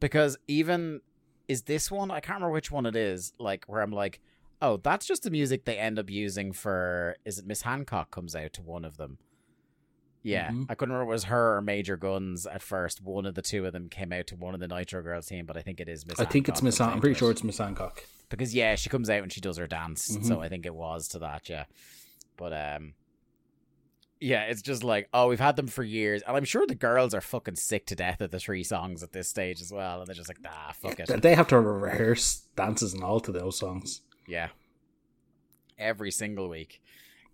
[0.02, 1.02] Because even
[1.48, 4.20] is this one, I can't remember which one it is, like where I'm like,
[4.62, 8.36] oh, that's just the music they end up using for is it Miss Hancock comes
[8.36, 9.18] out to one of them.
[10.22, 10.66] Yeah, Mhm.
[10.70, 13.02] I couldn't remember if it was her or Major Gunns at first.
[13.02, 15.46] One of the two of them came out to one of the Nitro Girls team,
[15.46, 16.20] but I think it is Miss.
[16.20, 16.78] I think it's Miss.
[16.80, 18.04] Han- I'm pretty sure it's Miss Hancock.
[18.30, 20.26] Because yeah, she comes out and she does her dance, Mhm.
[20.26, 21.50] so I think it was to that.
[21.50, 21.66] Yeah,
[22.38, 22.94] but um,
[24.20, 27.14] yeah, it's just like oh, we've had them for years, and I'm sure the girls
[27.14, 30.08] are fucking sick to death of the three songs at this stage as well, and
[30.08, 31.22] they're just like nah, fuck it.
[31.22, 34.02] They have to rehearse dances and all to those songs.
[34.28, 34.50] Yeah.
[35.78, 36.82] Every single week.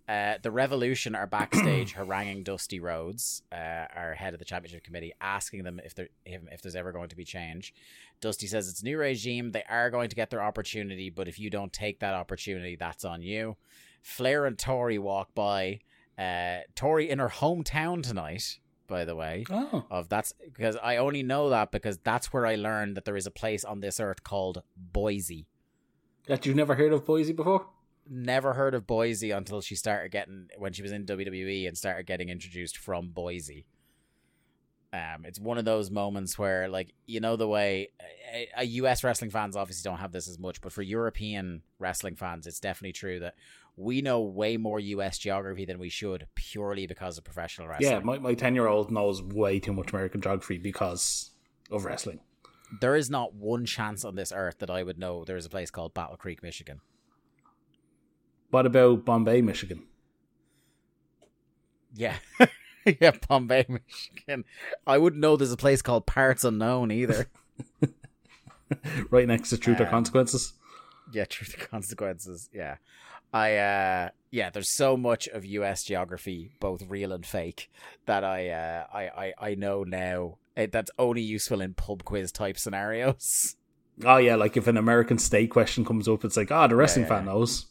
[0.08, 5.12] Uh, the Revolution are backstage haranguing Dusty Rhodes, uh, our head of the championship committee,
[5.20, 7.74] asking them if there if, if there's ever going to be change.
[8.20, 9.50] Dusty says it's a new regime.
[9.50, 13.04] They are going to get their opportunity, but if you don't take that opportunity, that's
[13.04, 13.56] on you.
[14.02, 15.80] Flair and Tori walk by.
[16.16, 19.44] Uh, Tori in her hometown tonight, by the way.
[19.50, 23.16] Oh, Of that's because I only know that because that's where I learned that there
[23.16, 25.46] is a place on this earth called Boise.
[26.26, 27.66] that you've never heard of Boise before?
[28.08, 32.06] Never heard of Boise until she started getting when she was in WWE and started
[32.06, 33.66] getting introduced from Boise.
[34.92, 37.88] Um, it's one of those moments where, like, you know, the way
[38.58, 42.60] US wrestling fans obviously don't have this as much, but for European wrestling fans, it's
[42.60, 43.34] definitely true that
[43.76, 47.90] we know way more US geography than we should purely because of professional wrestling.
[47.90, 51.32] Yeah, my my ten year old knows way too much American geography because
[51.70, 52.20] of wrestling.
[52.80, 55.50] there is not one chance on this earth that I would know there is a
[55.50, 56.80] place called Battle Creek, Michigan.
[58.50, 59.82] What about Bombay, Michigan?
[61.94, 62.16] Yeah.
[63.00, 64.44] yeah, Bombay, Michigan.
[64.86, 67.26] I wouldn't know there's a place called Parts Unknown either.
[69.10, 70.52] Right next to Truth or Um, Consequences.
[71.12, 72.50] yeah, truth or consequences.
[72.52, 72.76] Yeah.
[73.32, 77.70] I uh yeah, there's so much of US geography, both real and fake,
[78.06, 80.38] that I uh I I, I know now.
[80.56, 83.54] eh, That's only useful in pub quiz type scenarios.
[84.04, 87.04] Oh yeah, like if an American state question comes up, it's like, ah, the wrestling
[87.04, 87.32] yeah, fan yeah.
[87.32, 87.66] knows.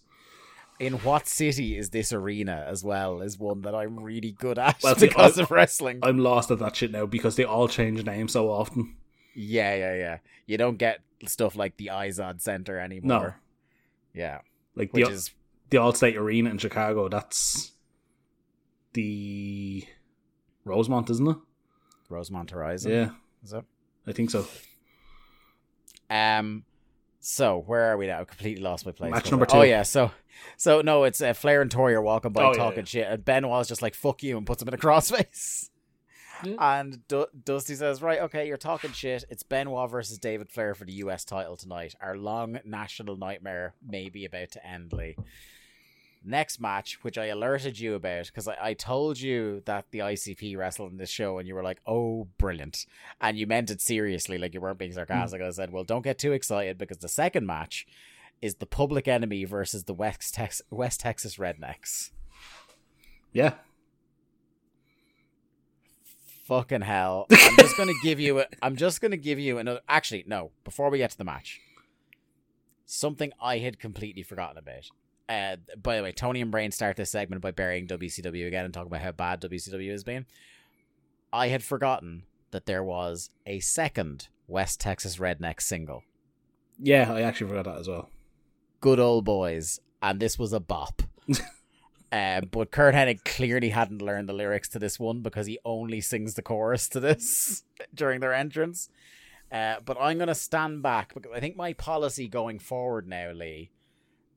[0.80, 4.78] In what city is this arena as well is one that I'm really good at
[4.84, 6.00] Well, see, because I- of wrestling.
[6.04, 8.98] I'm lost at that shit now because they all change names so often.
[9.34, 10.18] Yeah, yeah, yeah.
[10.46, 13.40] You don't get stuff like the Izod Center anymore.
[14.14, 14.40] Yeah,
[14.76, 15.32] Like which the is
[15.70, 17.72] the Allstate Arena in Chicago, that's
[18.94, 19.84] the
[20.64, 21.38] Rosemont, isn't it?
[22.10, 22.92] Rosemont Horizon.
[22.92, 23.10] Yeah,
[23.44, 23.64] Is it?
[24.08, 24.46] I think so.
[26.10, 26.64] Um.
[27.28, 28.22] So where are we now?
[28.22, 29.10] I completely lost my place.
[29.10, 29.58] Match number two.
[29.58, 29.82] Oh yeah.
[29.82, 30.12] So,
[30.58, 32.86] so no, it's uh, Flair and Tori are walking by Oh, yeah, talking yeah.
[32.86, 35.72] shit, and Benoit's just like "fuck you" and puts him in a crossface.
[36.44, 36.54] Yeah.
[36.60, 39.24] And du- Dusty says, "Right, okay, you're talking shit.
[39.32, 41.26] It's Benoit versus David Flair for the U.S.
[41.26, 41.96] title tonight.
[42.00, 45.16] Our long national nightmare may be about to end, Lee."
[46.26, 50.58] Next match, which I alerted you about because I, I told you that the ICP
[50.58, 52.86] wrestled in this show, and you were like, "Oh, brilliant!"
[53.22, 54.96] And you meant it seriously, like you weren't being hmm.
[54.96, 55.42] sarcastic.
[55.42, 57.86] I said, "Well, don't get too excited because the second match
[58.42, 62.12] is the Public Enemy versus the West Tex- West Texas Rednecks."
[63.32, 63.56] Yeah,
[66.46, 67.26] Fucking hell!
[67.32, 68.42] I'm just gonna give you.
[68.42, 69.80] A, I'm just gonna give you another.
[69.90, 70.52] Actually, no.
[70.64, 71.60] Before we get to the match,
[72.86, 74.88] something I had completely forgotten about.
[75.28, 78.74] Uh, by the way, Tony and Brain start this segment by burying WCW again and
[78.74, 80.26] talking about how bad WCW has been.
[81.34, 86.04] I had forgotten that there was a second West Texas Redneck single,
[86.80, 88.10] yeah, I actually forgot that as well.
[88.82, 91.02] "Good Old Boys," and this was a bop.
[92.12, 96.02] Uh, but Curt Hennig clearly hadn't learned the lyrics to this one because he only
[96.02, 98.90] sings the chorus to this during their entrance.
[99.52, 103.32] Uh, but I'm going to stand back because I think my policy going forward now,
[103.32, 103.70] Lee,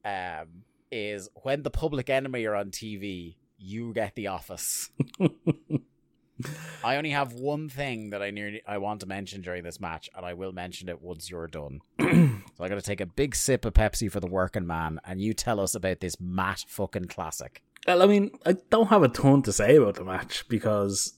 [0.05, 4.91] um, is when the public enemy are on TV, you get the office.
[6.85, 10.09] I only have one thing that I nearly I want to mention during this match,
[10.15, 11.81] and I will mention it once you're done.
[12.01, 15.21] so I got to take a big sip of Pepsi for the working man, and
[15.21, 17.63] you tell us about this Matt fucking classic.
[17.87, 21.15] Well, I mean, I don't have a ton to say about the match because,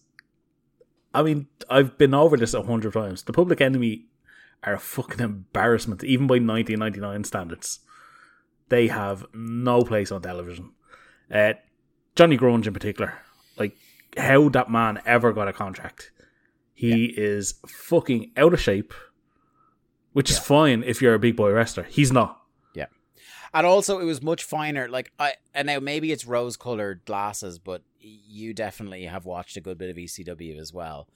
[1.12, 3.22] I mean, I've been over this a hundred times.
[3.22, 4.06] The Public Enemy
[4.62, 7.80] are a fucking embarrassment, even by 1999 standards.
[8.70, 10.70] They have no place on television.
[11.30, 11.54] Uh,
[12.16, 13.14] Johnny Grunge in particular,
[13.58, 13.76] like
[14.16, 16.12] how that man ever got a contract.
[16.72, 18.94] He is fucking out of shape,
[20.12, 21.82] which is fine if you're a big boy wrestler.
[21.82, 22.40] He's not.
[22.74, 22.86] Yeah,
[23.52, 24.88] and also, it was much finer.
[24.88, 29.78] Like I, and now maybe it's rose-colored glasses, but you definitely have watched a good
[29.78, 31.08] bit of ECW as well.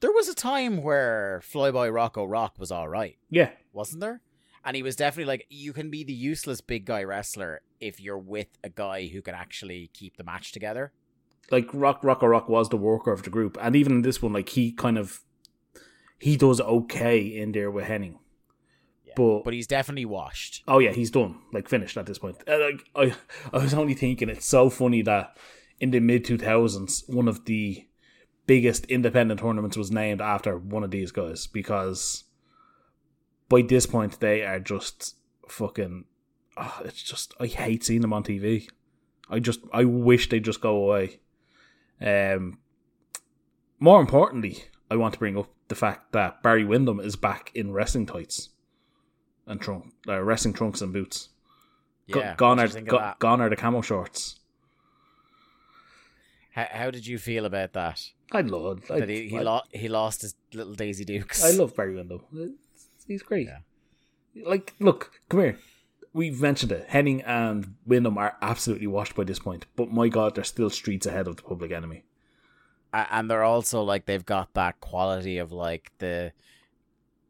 [0.00, 4.22] There was a time where Flyboy Rocco Rock was all right, Yeah, wasn't there?
[4.64, 8.18] And he was definitely like, you can be the useless big guy wrestler if you're
[8.18, 10.92] with a guy who can actually keep the match together.
[11.50, 14.32] like Rock Rocco Rock was the worker of the group, and even in this one,
[14.34, 15.20] like he kind of
[16.18, 18.16] he does okay in there with Hennig.
[19.06, 19.14] Yeah.
[19.16, 20.62] But, But he's definitely washed.
[20.68, 22.36] oh yeah, he's done, like finished at this point.
[22.46, 23.14] Uh, like I,
[23.52, 25.36] I was only thinking it's so funny that
[25.80, 27.86] in the mid two thousands, one of the
[28.46, 32.24] biggest independent tournaments was named after one of these guys because
[33.50, 35.16] by this point they are just
[35.46, 36.06] fucking.
[36.56, 38.68] Oh, it's just I hate seeing them on TV.
[39.28, 41.20] I just I wish they'd just go away.
[42.00, 42.58] Um,
[43.78, 47.72] more importantly, I want to bring up the fact that Barry Windham is back in
[47.72, 48.48] wrestling tights
[49.46, 51.28] and trunk, uh, wrestling trunks and boots.
[52.06, 52.34] Yeah.
[52.36, 54.40] gone what are do of go- gone are the camo shorts.
[56.52, 58.10] How, how did you feel about that?
[58.32, 58.90] I love.
[58.90, 61.44] I, That he he, lo- he lost his little Daisy Dukes.
[61.44, 62.22] I love Barry Windham.
[63.10, 63.46] It's- He's great.
[63.48, 64.44] Yeah.
[64.46, 65.58] Like, look, come here.
[66.12, 66.88] We've mentioned it.
[66.88, 71.06] Hennig and Windham are absolutely washed by this point, but my God, they're still streets
[71.06, 72.04] ahead of the public enemy.
[72.92, 76.32] And they're also like they've got that quality of like the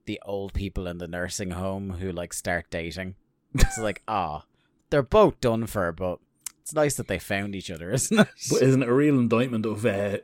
[0.07, 3.17] the old people in the nursing home who like start dating.
[3.55, 4.45] It's like ah,
[4.89, 6.19] they're both done for, but
[6.63, 8.29] it's nice that they found each other, isn't it?
[8.51, 10.19] But isn't it a real indictment of uh,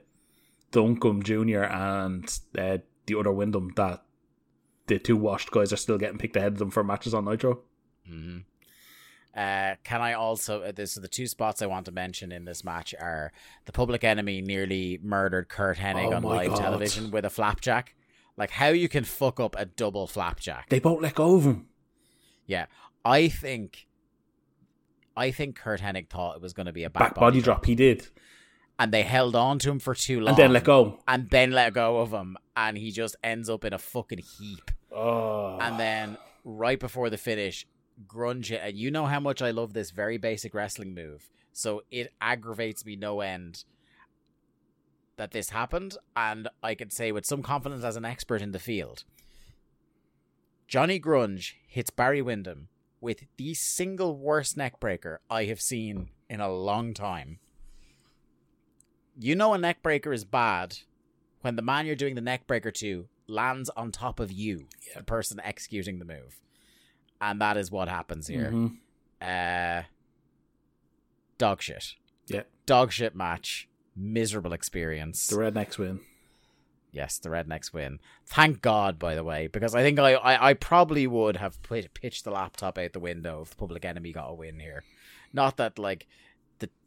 [0.72, 1.64] Duncum Jr.
[1.64, 2.24] and
[2.56, 4.02] uh, the other Windham that
[4.86, 7.60] the two washed guys are still getting picked ahead of them for matches on Nitro?
[8.06, 8.38] hmm
[9.36, 10.62] Uh, can I also?
[10.62, 13.32] Uh, this, so the two spots I want to mention in this match are
[13.66, 16.60] the Public Enemy nearly murdered Curt Hennig Oh on live God.
[16.60, 17.94] television with a flapjack.
[18.38, 20.68] Like how you can fuck up a double flapjack?
[20.68, 21.66] They both let go of him.
[22.46, 22.66] Yeah,
[23.04, 23.86] I think,
[25.16, 27.74] I think Curt Hennig thought it was going to be a Back body drop, he
[27.74, 28.06] did.
[28.78, 30.98] And they held on to him for too long, And then let go.
[31.08, 34.70] and then let go of him, and he just ends up in a fucking heap.
[34.92, 35.58] Oh.
[35.58, 37.66] And then right before the finish,
[38.06, 38.60] grunge it.
[38.62, 41.30] And you know how much I love this very basic wrestling move.
[41.52, 43.64] So it aggravates me no end
[45.16, 45.96] that this happened.
[46.14, 49.04] And I can say with some confidence as an expert in the field
[50.68, 52.68] Johnny Grunge hits Barry Windham
[53.00, 57.38] with the single worst neck breaker I have seen in a long time.
[59.18, 60.78] You know a neck breaker is bad
[61.40, 65.02] when the man you're doing the neck breaker to lands on top of you, the
[65.02, 66.40] person executing the move.
[67.20, 68.50] And that is what happens here.
[68.50, 68.76] Mhm.
[69.20, 69.84] Uh
[71.38, 71.94] dog shit.
[72.26, 72.42] Yeah.
[72.66, 73.68] Dog shit match.
[73.94, 75.26] Miserable experience.
[75.26, 76.00] The Rednecks win.
[76.92, 77.98] Yes, the Rednecks win.
[78.26, 81.92] Thank God, by the way, because I think I, I, I probably would have put,
[81.94, 84.82] pitched the laptop out the window if the Public Enemy got a win here.
[85.32, 86.06] Not that like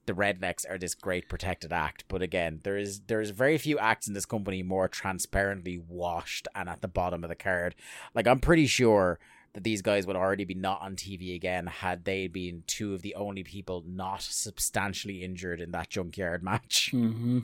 [0.10, 4.08] the Rednecks are this great protected act, but again, there is there's very few acts
[4.08, 7.76] in this company more transparently washed and at the bottom of the card.
[8.16, 9.20] Like I'm pretty sure
[9.54, 13.04] that these guys would already be not on TV again had they been two of
[13.04, 16.90] the only people not substantially injured in that junkyard match.
[16.92, 17.40] Mm-hmm.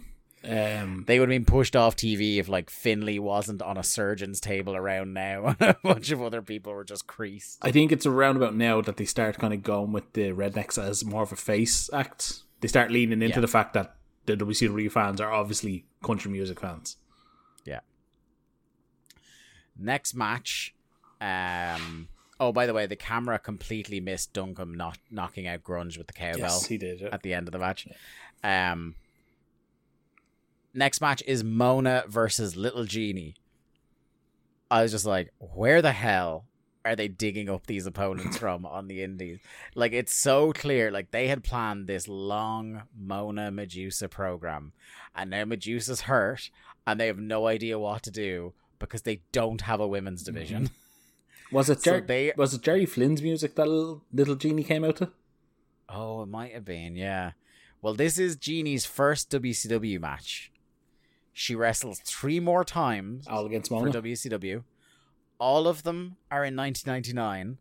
[0.48, 4.40] Um, They would have been pushed off TV if like Finlay wasn't on a surgeon's
[4.40, 5.56] table around now.
[5.60, 7.60] a bunch of other people were just creased.
[7.62, 10.82] I think it's around about now that they start kind of going with the Rednecks
[10.82, 12.42] as more of a face act.
[12.66, 13.42] They start leaning into Yeah.
[13.42, 16.98] the fact that the WCW fans are obviously country music fans.
[17.64, 17.82] Yeah.
[19.78, 20.74] Next match.
[21.22, 22.08] Um.
[22.40, 26.14] Oh, by the way, the camera completely missed Duncum not knocking out Grunge with the
[26.14, 27.04] cowbell Yes, he did.
[27.04, 27.88] at the end of the match.
[28.44, 28.96] Um.
[30.74, 33.36] Next match is Mona versus Little Jeannie.
[34.72, 36.46] I was just like, where the hell
[36.86, 39.40] are they digging up these opponents from on the indies?
[39.74, 40.92] Like, it's so clear.
[40.92, 44.72] Like, they had planned this long Mona Medusa program,
[45.16, 46.52] and now Medusa's hurt,
[46.86, 50.34] and they have no idea what to do because they don't have a women's mm-hmm.
[50.34, 50.70] division.
[51.52, 54.96] Was it So they- was it Jerry Flynn's music that little, little Jeannie came out
[54.98, 55.12] to?
[55.88, 57.32] Oh, it might have been, yeah.
[57.84, 60.52] Well, this is Jeannie's first WCW match.
[61.32, 64.64] She wrestles three more times All against for WCW.
[65.40, 67.58] All of them are in 1999.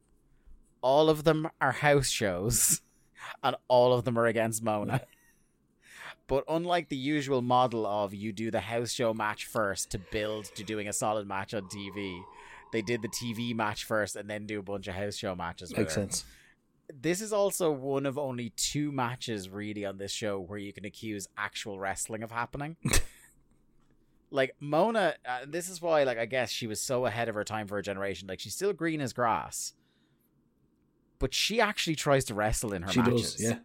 [0.81, 2.83] All of them are house shows,
[3.43, 5.03] and all of them are against Mona.
[6.27, 10.47] But unlike the usual model of you do the house show match first to build
[10.55, 12.19] to doing a solid match on TV,
[12.73, 15.77] they did the TV match first and then do a bunch of house show matches.
[15.77, 16.25] Makes sense.
[16.91, 20.87] this is also one of only two matches really on this show where you can
[20.87, 22.77] accuse actual wrestling of happening.
[24.35, 27.45] like Mona, uh, this is why, like, I guess she was so ahead of her
[27.45, 28.27] time for her generation.
[28.27, 29.75] Like, she's still green as grass,
[31.21, 33.35] but she actually tries to wrestle in her She matches.
[33.37, 33.59] does, yeah.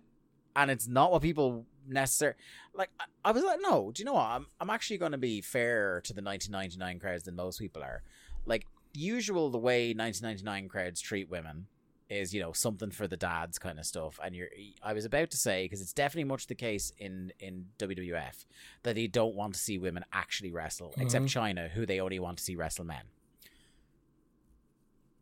[0.55, 2.37] and it's not what people necessarily
[2.75, 2.91] like.
[2.99, 4.27] I, I was like, no, do you know what?
[4.27, 8.03] I'm I'm actually going to be fairer to the 1999 crowds than most people are.
[8.45, 11.65] Like, usual the way 1999 crowds treat women
[12.09, 14.47] is you know something for the dads kind of stuff and you're
[14.81, 18.45] i was about to say because it's definitely much the case in in wwf
[18.83, 21.55] that they don't want to see women actually wrestle except Mhm.
[21.55, 23.03] Chyna who they only want to see wrestle men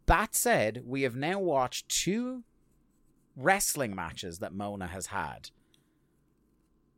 [0.06, 2.44] that said we have now watched two
[3.36, 5.50] wrestling matches that mona has had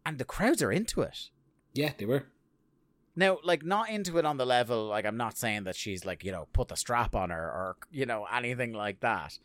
[0.06, 1.30] and the crowds are into it
[1.74, 2.26] Yeah, they were.
[3.16, 6.24] now, like, not into it on the level, like, I'm not saying that she's, like,
[6.24, 9.38] you know, put the strap on her or, you know, anything like that.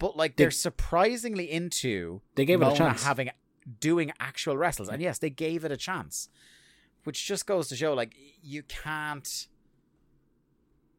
[0.00, 3.04] But, like, They- they're surprisingly into They gave it a chance.
[3.04, 3.30] having,
[3.78, 4.88] doing actual wrestles.
[4.88, 6.28] And yes, they gave it a chance.
[7.04, 9.46] Which just goes to show, like, you can't,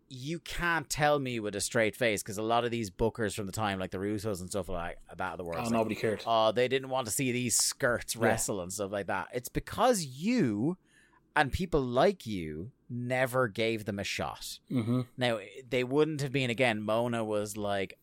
[0.10, 3.46] you can't tell me with a straight face because a lot of these bookers from
[3.46, 5.96] the time, like the Russos and stuff like that of the world, Oh, like, nobody
[5.96, 6.24] cared.
[6.26, 8.24] oh, they didn't want to see these skirts Yeah.
[8.26, 9.30] wrestle and stuff like that.
[9.34, 10.78] It's because you
[11.36, 14.60] and people like you never gave them a shot.
[14.70, 15.02] Mm-hmm.
[15.18, 17.98] Now, they wouldn't have been, again, Mona was like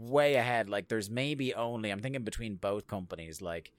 [0.00, 0.68] way ahead.
[0.68, 3.72] Like, there's maybe only, I'm thinking between both companies, like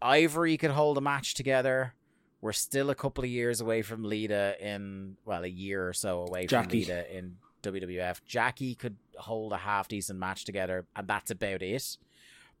[0.00, 1.94] Ivory could hold a match together
[2.40, 6.20] We're still a couple of years away from Lita in well, a year or so
[6.22, 6.84] away Jackie.
[6.84, 8.20] from Lita in WWF.
[8.26, 11.98] Jackie could hold a half decent match together, and that's about it.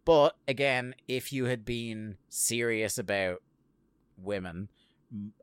[0.04, 3.40] But again, if you had been serious about
[4.16, 4.68] women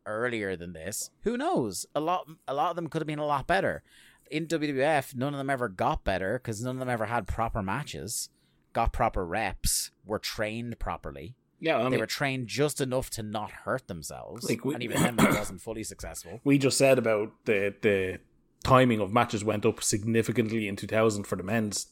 [0.05, 1.85] earlier than this, who knows?
[1.95, 3.83] A lot, a lot of them could have been a lot better.
[4.31, 7.61] In WWF, none of them ever got better because none of them ever had proper
[7.61, 8.29] matches,
[8.73, 11.35] got proper reps, were trained properly.
[11.59, 15.01] Yeah, I they were trained just enough to not hurt themselves, Like, we- and even
[15.01, 16.41] then, that wasn't fully successful.
[16.43, 18.19] we just said about the the
[18.63, 21.87] timing of matches went up significantly in 2000 for the men's,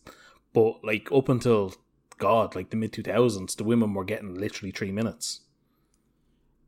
[0.53, 1.73] but like up until
[2.17, 5.41] God, like the mid 2000s, the women were getting literally three minutes.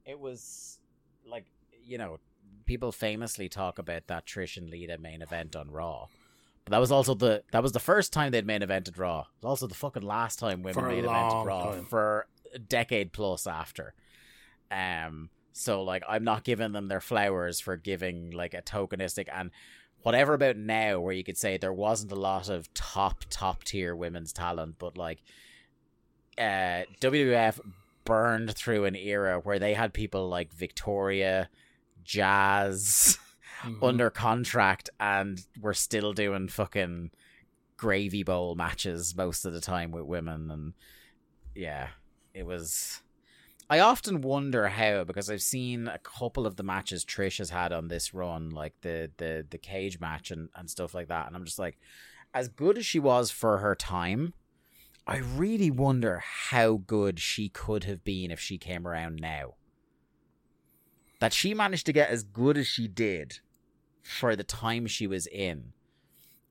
[0.06, 0.80] It was
[1.26, 1.46] like
[1.84, 2.20] you know,
[2.66, 6.08] people famously talk about that Trish and Lita main event on Raw.
[6.64, 9.22] But that was also the that was the first time they'd main evented Raw.
[9.22, 11.86] It was also the fucking last time women For main evented Raw time.
[11.86, 13.94] for a decade plus after.
[14.72, 19.52] Um so like I'm not giving them their flowers for giving like a tokenistic and
[20.02, 23.96] whatever about now where you could say there wasn't a lot of top top tier
[23.96, 25.22] women's talent, but like
[26.40, 27.60] uh WWF
[28.06, 31.50] burned through an era where they had people like Victoria,
[32.06, 33.20] Jazz
[33.64, 33.84] Mm-hmm.
[33.84, 37.10] under contract and we're still doing fucking
[37.78, 40.74] gravy bowl matches most of the time with women and
[41.56, 41.88] yeah,
[42.34, 43.02] it was
[43.70, 47.72] I often wonder how because I've seen a couple of the matches Trish has had
[47.72, 51.36] on this run, like the the the cage match and, and stuff like that, and
[51.36, 51.80] I'm just like,
[52.34, 54.34] as good as she was for her time,
[55.08, 59.56] I really wonder how good she could have been if she came around now.
[61.20, 63.40] That she managed to get as good as she did
[64.04, 65.74] for the time she was in.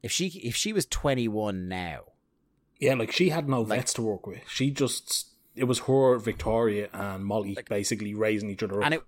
[0.03, 2.01] If she if she was 21 now,
[2.81, 4.41] Yeah, like she had no Like- vets to work with.
[4.49, 8.85] She just it was her, Victoria, and Molly basically raising each other up.
[8.86, 9.03] and it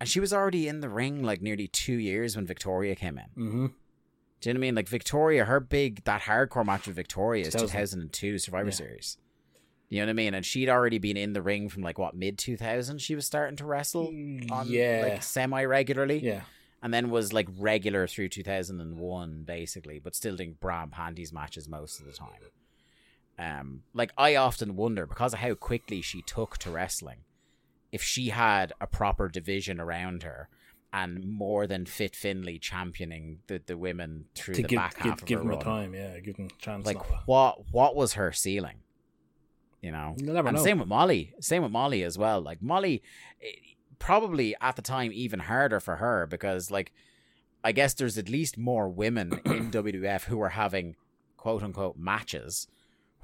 [0.00, 3.24] and she was already in the ring like nearly 2 years when Victoria came in.
[3.34, 3.66] hmm
[4.40, 4.74] Do you know what I mean?
[4.74, 8.74] Like Victoria, her big that hardcore match with Victoria is 2002 Survivor Yeah.
[8.74, 9.18] Series.
[9.94, 10.34] You know what I mean?
[10.34, 13.00] And she'd already been in the ring from like what mid 2000.
[13.00, 14.08] She was starting to wrestle
[14.50, 16.40] on yeah, like semi regularly, yeah.
[16.82, 21.68] and then was like regular through 2001 basically, but still doing bra and panties matches
[21.68, 22.28] most of the time.
[23.38, 27.20] Um, like I often wonder because of how quickly she took to wrestling,
[27.92, 30.48] if she had a proper division around her
[30.92, 35.04] and more than Fit Finlay championing the, the women through To the give back give,
[35.04, 35.64] half of give her them a run.
[35.64, 36.84] time, yeah, give them a chance.
[36.84, 37.22] Like and all that.
[37.26, 38.78] what what was her ceiling?
[39.84, 40.64] You know, You'll never and know.
[40.64, 41.34] same with Molly.
[41.40, 42.40] Same with Molly as well.
[42.40, 43.02] Like Molly,
[43.42, 43.46] eh,
[43.98, 46.92] probably at the time even harder for her because like
[47.62, 50.96] I guess there's at least more women in WWF who were having
[51.36, 52.66] quote unquote matches,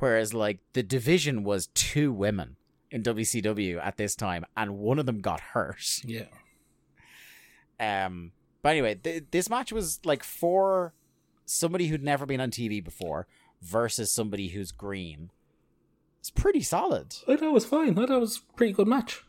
[0.01, 2.57] whereas like the division was two women
[2.91, 6.01] in WCW at this time, and one of them got hurt.
[6.05, 6.25] yeah,
[7.79, 8.33] Um,
[8.63, 10.93] but anyway, th- this match was like for
[11.47, 13.27] somebody who'd never been on TV before
[13.63, 15.31] versus somebody who's green.
[16.21, 17.17] It's pretty solid.
[17.27, 17.91] I thought it was fine.
[17.99, 19.25] I thought it was a pretty good match.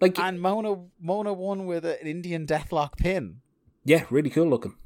[0.00, 3.40] Like, And Mona Mona won with an Indian deathlock pin.
[3.84, 4.76] yeah, really cool looking.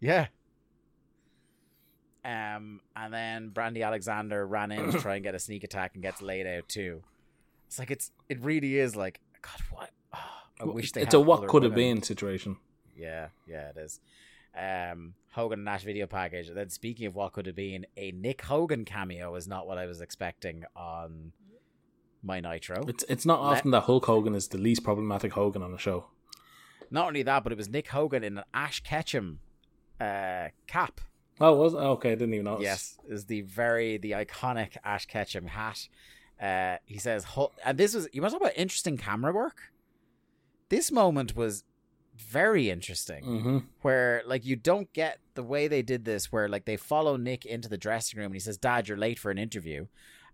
[0.00, 0.26] Yeah.
[2.24, 6.02] Um, and then Brandy Alexander ran in to try and get a sneak attack and
[6.02, 7.02] gets laid out too.
[7.66, 9.60] It's like it's it really is like God.
[9.70, 9.90] What?
[10.12, 11.02] ah, I wish they.
[11.02, 12.58] it's a what could have been situation.
[12.96, 13.98] Yeah, yeah, it is.
[14.56, 16.48] Um, Hogan and Nash video package.
[16.48, 19.78] And then speaking of what could have been, a Nick Hogan cameo is not what
[19.78, 21.32] I was expecting on
[22.22, 22.84] my Nitro.
[22.86, 25.78] It's it's not Let- often that Hulk Hogan is the least problematic Hogan on the
[25.78, 26.06] show.
[26.90, 29.40] Not only that, but it was Nick Hogan in an Ash Ketchum
[29.98, 31.00] uh, cap.
[31.40, 31.78] Oh, was it?
[31.78, 32.12] okay.
[32.12, 32.62] I didn't even notice.
[32.64, 35.88] Yes, is the very the iconic Ash Ketchum hat.
[36.40, 39.72] Uh, he says, "Hul-" and this was you want to talk about interesting camera work.
[40.68, 41.64] This moment was
[42.16, 43.24] very interesting.
[43.24, 43.58] Mm-hmm.
[43.82, 47.44] where like you don't get the way they did this where like they follow Nick
[47.46, 49.86] into the dressing room and he says dad you're late for an interview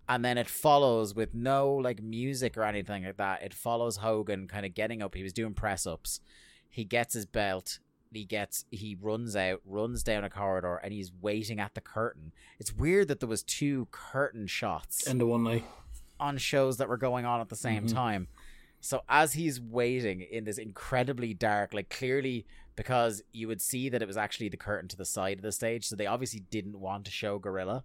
[0.08, 4.48] and then it follows with no like music or anything like that it follows Hogan
[4.48, 6.20] kind of getting up he was doing press ups
[6.68, 7.78] he gets his belt
[8.12, 12.32] he gets he runs out runs down a corridor and he's waiting at the curtain
[12.58, 15.64] it's weird that there was two curtain shots End of one night.
[16.18, 17.92] on shows that were going on at the same Mhm.
[17.94, 18.28] time.
[18.80, 22.46] So as he's waiting in this incredibly dark, like clearly
[22.76, 25.52] because you would see that it was actually the curtain to the side of the
[25.52, 27.84] stage, so they obviously didn't want to show Gorilla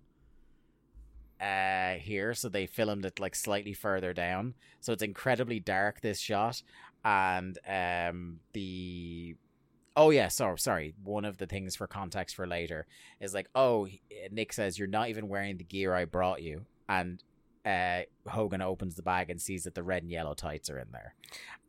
[1.41, 4.53] uh here, so they filmed it like slightly further down.
[4.79, 6.61] So it's incredibly dark this shot
[7.03, 9.35] and um the
[9.95, 10.93] Oh yeah, sorry, sorry.
[11.03, 12.87] One of the things for context for later
[13.19, 13.87] is like, oh,
[14.31, 17.23] Nick says you're not even wearing the gear I brought you, and
[17.65, 20.87] uh, Hogan opens the bag and sees that the red and yellow tights are in
[20.91, 21.15] there,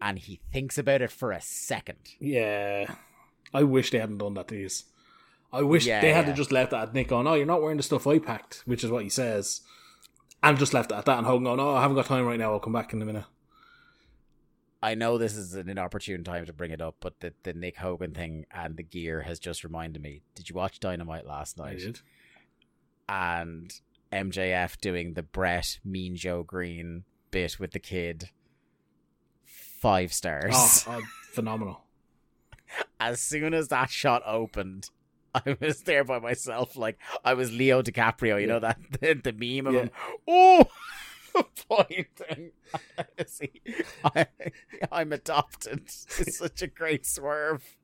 [0.01, 1.99] and he thinks about it for a second.
[2.21, 2.95] Yeah.
[3.53, 4.85] I wish they hadn't done that to these.
[5.53, 6.33] I wish Yeah, they had yeah.
[6.33, 8.63] to just left that at Nick on, oh, you're not wearing the stuff I packed,
[8.65, 9.61] which is what he says.
[10.43, 12.39] And just left it at that and Hogan going, oh, I haven't got time right
[12.39, 13.25] now, I'll come back in a minute.
[14.83, 17.77] I know this is an inopportune time to bring it up, but the, the Nick
[17.77, 20.23] Hogan thing and the gear has just reminded me.
[20.35, 21.79] Did you watch Dynamite last I night?
[21.79, 22.01] did.
[23.09, 23.73] And
[24.15, 28.31] MJF doing the Brett Mean Joe Green bit with the kid.
[29.45, 30.55] Five stars.
[30.57, 31.83] Oh, oh, phenomenal.
[32.99, 34.91] As soon as that shot opened,
[35.35, 38.41] I was there by myself, like I was Leo DiCaprio.
[38.41, 39.81] You know that the, the meme of Yeah.
[39.83, 39.91] him.
[40.29, 40.67] Oh,
[41.69, 42.53] pointing.
[43.27, 43.51] See,
[44.05, 44.27] I,
[44.91, 45.83] I'm adopted.
[45.87, 47.77] It's such a great swerve.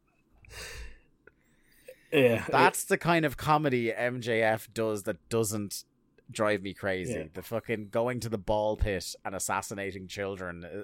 [2.13, 2.45] Yeah.
[2.49, 5.85] That's the kind of comedy MJF does that doesn't
[6.31, 7.15] drive me crazy.
[7.15, 7.25] Yeah.
[7.35, 10.65] The fucking going to the ball pit and assassinating children.
[10.65, 10.83] uh,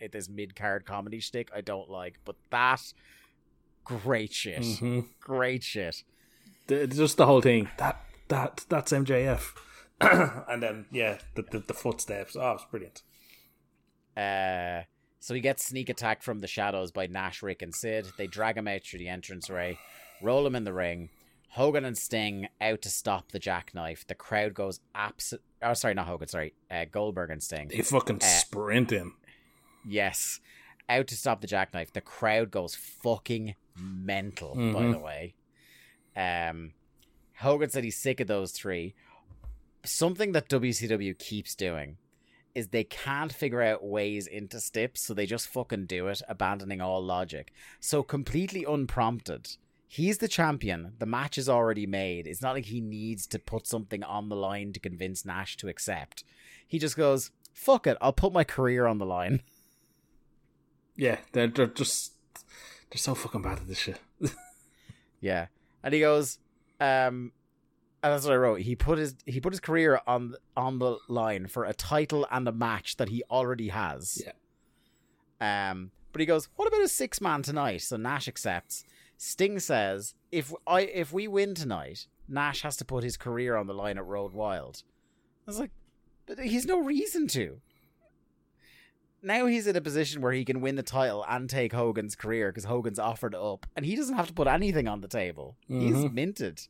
[0.00, 2.92] It this mid card comedy shtick I don't like, but that
[3.84, 5.08] great shit, Mhm.
[5.20, 6.04] great shit.
[6.68, 7.68] The- just the whole thing.
[7.78, 9.54] That that that's MJF.
[10.00, 12.36] and then yeah, the, the the footsteps.
[12.36, 13.02] Oh, it's brilliant.
[14.16, 14.82] Uh,
[15.20, 18.06] so he gets sneak attacked from the shadows by Nash, Rick, and Sid.
[18.16, 19.78] They drag him out through the entranceway,
[20.22, 21.10] roll him in the ring.
[21.52, 24.06] Hogan and Sting out to stop the jackknife.
[24.06, 25.34] The crowd goes abs.
[25.62, 26.28] Oh, sorry, not Hogan.
[26.28, 27.68] Sorry, uh, Goldberg and Sting.
[27.68, 29.12] They fucking Uh, sprint in.
[29.86, 30.40] Yes,
[30.88, 31.92] out to stop the jackknife.
[31.92, 34.54] The crowd goes fucking mental.
[34.54, 34.92] By Mhm.
[34.92, 35.34] the way,
[36.16, 36.74] um,
[37.36, 38.94] Hogan said he's sick of those three.
[39.84, 41.96] Something that WCW keeps doing
[42.54, 46.80] is they can't figure out ways into steps, so they just fucking do it, abandoning
[46.80, 47.52] all logic.
[47.80, 49.56] So completely unprompted.
[49.90, 50.92] He's the champion.
[50.98, 52.26] The match is already made.
[52.26, 55.68] It's not like he needs to put something on the line to convince Nash to
[55.68, 56.24] accept.
[56.66, 59.42] He just goes, "Fuck it, I'll put my career on the line."
[61.00, 62.12] Yeah, they're they're just
[62.90, 64.00] they're so fucking bad at this shit.
[65.20, 65.46] Yeah,
[65.82, 66.38] and he goes,
[66.80, 67.32] um,
[68.02, 68.60] and that's what I wrote.
[68.60, 72.46] He put his he put his career on on the line for a title and
[72.46, 74.22] a match that he already has.
[75.40, 75.70] Yeah.
[75.70, 78.84] Um, but he goes, "What about a six man tonight?" So Nash accepts.
[79.18, 83.66] Sting says, "If I if we win tonight, Nash has to put his career on
[83.66, 84.84] the line at Road Wild."
[85.46, 85.72] I was like,
[86.26, 87.60] "But he's no reason to."
[89.20, 92.50] Now he's in a position where he can win the title and take Hogan's career
[92.52, 95.56] because Hogan's offered it up, and he doesn't have to put anything on the table.
[95.66, 96.12] He's Mhm.
[96.12, 96.68] minted.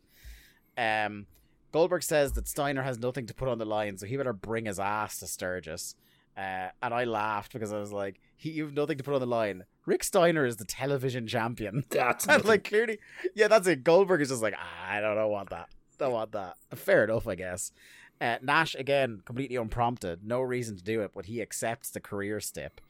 [0.78, 1.26] Um,
[1.70, 4.64] Goldberg says that Steiner has nothing to put on the line, so he better bring
[4.64, 5.94] his ass to Sturgis.
[6.38, 9.20] Uh, and I laughed because I was like, he, "You have nothing to put on
[9.20, 11.84] the line." Rick Steiner is the television champion.
[11.90, 12.98] That's And like clearly,
[13.34, 13.82] yeah, that's it.
[13.82, 15.68] Goldberg is just like, ah, I don't, don't want that.
[15.98, 16.56] Don't want that.
[16.76, 17.72] Fair enough, I guess.
[18.20, 22.38] Uh, Nash again, completely unprompted, no reason to do it, but he accepts the career
[22.38, 22.80] stip.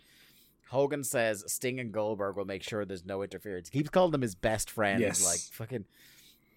[0.70, 3.70] Hogan says Sting and Goldberg will make sure there's no interference.
[3.70, 5.00] He keeps calling them his best friends.
[5.00, 5.24] Yes.
[5.24, 5.86] Like fucking.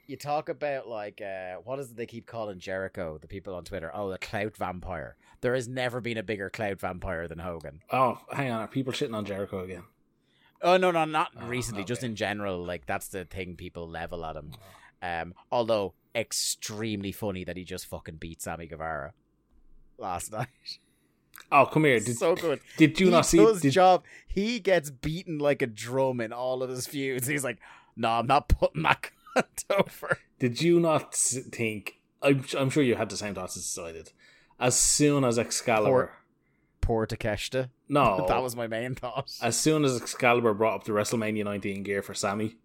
[0.08, 3.18] You talk about like uh, what is it they keep calling Jericho?
[3.20, 3.92] The people on Twitter.
[3.94, 5.16] Oh, the clout vampire.
[5.42, 7.82] There has never been a bigger clout vampire than Hogan.
[7.92, 9.84] oh, hang on, are people shitting on Jericho again?
[10.62, 11.84] Oh no, no, not Oh, recently.
[11.84, 14.52] Just in general, like that's the thing people level at him.
[15.02, 19.14] Um, although extremely funny that he just fucking beat Sammy Guevara
[19.98, 20.48] last night.
[21.52, 22.00] Oh, come here.
[22.00, 22.60] Did, so good.
[22.78, 23.38] did you he not see?
[23.38, 24.04] does Did, job?
[24.28, 27.28] He gets beaten like a drum in all of his feuds.
[27.28, 27.58] He's like,
[27.96, 32.00] "No, I'm not putting that cunt over." did you not think?
[32.22, 34.12] I'm, I'm sure you had the same thoughts as decided.
[34.60, 36.12] As soon as Excalibur,
[36.82, 37.70] Poor Takeshita.
[37.90, 39.32] no, that was my main thought.
[39.42, 42.58] as soon as Excalibur brought up the WrestleMania 19 gear for Sammy,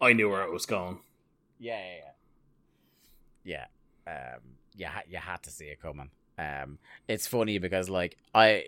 [0.00, 1.00] I knew where it was going.
[1.58, 1.94] Yeah, yeah,
[3.44, 3.64] yeah.
[4.06, 4.40] Yeah, um,
[4.74, 6.10] you ha- you had to see it coming.
[6.38, 6.78] Um,
[7.08, 8.64] it's funny because like I,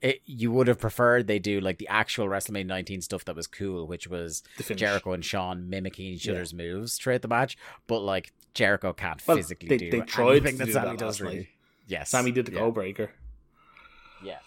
[0.00, 3.46] it, you would have preferred they do like the actual WrestleMania 19 stuff that was
[3.46, 4.42] cool, which was
[4.74, 6.32] Jericho and Shawn mimicking each Yeah.
[6.34, 7.56] other's moves throughout the match.
[7.86, 10.98] But like Jericho can't Well, physically they- do they tried anything that do Sammy that
[10.98, 11.20] does.
[11.20, 11.48] Really,
[11.86, 12.10] yes.
[12.10, 12.70] Sammy did the yeah.
[12.70, 13.10] breaker.
[14.22, 14.38] Yeah.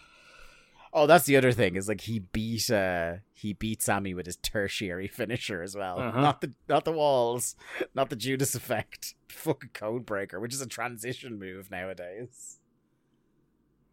[0.94, 4.36] Oh, that's the other thing is like he beat uh he beat Sammy with his
[4.38, 6.00] tertiary finisher as well.
[6.00, 6.20] Uh-huh.
[6.22, 7.56] Not the not the walls,
[7.96, 9.16] not the Judas effect.
[9.30, 12.58] Fucking code breaker, which is a transition move nowadays.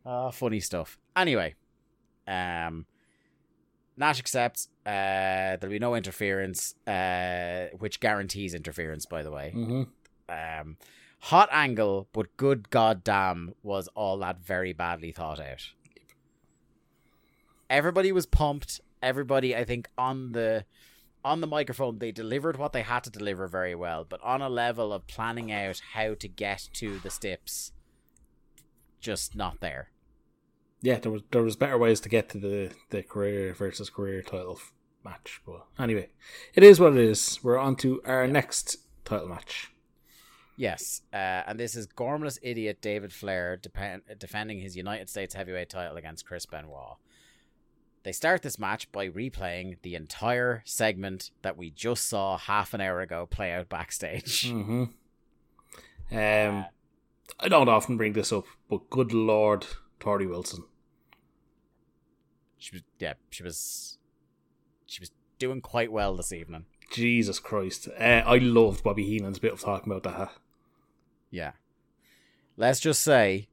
[0.06, 0.98] Ah, funny stuff.
[1.16, 1.54] Anyway,
[2.26, 2.86] um
[3.96, 4.68] Nash accepts.
[4.86, 9.52] Uh there'll be no interference, uh which guarantees interference by the way.
[9.54, 9.82] Mm-hmm.
[10.28, 10.76] Um
[11.20, 15.70] hot angle, but good goddamn was all that very badly thought out.
[17.68, 18.80] Everybody was pumped.
[19.02, 20.64] Everybody, I think, on the
[21.24, 24.04] on the microphone, they delivered what they had to deliver very well.
[24.08, 27.72] But on a level of planning out how to get to the steps,
[29.00, 29.90] just not there.
[30.80, 34.22] Yeah, there was there was better ways to get to the the career versus career
[34.22, 34.60] title
[35.04, 36.08] match, but anyway,
[36.54, 37.40] it is what it is.
[37.42, 39.72] We're on to our next title match.
[40.56, 45.70] Yes, uh, and this is gormless idiot David Flair depend- defending his United States heavyweight
[45.70, 46.96] title against Chris Benoit.
[48.02, 52.80] They start this match by replaying the entire segment that we just saw half an
[52.80, 54.46] hour ago play out backstage.
[54.50, 54.84] Mm-hmm.
[56.10, 56.64] Um,
[57.40, 59.66] I don't often bring this up, but good lord,
[60.00, 60.64] Torrie Wilson.
[62.56, 63.98] She was, yeah, she was,
[64.86, 66.66] she was doing quite well this evening.
[66.90, 67.88] Jesus Christ.
[67.98, 70.32] Uh, I loved Bobby Heenan's bit of talking about that hat.
[71.30, 71.52] Yeah,
[72.56, 73.48] let's just say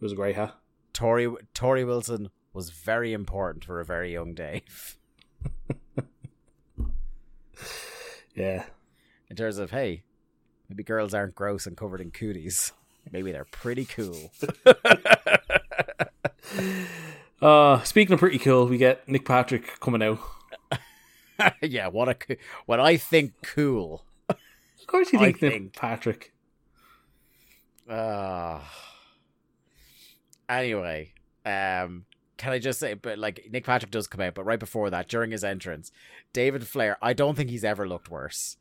[0.00, 0.54] It was a great hat.
[0.94, 4.96] Torrie Torrie Wilson was very important for a very young Dave
[8.34, 8.64] Yeah.
[9.28, 10.02] in terms of hey,
[10.68, 12.72] maybe girls aren't gross and covered in cooties.
[13.12, 14.32] Maybe they're pretty cool.
[17.42, 20.18] Uh, speaking of pretty cool, we get Nick Patrick coming out.
[21.62, 24.02] yeah, what a co- what I think cool.
[24.30, 24.36] Of
[24.86, 26.32] course, you I think Nick think- Patrick.
[27.88, 28.60] Uh,
[30.48, 31.12] anyway,
[31.44, 32.06] um,
[32.38, 35.08] can I just say, but like Nick Patrick does come out, but right before that,
[35.08, 35.92] during his entrance,
[36.32, 38.56] David Flair, I don't think he's ever looked worse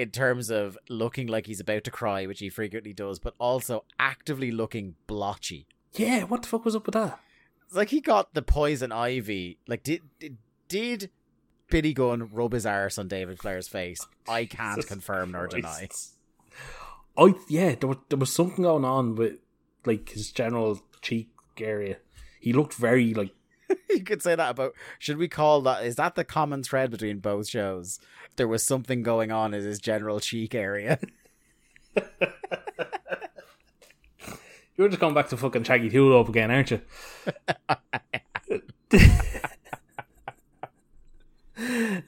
[0.00, 3.84] in terms of looking like he's about to cry, which he frequently does, but also
[3.98, 5.66] actively looking blotchy.
[5.92, 7.20] Yeah, what the fuck was up with that?
[7.66, 9.58] It's like he got the poison ivy.
[9.68, 11.10] Like, did did, did
[11.68, 14.00] Billy Gunn rub his arse on David Flair's face?
[14.26, 15.68] I can't Jesus confirm nor deny.
[15.68, 16.16] Christ.
[17.18, 19.38] I yeah, there was there was something going on with
[19.84, 21.28] like his general cheek
[21.60, 21.98] area.
[22.40, 23.34] He looked very like
[23.90, 27.18] you could say that about should we call that is that the common thread between
[27.18, 28.00] both shows
[28.36, 30.98] there was something going on in his general cheek area
[34.76, 36.80] you're just going back to fucking Shaggy 2 Dope again, aren't you?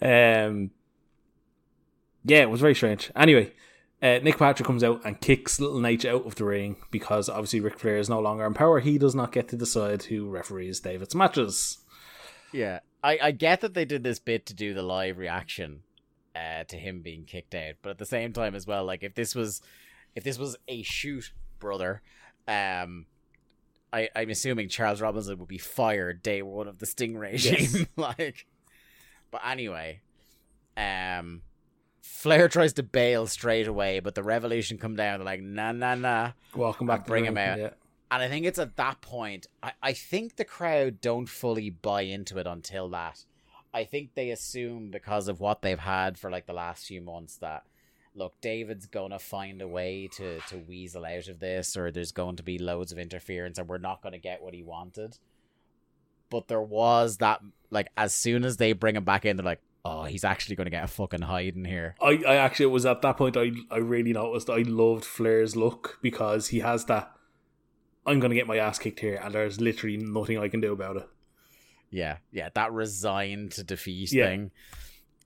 [0.00, 0.70] um,
[2.24, 3.10] yeah, it was very strange.
[3.14, 3.52] Anyway,
[4.00, 7.60] uh, Nick Patrick comes out and kicks Little Nate out of the ring because obviously
[7.60, 8.80] Ric Flair is no longer in power.
[8.80, 11.78] He does not get to decide who referees David's matches.
[12.52, 15.82] yeah I, I get that they did this bit to do the live reaction
[16.34, 19.14] uh, to him being kicked out but at the same time as well like if
[19.14, 19.60] this was
[20.14, 22.02] if this was a shoot brother
[22.48, 23.06] um
[23.92, 27.56] I, I'm assuming Charles Robinson would be fired day one of the Sting regime.
[27.60, 27.86] Yes.
[27.96, 28.46] like,
[29.30, 30.00] but anyway,
[30.76, 31.42] um,
[32.00, 35.18] Flair tries to bail straight away, but the Revolution come down.
[35.18, 36.32] They're like, nah, nah, nah.
[36.54, 37.06] Welcome back.
[37.06, 37.58] bring him out.
[37.58, 37.70] Yeah.
[38.10, 39.46] And I think it's at that point.
[39.62, 43.24] I, I think the crowd don't fully buy into it until that.
[43.74, 47.36] I think they assume because of what they've had for like the last few months
[47.38, 47.64] that
[48.14, 52.36] look, David's gonna find a way to to weasel out of this, or there's going
[52.36, 55.18] to be loads of interference, and we're not gonna get what he wanted.
[56.30, 59.62] But there was that like as soon as they bring him back in, they're like,
[59.84, 61.94] oh, he's actually gonna get a fucking hide in here.
[62.00, 65.56] I, I actually it was at that point I I really noticed I loved Flair's
[65.56, 67.12] look because he has that
[68.04, 70.96] I'm gonna get my ass kicked here and there's literally nothing I can do about
[70.96, 71.08] it.
[71.92, 74.26] Yeah, yeah, that resigned to defeat Yeah.
[74.26, 74.50] thing.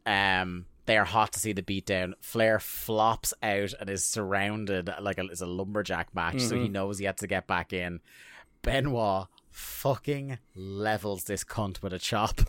[0.05, 2.13] Um, they are hot to see the beatdown.
[2.21, 6.73] Flair flops out and is surrounded like a, it's a lumberjack match, so he Mhm.
[6.73, 8.01] knows he had to get back in.
[8.63, 12.41] Benoit fucking levels this cunt with a chop,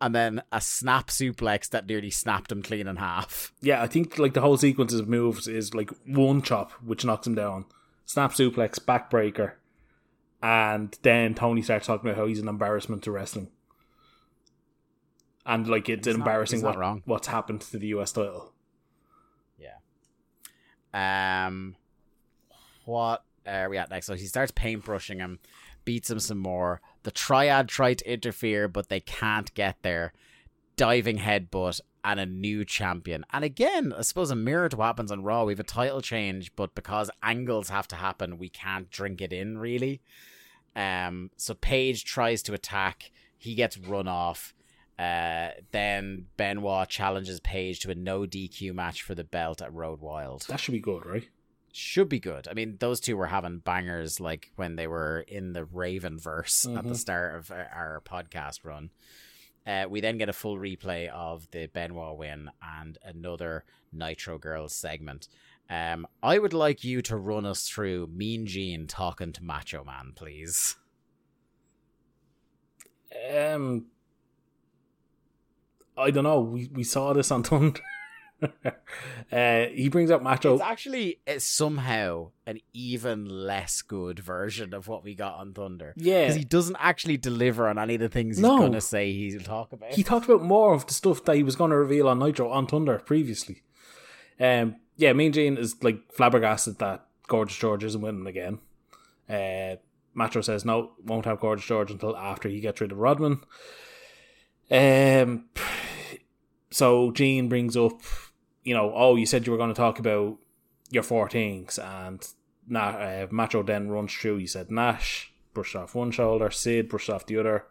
[0.00, 3.52] and then a snap suplex that nearly snapped him clean in half.
[3.62, 7.26] Yeah, I think like the whole sequence of moves is like one chop which knocks
[7.26, 7.64] him down,
[8.04, 9.52] snap suplex, backbreaker,
[10.44, 13.48] and then Tony starts talking about how he's an embarrassment to wrestling.
[15.46, 18.52] And like it's embarrassing not what, what's happened to the US title.
[19.58, 21.46] Yeah.
[21.46, 21.76] Um,
[22.84, 24.04] what are we at next?
[24.04, 25.38] So he starts paintbrushing him,
[25.86, 26.82] beats him some more.
[27.04, 30.12] The triad try to interfere, but they can't get there.
[30.76, 33.24] Diving headbutt and a new champion.
[33.32, 35.44] And again, I suppose a mirror to what happens on Raw.
[35.44, 39.32] We have a title change, but because angles have to happen, we can't drink it
[39.32, 40.02] in really.
[40.76, 43.10] Um, so Page tries to attack.
[43.38, 44.54] He gets run off.
[44.98, 50.00] Uh, then Benoit challenges Page to a no DQ match for the belt at Road
[50.00, 51.28] Wild That should be good, right?
[51.72, 52.46] should be good.
[52.46, 56.64] I mean, those two were having bangers like when they were in the Raven verse
[56.66, 56.96] at the Mhm.
[56.96, 58.90] start of our- our podcast run.
[59.66, 64.72] Uh, we then get a full replay of the Benoit win and another Nitro Girls
[64.72, 65.26] segment.
[65.70, 70.12] Um, I would like you to run us through Mean Gene talking to Macho Man,
[70.14, 70.76] please.
[73.34, 73.86] Um,
[75.96, 76.40] I don't know.
[76.40, 77.80] We we saw this on Thunder.
[79.32, 80.54] uh, he brings up Macho.
[80.54, 85.94] It's actually it's somehow an even less good version of what we got on Thunder.
[85.96, 86.22] Yeah.
[86.22, 88.58] because he doesn't actually deliver on any of the things he's No.
[88.58, 89.92] gonna say he'll talk about.
[89.92, 92.50] he talked about more of the stuff that he was going to reveal on Nitro
[92.50, 93.62] on Thunder previously.
[94.38, 98.58] Um, yeah, Mean Gene is like flabbergasted that Gorgeous George isn't winning again.
[99.28, 99.76] Uh,
[100.14, 103.40] Macho says no, won't have Gorgeous George until after he gets rid of Rodman.
[104.70, 105.46] Um,
[106.70, 108.00] so Gene brings up,
[108.62, 110.38] you know, oh, you said you were going to talk about
[110.90, 112.26] your four things, and
[112.68, 114.38] Na- uh, Macho then runs through.
[114.38, 117.66] He said Nash brushed off one shoulder, Sid brushed off the other.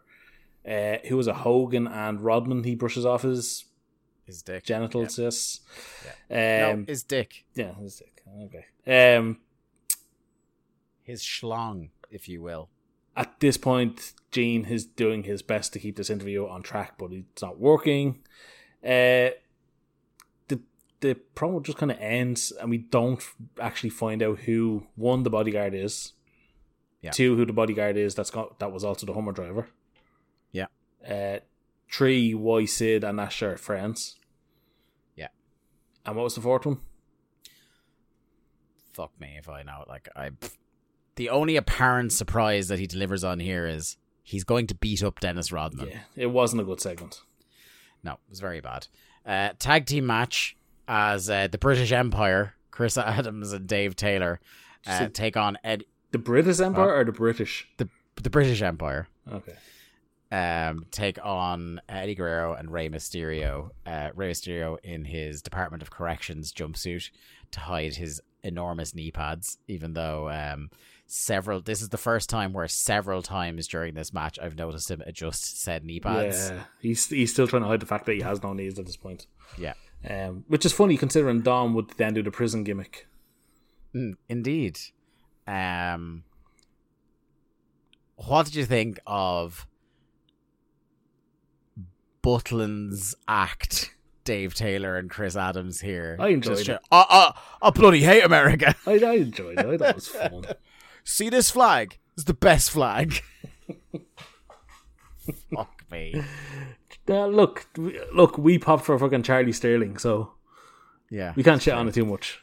[0.66, 2.64] Uh, who was a Hogan and Rodman?
[2.64, 3.66] He brushes off his
[4.26, 5.18] his dick, genitals.
[5.18, 5.60] Yes.
[6.30, 6.70] Yeah.
[6.72, 8.22] Um, no, his dick, yeah, his dick.
[8.86, 9.16] Okay.
[9.16, 9.38] Um,
[11.02, 12.68] his schlong, if you will.
[13.16, 17.12] at this point, Gene is doing his best to keep this interview on track, but
[17.12, 18.20] it's not working.
[18.82, 19.30] Uh,
[20.48, 20.58] the
[21.00, 23.22] the promo just kind of ends, and we don't
[23.60, 26.12] actually find out who one the bodyguard is,
[27.02, 27.10] Yeah.
[27.12, 28.14] two who the bodyguard is.
[28.14, 29.68] That's got that was also the Hummer driver.
[30.52, 30.66] Yeah.
[31.08, 31.40] Uh,
[31.96, 34.16] three why Sid and Nash are friends.
[35.16, 35.28] Yeah.
[36.04, 36.80] And what was the fourth one?
[38.92, 39.82] Fuck me if I know.
[39.82, 39.88] it.
[39.88, 40.30] Like I,
[41.16, 45.20] the only apparent surprise that he delivers on here is he's going to beat up
[45.20, 45.88] Dennis Rodman.
[45.88, 47.20] Yeah, it wasn't a good segment.
[48.02, 48.86] No, it was very bad.
[49.26, 50.56] Uh, tag team match
[50.86, 54.40] as uh, the British Empire, Chris Adams and Dave Taylor,
[54.86, 57.66] uh, So- take on Ed, The British Empire or the British?
[57.78, 57.88] the
[58.22, 59.08] the British Empire.
[59.32, 59.54] Okay.
[60.34, 63.70] Um, take on Eddie Guerrero and Rey Mysterio.
[63.86, 67.10] Uh, Rey Mysterio in his Department of Corrections jumpsuit
[67.52, 70.70] to hide his enormous knee pads, even though um,
[71.06, 71.60] several.
[71.60, 75.60] This is the first time where several times during this match I've noticed him adjust
[75.60, 76.50] said knee pads.
[76.50, 78.86] Yeah, he's he's still trying to hide the fact that he has no knees at
[78.86, 79.26] this point.
[79.56, 79.74] Yeah.
[80.08, 83.06] Um, which is funny considering Dom would then do the prison gimmick.
[83.94, 84.78] Mm, indeed.
[85.46, 86.24] Um,
[88.16, 89.66] what did you think of
[92.24, 93.94] Butlin's act,
[94.24, 96.16] Dave Taylor and Chris Adams here?
[96.18, 96.80] I enjoyed Just it.
[96.90, 97.04] I,
[97.60, 98.74] I, I bloody hate America.
[98.86, 99.66] I, I enjoyed it.
[99.66, 100.44] I thought it was fun.
[101.04, 101.98] See this flag?
[102.14, 103.20] It's the best flag.
[105.54, 106.14] Fuck me.
[107.08, 110.32] Uh, look, we- look, we popped for fucking Charlie Sterling, so
[111.10, 111.32] Yeah.
[111.36, 112.40] we can't shit on it too much.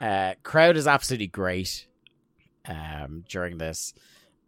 [0.00, 1.86] Uh, crowd is absolutely great
[2.66, 3.94] um, during this.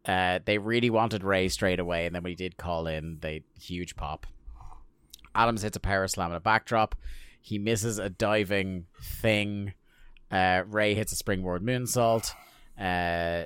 [0.06, 3.42] Uh, they really wanted Rey straight away, and then when he did call in, they
[3.60, 4.26] huge pop.
[5.34, 6.94] Adams hits a power slam and a backdrop.
[7.40, 9.74] He misses a diving thing.
[10.30, 12.32] Uh, Rey hits a springboard moonsault.
[12.78, 13.44] Uh,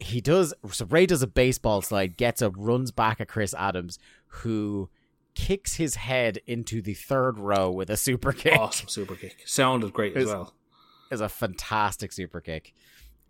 [0.00, 0.84] he does so.
[0.86, 4.88] Rey does a baseball slide, gets up, runs back at Chris Adams, who
[5.34, 9.42] kicks his head into the third row with a super kick Awesome super kick.
[9.46, 10.54] Sounded great as well.
[11.10, 12.74] is a fantastic super kick.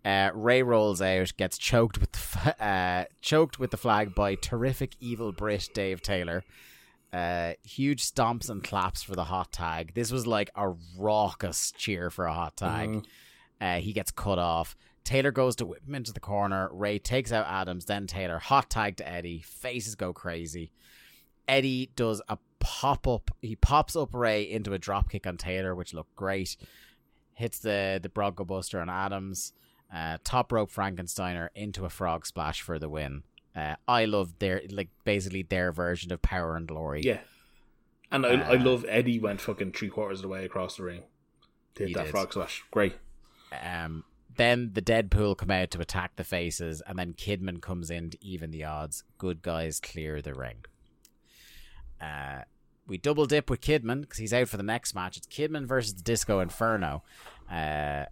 [0.05, 4.35] Uh, Rey rolls out, gets choked with the f- uh, choked with the flag by
[4.35, 6.43] terrific evil Brit Dave Taylor.
[7.13, 9.93] Uh, huge stomps and claps for the hot tag.
[9.93, 12.89] This was like a raucous cheer for a hot tag.
[12.89, 13.05] Mhm.
[13.61, 14.75] Uh, he gets cut off.
[15.03, 16.69] Taylor goes to whip him into the corner.
[16.73, 19.41] Rey takes out Adams, then Taylor hot tag to Eddie.
[19.41, 20.71] Faces go crazy.
[21.47, 23.29] Eddie does a pop up.
[23.41, 26.57] He pops up Rey into a drop kick on Taylor, which looked great.
[27.33, 29.53] Hits the the Bronco Buster on Adams.
[29.93, 33.23] Uh, top rope Frankensteiner into a frog splash for the win.
[33.55, 37.01] Uh, I love their like basically their version of Power and Glory.
[37.03, 37.19] Yeah.
[38.11, 40.83] And I, I Uh, love Eddie went fucking three quarters of the way across the
[40.83, 41.03] ring.
[41.75, 42.11] Did that did.
[42.11, 42.63] frog splash.
[42.71, 42.93] Great.
[43.63, 44.03] Um,
[44.35, 48.17] then the Deadpool come out to attack the faces, and then Kidman comes in to
[48.25, 49.03] even the odds.
[49.19, 50.65] Good guys clear the ring.
[52.01, 52.41] Uh,
[52.87, 55.17] we double dip with Kidman because he's out for the next match.
[55.17, 57.03] It's Kidman versus the Disco Inferno.
[57.49, 58.05] Uh,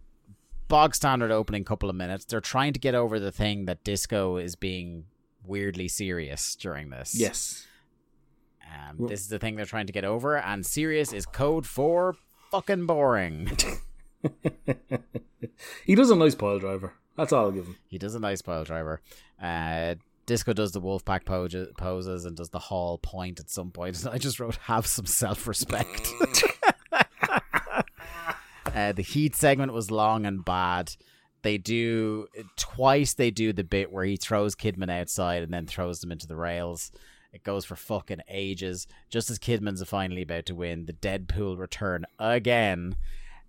[0.71, 2.23] bog standard opening couple of minutes.
[2.23, 5.03] They're trying to get over the thing that Disco is being
[5.45, 7.13] weirdly serious during this.
[7.13, 7.67] Yes.
[8.73, 12.15] Um, this is the thing they're trying to get over, and serious is code for
[12.51, 13.51] fucking boring.
[15.85, 16.93] he does a nice pile driver.
[17.17, 17.77] That's all I'll give him.
[17.87, 19.01] He does a nice pile driver.
[19.43, 24.07] Uh, Disco does the Wolfpack pose- poses and does the hall point at some point.
[24.11, 26.07] I just wrote, have some self respect.
[28.75, 30.95] uh, the Heat segment was long and bad.
[31.41, 33.13] They do twice.
[33.13, 36.35] They do the bit where he throws Kidman outside and then throws them into the
[36.35, 36.91] rails.
[37.33, 38.87] It goes for fucking ages.
[39.09, 42.95] Just as Kidman's finally about to win, the Deadpool return again.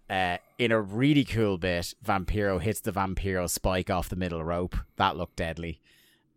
[0.08, 4.76] Uh, in a really cool bit, Vampiro hits the Vampiro spike off the middle rope.
[4.96, 5.80] That looked deadly.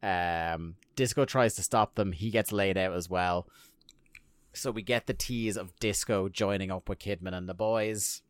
[0.02, 2.12] Um, Disco tries to stop them.
[2.12, 3.48] He gets laid out as well.
[4.54, 8.22] So we get the tease of Disco joining up with Kidman and the boys,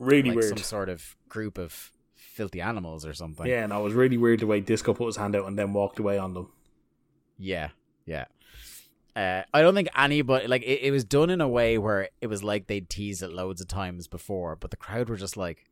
[0.00, 0.48] Really like weird.
[0.48, 3.46] some sort of group of filthy animals or something.
[3.46, 5.74] Yeah, no, it was really weird the way Disco put his hand out and then
[5.74, 6.50] walked away on them.
[7.38, 7.68] Yeah,
[8.06, 8.24] yeah.
[9.14, 12.28] Uh, I don't think anybody like it, it was done in a way where it
[12.28, 15.66] was like they'd teased it loads of times before, but the crowd were just like,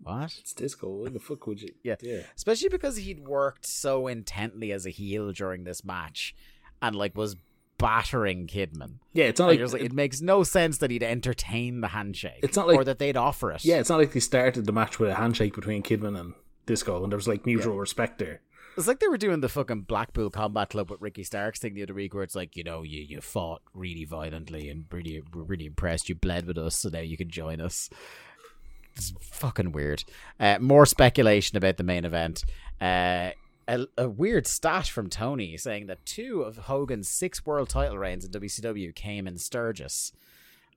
[0.00, 0.88] "What?" It's Disco.
[0.88, 1.74] What the fuck would you?
[1.82, 1.96] Yeah.
[2.00, 2.20] Yeah.
[2.34, 6.34] Especially because he'd worked so intently as a heel during this match,
[6.80, 7.36] and like was
[7.78, 8.94] battering Kidman.
[9.12, 11.88] Yeah, it's not Like, like, it, like, it makes no sense that he'd entertain the
[11.88, 12.40] handshake.
[12.42, 13.64] It's not like- or that they'd offer it.
[13.64, 16.34] yeah, it's not like they started the match with a handshake between Kidman and
[16.66, 18.40] Disco, and there was like mutual respect there.
[18.76, 21.82] It's like they were doing the fucking Blackpool Combat Club with Ricky Starks thing the
[21.82, 25.44] other week, where it's like, you know, you, you fought really violently and really we're
[25.44, 26.10] really impressed.
[26.10, 27.88] You bled with us, so now you can join us.
[28.94, 30.04] It's fucking weird.
[30.38, 32.44] Uh, more speculation about the main event.
[32.80, 33.30] Uh,
[33.68, 38.24] a, a weird stat from Tony saying that two of Hogan's six world title reigns
[38.24, 40.12] in WCW came in Sturgis.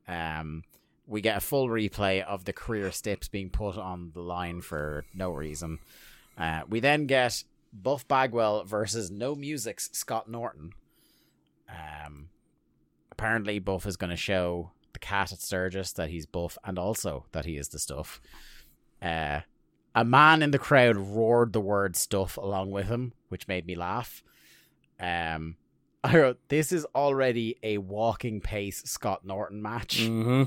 [0.07, 0.63] Um,
[1.05, 5.05] we get a full replay of the career steps being put on the line for
[5.13, 5.79] no reason.
[6.37, 7.43] Uh, we then get
[7.73, 10.71] Buff Bagwell versus No Music's Scott Norton.
[11.69, 12.29] Um,
[13.11, 17.25] apparently, Buff is going to show the cat at Sturgis that he's Buff and also
[17.31, 18.21] that he is the stuff.
[19.01, 19.41] Uh,
[19.99, 23.75] a man in the crowd roared the word stuff along with him, which made me
[23.75, 24.23] laugh.
[24.97, 25.57] Um,
[26.03, 29.99] I wrote, This is already a walking pace Scott Norton match.
[29.99, 30.43] Mm-hmm.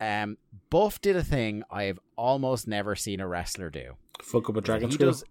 [0.00, 0.38] Um,
[0.70, 3.96] Buff did a thing I've almost never seen a wrestler do.
[4.22, 5.06] Fuck up a dragon he screw.
[5.06, 5.22] does.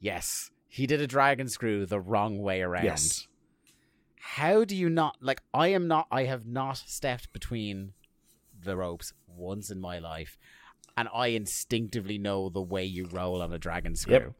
[0.00, 2.84] Yes, he did a dragon screw the wrong way around.
[2.84, 3.28] Yes.
[4.18, 5.42] How do you not like?
[5.52, 6.06] I am not.
[6.10, 7.92] I have not stepped between
[8.64, 10.38] the ropes once in my life,
[10.96, 14.14] and I instinctively know the way you roll on a dragon screw.
[14.14, 14.32] Yep.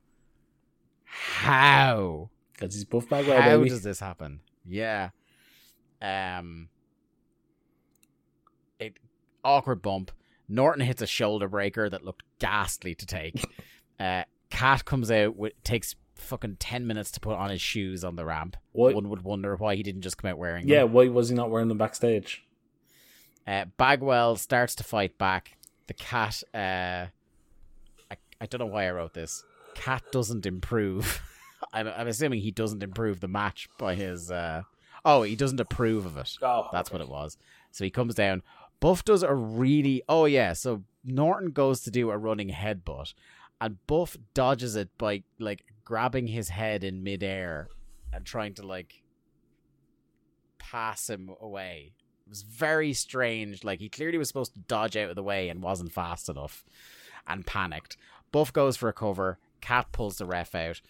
[1.04, 2.30] How?
[2.52, 3.68] Because he's Buff Bagwell, How baby.
[3.70, 4.40] does this happen?
[4.66, 5.10] Yeah.
[6.00, 6.68] Um.
[8.78, 8.98] It
[9.44, 10.10] awkward bump.
[10.48, 13.42] Norton hits a shoulder breaker that looked ghastly to take.
[14.00, 18.16] uh, Cat comes out with takes fucking ten minutes to put on his shoes on
[18.16, 18.56] the ramp.
[18.72, 18.94] What?
[18.94, 20.92] One would wonder why he didn't just come out wearing Yeah, them.
[20.92, 22.44] why was he not wearing them backstage?
[23.46, 25.56] Uh, Bagwell starts to fight back.
[25.86, 26.42] The cat.
[26.52, 27.06] Uh,
[28.10, 29.44] I I don't know why I wrote this.
[29.74, 31.20] Cat doesn't improve.
[31.72, 34.30] I'm I'm assuming he doesn't improve the match by his.
[34.30, 34.62] Uh,
[35.04, 36.36] oh, he doesn't approve of it.
[36.42, 37.36] Oh, That's what it was.
[37.70, 38.42] So he comes down.
[38.80, 40.02] Buff does a really.
[40.08, 40.52] Oh yeah.
[40.52, 43.14] So Norton goes to do a running headbutt,
[43.60, 47.68] and Buff dodges it by like grabbing his head in midair
[48.12, 49.02] and trying to like
[50.58, 51.92] pass him away.
[52.26, 53.64] It was very strange.
[53.64, 56.64] Like he clearly was supposed to dodge out of the way and wasn't fast enough,
[57.26, 57.96] and panicked.
[58.32, 59.38] Buff goes for a cover.
[59.60, 60.80] Cat pulls the ref out.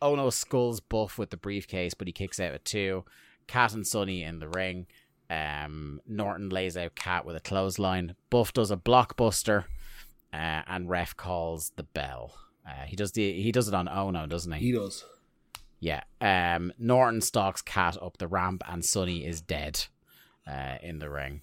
[0.00, 3.04] Onoo skulls Buff with the briefcase, but he kicks out at two.
[3.46, 4.86] Cat and Sonny in the ring.
[5.28, 8.14] Um, Norton lays out Cat with a clothesline.
[8.30, 9.64] Buff does a blockbuster,
[10.32, 12.36] uh, and ref calls the bell.
[12.66, 14.66] Uh, he does the he does it on Onoo, doesn't he?
[14.66, 15.04] He does.
[15.80, 16.02] Yeah.
[16.20, 19.86] Um, Norton stalks Cat up the ramp, and Sonny is dead
[20.50, 21.40] uh, in the ring.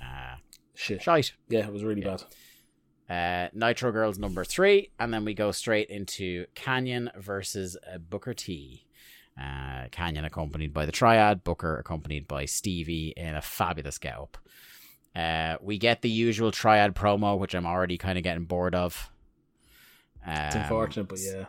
[0.00, 0.36] Uh,
[0.74, 1.02] Shit.
[1.02, 1.32] shite.
[1.48, 2.22] Yeah, it was really bad.
[3.10, 8.34] Uh, Nitro Girls number three, and then we go straight into Kanyon versus uh, Booker
[8.34, 8.84] T.
[9.40, 14.36] Uh, Kanyon accompanied by the Triad, Booker accompanied by Stevie in a fabulous get up.
[15.16, 19.10] Uh, we get the usual Triad promo, which I'm already kind of getting bored of.
[20.26, 21.46] It's Um, unfortunate, but yeah.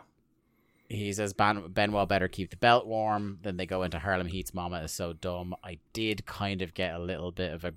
[0.90, 3.38] He says ben, Benoit better keep the belt warm.
[3.42, 5.54] Then they go into Harlem Heat's Mama is so dumb.
[5.64, 7.74] I did kind of get a little bit of a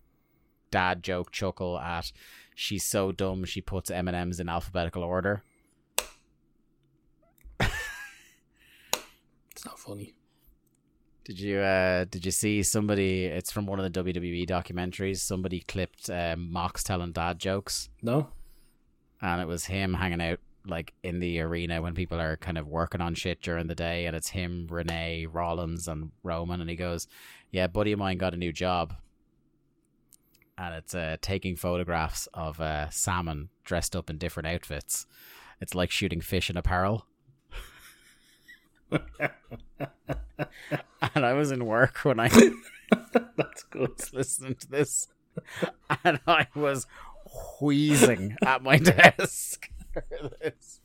[0.72, 2.12] dad joke chuckle at
[2.56, 5.44] she's so dumb she puts M and M's in alphabetical order.
[9.52, 10.14] It's not funny.
[11.26, 13.26] Did you uh did you see somebody?
[13.26, 15.20] It's from one of the WWE documentaries.
[15.20, 18.30] Somebody clipped um, Mox telling dad jokes, No?
[19.22, 22.68] and it was him hanging out like in the arena when people are kind of
[22.68, 26.76] working on shit during the day, and it's him, Renee, Rollins, and Roman, and he
[26.76, 27.08] goes,
[27.52, 28.96] "Yeah, buddy of mine got a new job."
[30.58, 35.08] And it's uh, taking photographs of uh, salmon dressed up in different outfits.
[35.60, 37.08] It's like shooting fish in apparel.
[41.16, 42.30] and I was in work when I
[43.38, 43.92] That's good.
[44.14, 45.08] listening to this,
[46.04, 46.86] and I was
[47.60, 49.70] wheezing at my desk.
[50.42, 50.80] This.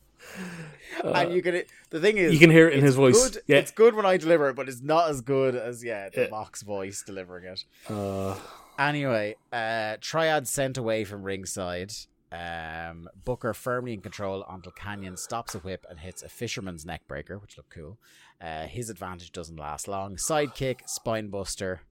[1.03, 1.63] and you can.
[1.89, 3.29] The thing is, You can hear it in his voice.
[3.29, 3.57] Good, Yeah.
[3.57, 6.27] it's good when I deliver it, but it's not as good as yeah the Yeah.
[6.29, 7.63] Mox voice delivering it.
[7.89, 8.37] Uh,
[8.77, 11.91] Anyway, uh, Triad sent away from ringside.
[12.31, 17.01] Um, Booker firmly in control until Kanyon stops a whip and hits a fisherman's neck
[17.07, 17.97] breaker, which looked cool.
[18.39, 20.15] Uh, his advantage doesn't last long.
[20.15, 21.81] Sidekick, spine buster.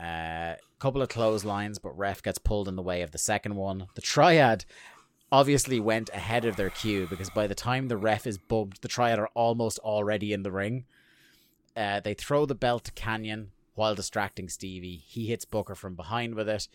[0.00, 3.86] A couple of clotheslines, but ref gets pulled in the way of the second one.
[3.94, 4.64] The triad
[5.30, 8.88] obviously went ahead of their cue because by the time the ref is bumped, the
[8.88, 10.84] triad are almost already in the ring.
[11.76, 15.02] Uh, they throw the belt to Kanyon while distracting Stevie.
[15.06, 16.68] He hits Booker from behind with it.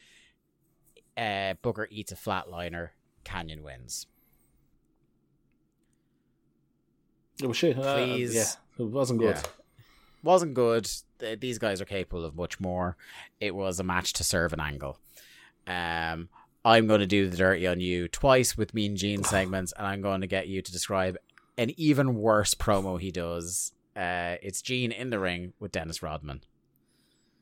[1.18, 2.90] Uh, Booker eats a flatliner.
[3.24, 4.08] Kanyon wins.
[7.42, 7.78] Was shit.
[7.78, 8.36] Uh, Please.
[8.36, 8.46] yeah,
[8.78, 9.36] it wasn't good.
[9.36, 9.42] Yeah.
[10.22, 10.88] Wasn't good.
[11.40, 12.96] These guys are capable of much more.
[13.42, 14.98] It was a match to serve an angle.
[15.68, 16.30] Um,
[16.66, 20.02] I'm going to do the dirty on you twice with Mean Gene segments, and I'm
[20.02, 21.18] going to get you to describe
[21.58, 23.72] an even worse promo he does.
[23.96, 26.42] Uh, it's Gene in the ring with Dennis Rodman.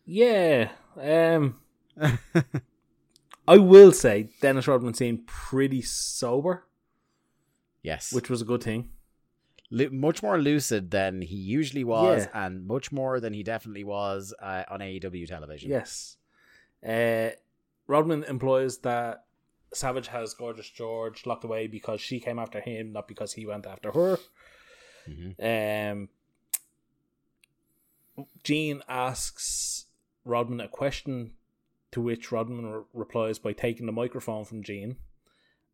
[0.05, 0.69] Yeah.
[0.99, 1.59] Um,
[3.47, 6.65] I will say Dennis Rodman seemed pretty sober,
[7.83, 8.89] Yes, which was a good thing.
[9.71, 12.45] Lu- much more lucid than he usually was, Yeah.
[12.45, 15.69] and much more than he definitely was uh, on AEW television.
[15.71, 16.17] Yes.
[16.85, 17.29] Uh,
[17.91, 19.25] Rodman implies that
[19.73, 23.65] Savage has Gorgeous George locked away because she came after him, not because he went
[23.65, 24.17] after her.
[25.09, 25.99] Mhm.
[28.17, 29.87] Um, Gene asks
[30.23, 31.35] Rodman a question,
[31.91, 34.95] to which Rodman re- replies by taking the microphone from Gene,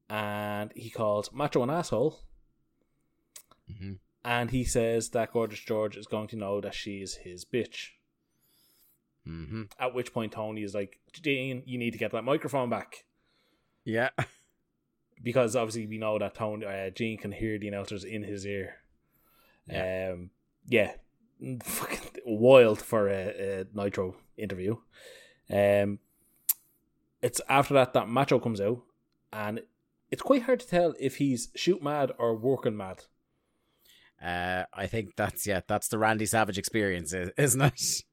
[0.09, 2.21] and he calls Macho an asshole.
[3.69, 3.99] Mhm.
[4.25, 7.91] And he says that Gorgeous George is going to know that she is his bitch.
[9.27, 13.03] Hmm At which point Tony is like, Gene, you need to get that microphone back.
[13.83, 14.09] Yeah.
[15.23, 18.75] Because obviously we know that Tony uh, Gene can hear the announcers in his ear.
[19.67, 20.11] Yeah.
[20.13, 20.29] Um
[20.67, 20.93] yeah.
[21.63, 24.77] Fucking wild for a, a Nitro interview.
[25.51, 25.99] Um
[27.21, 28.83] it's after that that Macho comes out
[29.33, 29.61] and
[30.11, 33.03] it's quite hard to tell if he's shoot mad or working mad.
[34.23, 38.03] Uh, I think that's yeah, that's the Randy Savage experience, isn't it?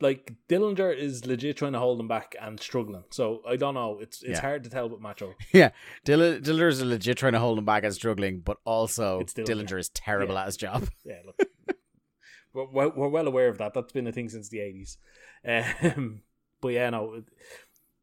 [0.00, 3.02] Like Dillinger is legit trying to hold him back and struggling.
[3.10, 3.98] So I don't know.
[4.00, 4.40] It's it's Yeah.
[4.40, 5.34] hard to tell with Macho.
[5.52, 5.70] yeah,
[6.04, 9.44] Dill- Dillinger is legit trying to hold him back and struggling, but also Dillinger.
[9.66, 10.40] Dillinger is terrible Yeah.
[10.42, 10.88] at his job.
[11.04, 13.74] Yeah, look, we're, we're well aware of that.
[13.74, 14.98] That's been a thing since the eighties.
[15.44, 16.22] Um,
[16.60, 17.22] but yeah, no,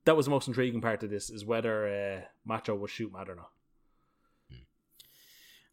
[0.05, 3.29] that was the most intriguing part of this is whether uh, Macho will shoot mad
[3.29, 3.49] or not.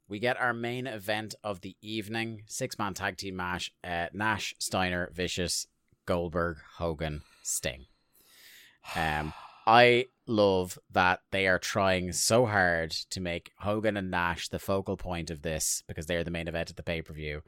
[0.08, 3.72] We get our main event of the evening: six man tag team match.
[3.82, 5.66] Uh, Nash, Steiner, Vicious,
[6.06, 7.86] Goldberg, Hogan, Sting.
[8.96, 9.32] Um,
[9.64, 14.96] I love that they are trying so hard to make Hogan and Nash the focal
[14.96, 17.42] point of this because they're the main event at the pay per view,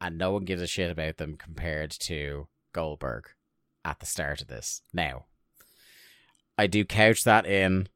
[0.00, 3.30] and no one gives a shit about them compared to Goldberg
[3.84, 4.82] at the start of this.
[4.92, 5.24] Now,
[6.58, 7.88] I do couch that in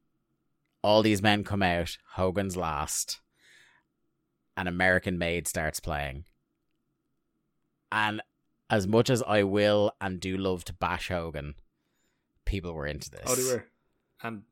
[0.83, 3.21] all these men come out, Hogan's last,
[4.57, 6.25] an American Made starts playing.
[7.93, 8.23] And
[8.75, 11.55] as much as I will and do love to bash Hogan,
[12.44, 13.23] people were into this.
[13.25, 13.67] Oh, they were,
[14.20, 14.43] and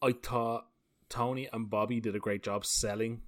[0.00, 0.68] I thought
[1.10, 3.20] Tony and Bobby did a great job selling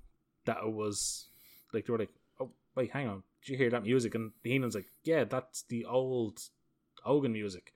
[0.47, 1.27] that it was
[1.75, 4.15] like they were like, oh wait, hang on, did you hear that music?
[4.15, 6.41] And Heenan's like, yeah, that's the old
[7.03, 7.75] Hogan music,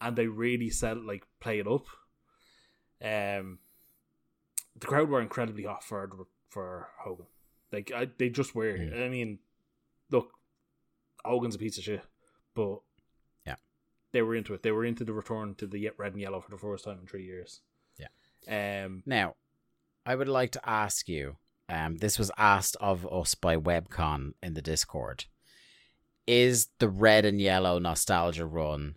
[0.00, 1.86] and they really sell like play it up.
[3.00, 3.60] Um,
[4.74, 6.10] the crowd were incredibly hot for
[6.48, 7.26] for Hogan.
[7.70, 8.76] Like I, they just were.
[8.76, 9.06] Mm.
[9.06, 9.38] I mean,
[10.10, 10.32] look,
[11.26, 12.02] Hogan's a piece of shit,
[12.54, 12.80] but
[13.46, 13.56] Yeah.
[14.12, 14.62] they were into it.
[14.62, 17.06] They were into the return to the red and yellow for the first time in
[17.06, 17.60] three years.
[17.98, 18.84] Yeah.
[18.84, 19.02] Um.
[19.06, 19.36] Now,
[20.04, 21.36] I would like to ask you.
[21.68, 25.24] Um, this was asked of us by Webcon in the Discord.
[26.28, 28.94] Is the red and yellow nostalgia run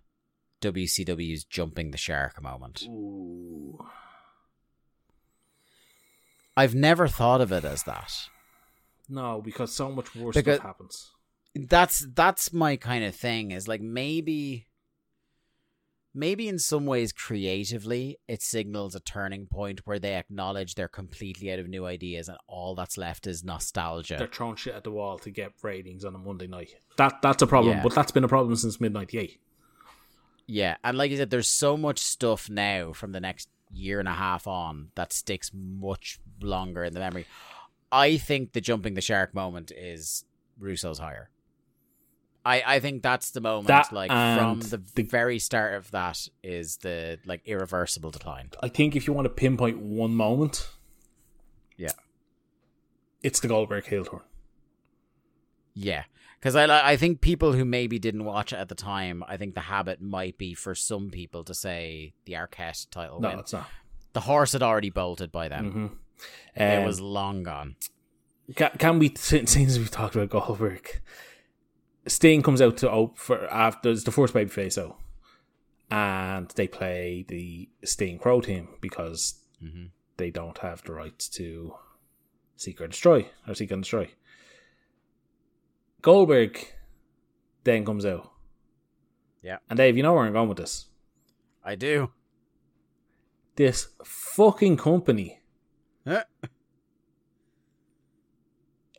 [0.61, 2.83] WCW's jumping the shark moment?
[2.87, 3.79] Ooh.
[6.55, 8.13] I've never thought of it as that.
[9.07, 11.11] No, because so much worse Because- stuff happens.
[11.55, 14.67] That's that's my kind of thing is like maybe
[16.13, 21.51] maybe in some ways creatively it signals a turning point where they acknowledge they're completely
[21.51, 24.15] out of new ideas and all that's left is nostalgia.
[24.17, 26.75] They're throwing shit at the wall to get ratings on a Monday night.
[26.97, 27.83] That that's a problem, Yeah.
[27.83, 29.39] but that's been a problem since mid '98.
[30.47, 34.07] yeah and like you said there's so much stuff now from the next year and
[34.09, 37.23] a half on that sticks much longer in the memory
[37.91, 40.25] i think the jumping the shark moment is
[40.59, 41.29] russo's hire
[42.45, 46.27] I, I think that's the moment, That like from the, the- very start of that
[46.41, 48.49] is the like irreversible decline.
[48.63, 50.69] I think if you want to pinpoint one moment,
[51.77, 51.91] Yeah.
[53.21, 54.21] it's the Goldberg heel turn.
[55.73, 56.03] Yeah,
[56.39, 59.53] because I I think people who maybe didn't watch it at the time, I think
[59.55, 63.39] the habit might be for some people to say the Arquette title No, win.
[63.39, 63.67] it's not.
[64.13, 65.87] The horse had already bolted by then; hmm
[66.55, 67.75] it was long gone.
[68.55, 71.01] Can, can we since we've talked about Goldberg,
[72.07, 74.97] Sting comes out to open for after it's the first baby face out,
[75.91, 79.85] and they play the Sting Crow team because mm-hmm.
[80.17, 81.75] they don't have the rights to
[82.55, 84.09] Seek or Destroy or Seek and Destroy.
[86.01, 86.65] Goldberg
[87.63, 88.31] then comes out,
[89.41, 90.87] Yeah, and Dave, you know where I'm going with this.
[91.63, 92.11] I do.
[93.55, 95.41] This fucking company
[96.05, 96.23] eh.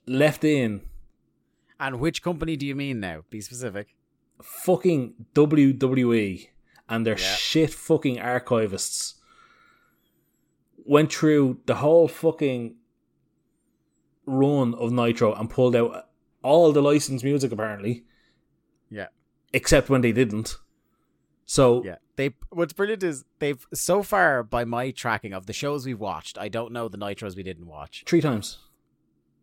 [0.07, 0.83] left in
[1.81, 3.25] And which company do you mean now?
[3.31, 3.95] Be specific.
[4.43, 6.49] fucking WWE
[6.89, 7.35] and their Yeah.
[7.35, 9.17] shit fucking archivists
[10.79, 12.77] went through the whole fucking
[14.27, 16.09] run of Nitro and pulled out
[16.43, 18.05] all the licensed music apparently,
[18.89, 19.09] Yeah.
[19.53, 20.57] except when they didn't.
[21.45, 21.97] So Yeah.
[22.17, 26.39] They what's brilliant is they've so far by my tracking of the shows we've watched,
[26.39, 28.05] I don't know the nitros we didn't watch.
[28.07, 28.59] three times.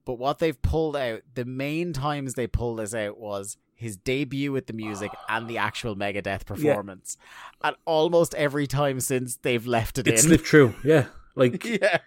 [0.08, 4.53] But what they've pulled out, the main times they pulled this out was his debut
[4.53, 7.18] with the music and the actual Megadeth performance.
[7.61, 10.19] And almost every time since they've left it It in.
[10.22, 11.08] slipped through, yeah.
[11.36, 11.98] Like yeah.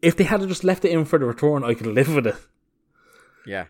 [0.00, 2.36] if they had just left it in for the return, I could live with it.
[3.44, 3.66] Yeah.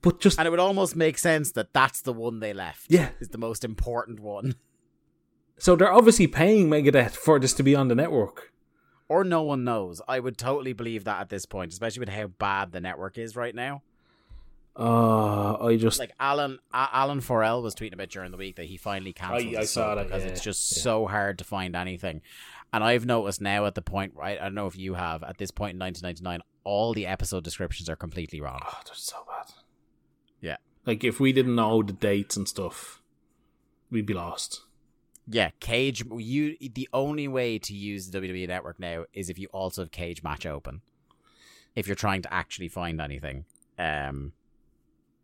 [0.00, 2.86] But just And it would almost make sense that that's the one they left.
[2.88, 3.10] Yeah.
[3.18, 4.54] Is the most important one.
[5.58, 8.49] so they're obviously paying Megadeth for this to be on the network.
[9.10, 10.00] Or no one knows.
[10.06, 13.34] I would totally believe that at this point, especially with how bad the network is
[13.34, 13.82] right now.
[14.76, 18.76] Uh I just Like Alan A- Alan4L was tweeting about during the week that he
[18.76, 20.82] finally cancelled I- I saw that, because yeah, it's just yeah.
[20.84, 22.22] so hard to find anything.
[22.72, 24.38] And I've noticed now at the point, right?
[24.40, 27.90] I don't know if you have at this point in 1999, all the episode descriptions
[27.90, 28.60] are completely wrong.
[28.64, 29.52] Oh, they're so bad.
[30.40, 30.58] Yeah.
[30.86, 33.02] Like if we didn't know the dates and stuff,
[33.90, 34.60] we'd be lost.
[35.30, 36.04] Yeah, Cage.
[36.12, 39.90] You the only way to use the WWE Network now is if you also have
[39.90, 40.82] Cagematch open.
[41.76, 43.44] If you're trying to actually find anything,
[43.78, 44.32] um,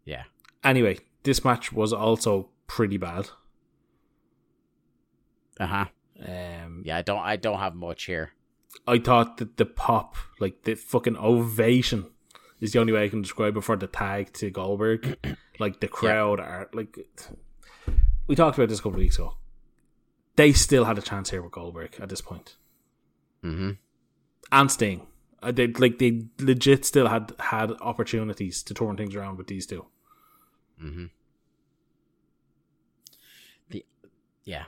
[0.04, 0.22] yeah,
[0.66, 3.28] Anyway, this match was also pretty bad.
[5.60, 5.84] uh huh.
[6.20, 8.32] Um, Yeah, I don't, I don't have much here.
[8.84, 12.06] I thought that the pop, like the fucking ovation,
[12.60, 15.16] is the only way I can describe it for the tag to Goldberg.
[15.60, 16.98] like the crowd are like.
[18.26, 19.36] We talked about this a couple of weeks ago.
[20.36, 22.56] They still had a chance here with Goldberg at this point,
[23.42, 23.70] Mm-hmm.
[24.52, 25.06] and Sting.
[25.42, 29.66] Uh, they like they legit still had had opportunities to turn things around with these
[29.66, 29.86] two.
[30.82, 31.06] Mm-hmm.
[33.70, 33.84] The
[34.44, 34.64] yeah,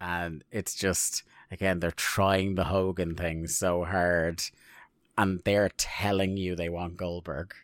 [0.00, 4.42] and it's just again they're trying the Hogan thing so hard,
[5.18, 7.54] and they're telling you they want Goldberg.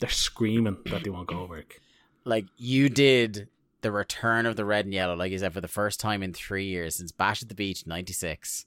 [0.00, 1.80] They're screaming that they want Goldberg.
[2.24, 3.48] Like you did
[3.84, 6.32] the return of the red and yellow, like you said, for the first time in
[6.32, 8.64] three years since Bash at the Beach '96.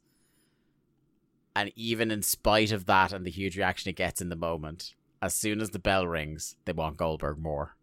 [1.55, 4.93] And even in spite of that and the huge reaction it gets in the moment,
[5.19, 7.75] as soon as the bell rings, they want Goldberg more.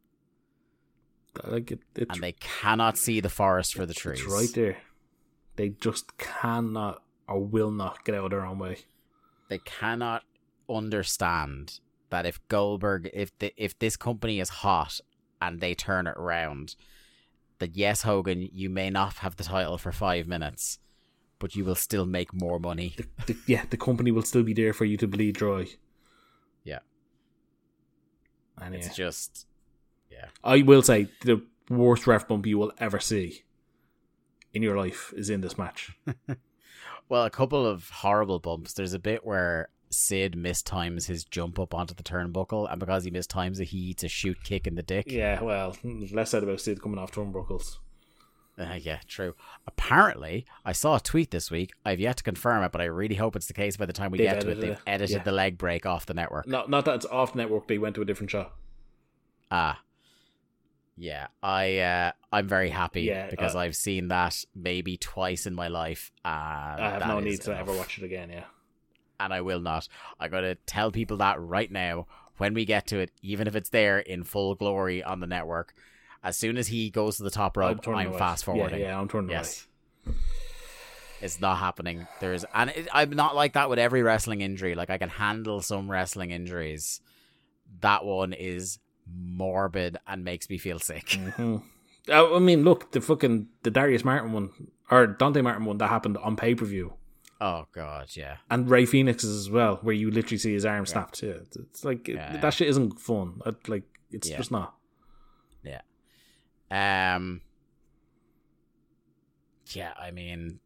[1.42, 4.20] Like it, And they cannot see the forest for the trees.
[4.20, 4.76] it's right there.
[5.56, 8.78] They just cannot or will not get out of their own way.
[9.48, 10.22] they cannot
[10.70, 11.80] understand
[12.10, 15.00] that if Goldberg, if the, if this company is hot
[15.42, 16.76] and they turn it around,
[17.58, 20.78] that yes, Hogan, you may not have the title for five minutes,
[21.38, 22.96] but you will still make more money.
[22.96, 25.66] The, the, yeah, the company will still be there for you to bleed dry.
[26.64, 26.80] Yeah.
[28.60, 29.46] and It's just,
[30.10, 33.44] yeah, I will say the worst ref bump you will ever see
[34.52, 35.96] in your life is in this match.
[37.08, 38.72] well, a couple of horrible bumps.
[38.72, 43.10] There's a bit where Sid mistimes his jump up onto the turnbuckle, and because he
[43.10, 45.06] mistimes it, he eats a shoot kick in the dick.
[45.10, 45.76] yeah, well,
[46.12, 47.78] less said about Sid coming off turnbuckles.
[48.56, 49.34] Uh, yeah, true.
[49.66, 51.72] Apparently, I saw a tweet this week.
[51.84, 54.12] I've yet to confirm it, but I really hope it's the case by the time
[54.12, 54.60] we They've get to it.
[54.60, 56.46] They've it, edited the leg break off the network.
[56.46, 57.66] Not not that it's off network.
[57.66, 58.52] They went to a different shot.
[59.50, 59.80] Ah.
[60.96, 65.54] Yeah, I uh, I'm very happy Yeah, because uh, I've seen that maybe twice in
[65.54, 66.12] my life.
[66.24, 68.30] And I have no need to ever watch it again.
[68.30, 68.44] Yeah,
[69.24, 69.88] and I will not.
[70.20, 73.56] I'm going to tell people that right now when we get to it, even if
[73.56, 75.74] it's there in full glory on the network.
[76.22, 78.80] As soon as he goes to the top rope, turning I'm fast forwarding.
[78.80, 79.66] Yeah, yeah, I'm turning Yes.
[81.20, 82.06] It's not happening.
[82.20, 84.74] There's and it, I'm not like that with every wrestling injury.
[84.74, 87.00] Like I can handle some wrestling injuries.
[87.80, 91.14] That one is morbid and makes me feel sick.
[91.14, 91.30] away.
[91.30, 91.56] hmm
[92.10, 94.50] I mean, look, the fucking the Darius Martin one
[94.90, 96.94] or Dante Martin one that happened on pay per view,
[97.40, 98.36] Oh god, yeah.
[98.50, 101.22] and Rey Fenix's as well, where you literally see his arm snapped.
[101.22, 102.36] Yeah, it's- it's like Yeah.
[102.38, 103.40] that shit isn't fun.
[103.66, 104.36] Like it's Yeah.
[104.36, 104.76] just not.
[105.62, 105.80] Yeah.
[106.70, 107.40] Um
[109.72, 110.60] Yeah, I mean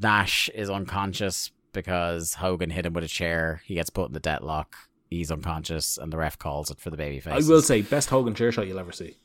[0.00, 3.62] Nash is unconscious because Hogan hit him with a chair.
[3.64, 4.66] He gets put in the deathlock.
[5.10, 7.32] he's unconscious and the ref calls it for the baby face.
[7.32, 9.16] I will say, best Hogan chair shot you'll ever see.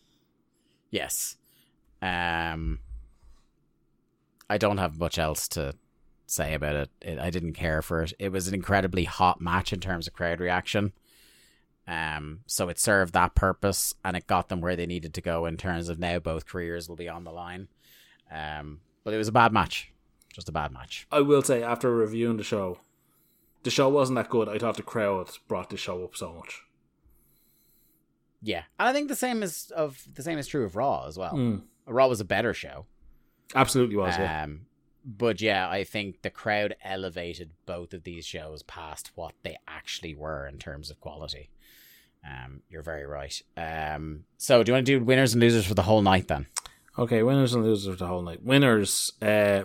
[0.91, 1.35] Yes.
[2.01, 2.80] Um,
[4.49, 5.73] I don't have much else to
[6.33, 6.89] say about it.
[7.01, 7.19] it.
[7.19, 8.13] I didn't care for it.
[8.19, 10.93] It was an incredibly hot match in terms of crowd reaction.
[11.87, 15.45] Um, so it served that purpose and it got them where they needed to go
[15.45, 17.67] in terms of now both careers will be on the line.
[18.31, 19.91] Um, but it was a bad match.
[20.33, 21.07] Just a bad match.
[21.11, 22.79] I will say, after reviewing the show,
[23.63, 24.49] the show wasn't that good.
[24.49, 26.61] I thought the crowd brought the show up so much.
[28.41, 28.63] Yeah.
[28.79, 31.33] And I think the same is of the same is true of Raw as well.
[31.33, 31.61] Mm.
[31.85, 32.85] Raw was a better show.
[33.55, 34.47] Absolutely was, yeah.
[35.06, 40.15] But yeah, I think the crowd elevated both of these shows past what they actually
[40.15, 41.49] were in terms of quality.
[42.25, 43.41] Um, you're very right.
[43.57, 46.48] Um, so do you want to do winners and losers for the whole night then?
[46.98, 48.43] Okay, winners and losers the whole night.
[48.43, 49.64] Winners, uh,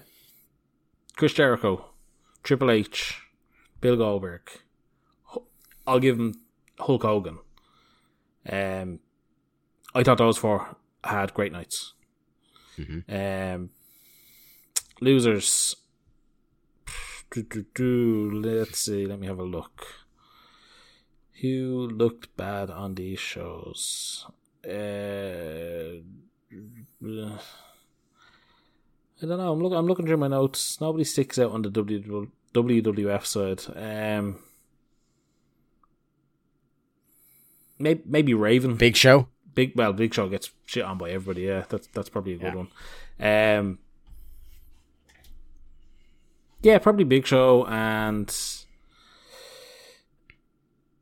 [1.14, 1.84] Chris Jericho,
[2.42, 3.20] Triple H,
[3.80, 4.50] Bill Goldberg.
[5.86, 6.34] I'll give him
[6.80, 7.38] Hulk Hogan.
[8.48, 9.00] Um,
[9.94, 11.94] I thought those four had great nights.
[13.08, 13.70] Um,
[15.00, 15.76] losers.
[17.36, 19.06] Let's see.
[19.06, 19.86] Let me have a look.
[21.40, 24.26] Who looked bad on these shows?
[24.66, 26.00] Uh,
[29.22, 29.52] I don't know.
[29.52, 29.78] I'm looking.
[29.78, 30.80] I'm looking through my notes.
[30.80, 33.62] Nobody sticks out on the W- WWF side.
[33.76, 34.38] Um,
[37.78, 38.74] maybe maybe Raven.
[38.76, 39.28] Big show.
[39.54, 41.42] Big well, Big Show gets shit on by everybody.
[41.46, 42.64] Yeah, that's that's probably a good Yeah.
[43.58, 43.58] one.
[43.68, 43.78] Um,
[46.62, 48.34] yeah, probably Big Show, and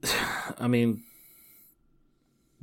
[0.58, 1.02] I mean,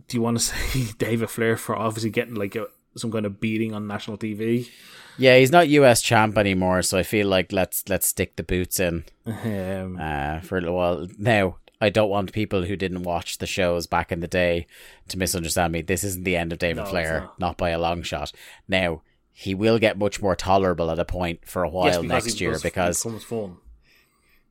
[0.07, 3.39] do you want to say David Flair for obviously getting like a, some kind of
[3.39, 4.69] beating on national TV?
[5.17, 8.79] Yeah, he's not US champ anymore, so I feel like let's let's stick the boots
[8.79, 11.07] in Um, uh, for a little while.
[11.19, 14.65] Now, I don't want people who didn't watch the shows back in the day
[15.09, 15.81] to misunderstand me.
[15.81, 17.39] This isn't the end of David No, Flair, not.
[17.39, 17.57] not.
[17.57, 18.31] by a long shot.
[18.67, 19.01] Now,
[19.33, 22.57] he will get much more tolerable at a point for a while yes, next year
[22.61, 23.57] because it becomes fun.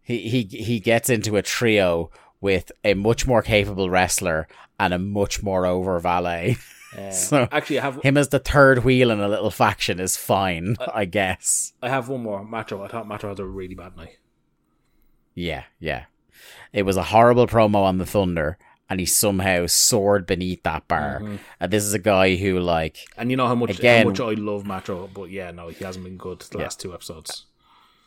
[0.03, 4.99] he, he he gets into a trio with a much more capable wrestler and a
[4.99, 6.57] much more over valet.
[6.95, 10.19] Uh, So, actually, I have Him as the third wheel in a little faction is
[10.19, 11.73] fine, I guess.
[11.81, 12.83] I have one more Macho.
[12.83, 14.19] I thought Macho had a really bad night.
[15.35, 16.05] Yeah, yeah.
[16.71, 18.59] It was a horrible promo on the Thunder,
[18.93, 21.21] and he somehow soared beneath that bar.
[21.23, 21.37] Mm-hmm.
[21.61, 24.21] And this is a guy who, like, And you know how much Again- how much
[24.21, 26.65] I love Macho, but yeah, no, he hasn't been good the Yeah.
[26.65, 27.47] last two episodes.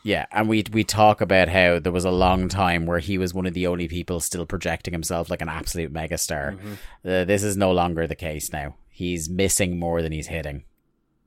[0.04, 3.34] yeah, and we we talk about how there was a long time where he was
[3.34, 6.56] one of the only people still projecting himself like an absolute megastar.
[6.56, 6.74] Mm-hmm.
[7.10, 8.76] Uh, this is no longer the case now.
[8.92, 10.64] He's missing more than he's hitting.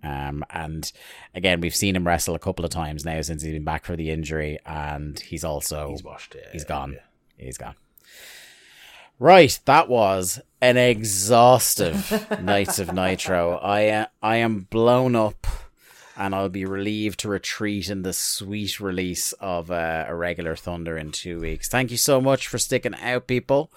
[0.05, 0.93] Um, and
[1.35, 3.97] again, we've seen him wrestle a couple of times now since he's been back for
[3.97, 6.37] the injury, and he's also He's washed.
[6.37, 6.93] Yeah, He's gone.
[6.93, 7.45] yeah.
[7.45, 7.75] He's gone.
[9.21, 13.57] Right, that was an exhaustive Nites of Nitro.
[13.57, 15.45] I uh, I am blown up,
[16.17, 20.97] and I'll be relieved to retreat in the sweet release of uh, a regular Thunder
[20.97, 21.69] in two weeks.
[21.69, 23.73] Thank you so much for sticking out, people.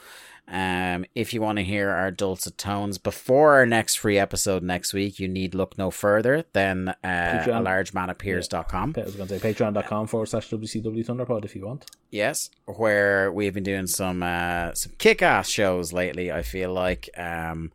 [0.47, 4.93] Um, if you want to hear our dulcet tones before our next free episode next
[4.93, 7.63] week, you need look no further than uh, a Patreon.
[7.63, 8.95] largemanappears.com.
[8.97, 11.85] I was going to say patreon.com forward slash WCW Thunderpod if you want.
[12.09, 16.31] Yes, where we've been doing some uh, some kick ass shows lately.
[16.31, 17.71] I feel like um,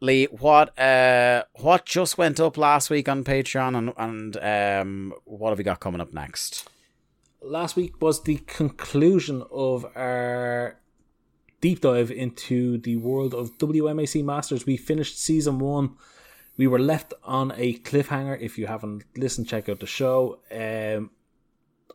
[0.00, 4.36] Lee, what uh, what just went up last week on Patreon, and and
[4.82, 6.68] um, what have we got coming up next?
[7.42, 10.78] Last week was the conclusion of our
[11.60, 14.66] deep dive into the world of WMAC Masters.
[14.66, 15.96] We finished season one.
[16.56, 18.40] We were left on a cliffhanger.
[18.40, 20.40] If you haven't listened, check out the show.
[20.50, 21.10] Um,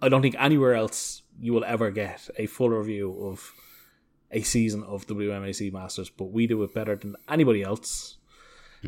[0.01, 3.53] I don't think anywhere else you will ever get a full review of
[4.31, 8.17] a season of WMAC Masters, but we do it better than anybody else.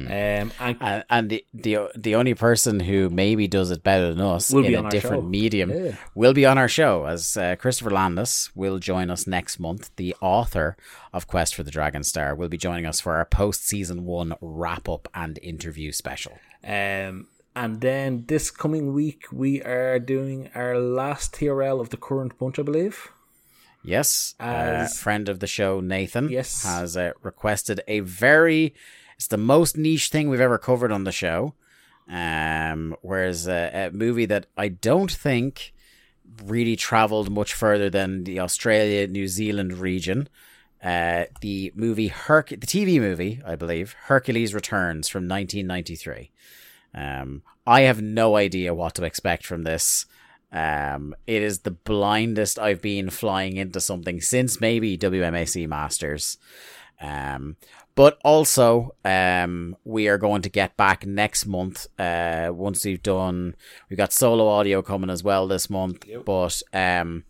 [0.06, 4.22] Um, and And, and the, the the only person who maybe does it better than
[4.22, 5.30] us Will be in on a different show.
[5.30, 5.96] medium Yeah.
[6.14, 9.90] will be on our show as uh, Christopher Landis will join us next month.
[9.96, 10.76] The author
[11.14, 14.34] of Quest for the Dragon Star will be joining us for our post season one
[14.42, 16.34] wrap up and interview special.
[16.64, 22.38] Um, and then this coming week, we are doing our last TRL of the current
[22.38, 23.10] bunch, I believe.
[23.84, 26.64] Yes, uh, friend of the show Nathan Yes.
[26.66, 28.74] has uh, requested a very
[29.18, 31.54] it's the most niche thing we've ever covered on the show.
[32.10, 35.74] Um, whereas uh, a movie that I don't think
[36.46, 40.30] really traveled much further than the Australia New Zealand region.
[40.84, 46.32] Uh, the movie Herc, the TV movie, I believe, Hercules Returns from 1993.
[46.94, 50.06] Um, I have no idea what to expect from this.
[50.52, 56.38] Um, it is the blindest I've been flying into something since maybe WMAC Masters.
[57.02, 57.58] Um,
[57.98, 61.88] but also, um, we are going to get back next month.
[62.00, 63.56] Uh, once we've done,
[63.90, 66.06] we've got solo audio coming as well this month.
[66.24, 67.24] But um,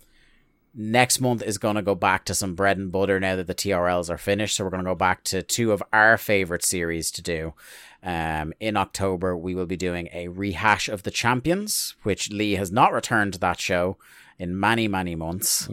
[0.75, 3.55] next month is going to go back to some bread and butter now that the
[3.55, 4.57] TRLs are finished.
[4.57, 7.53] So we're going to go back to two of our favorite series to do.
[8.03, 12.73] Um, in October, we will be doing a rehash of the champions, which Lee has
[12.73, 13.97] not returned to that show
[14.39, 15.67] in many, many months.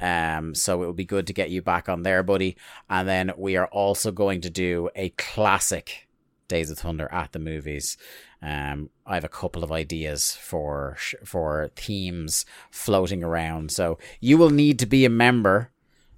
[0.00, 2.56] Um, so it will be good to get you back on there, buddy.
[2.90, 6.08] And then we are also going to do a classic
[6.48, 7.96] Days of Thunder at the movies.
[8.40, 13.70] Um, I have a couple of ideas for for themes floating around.
[13.70, 15.70] So you will need to be a member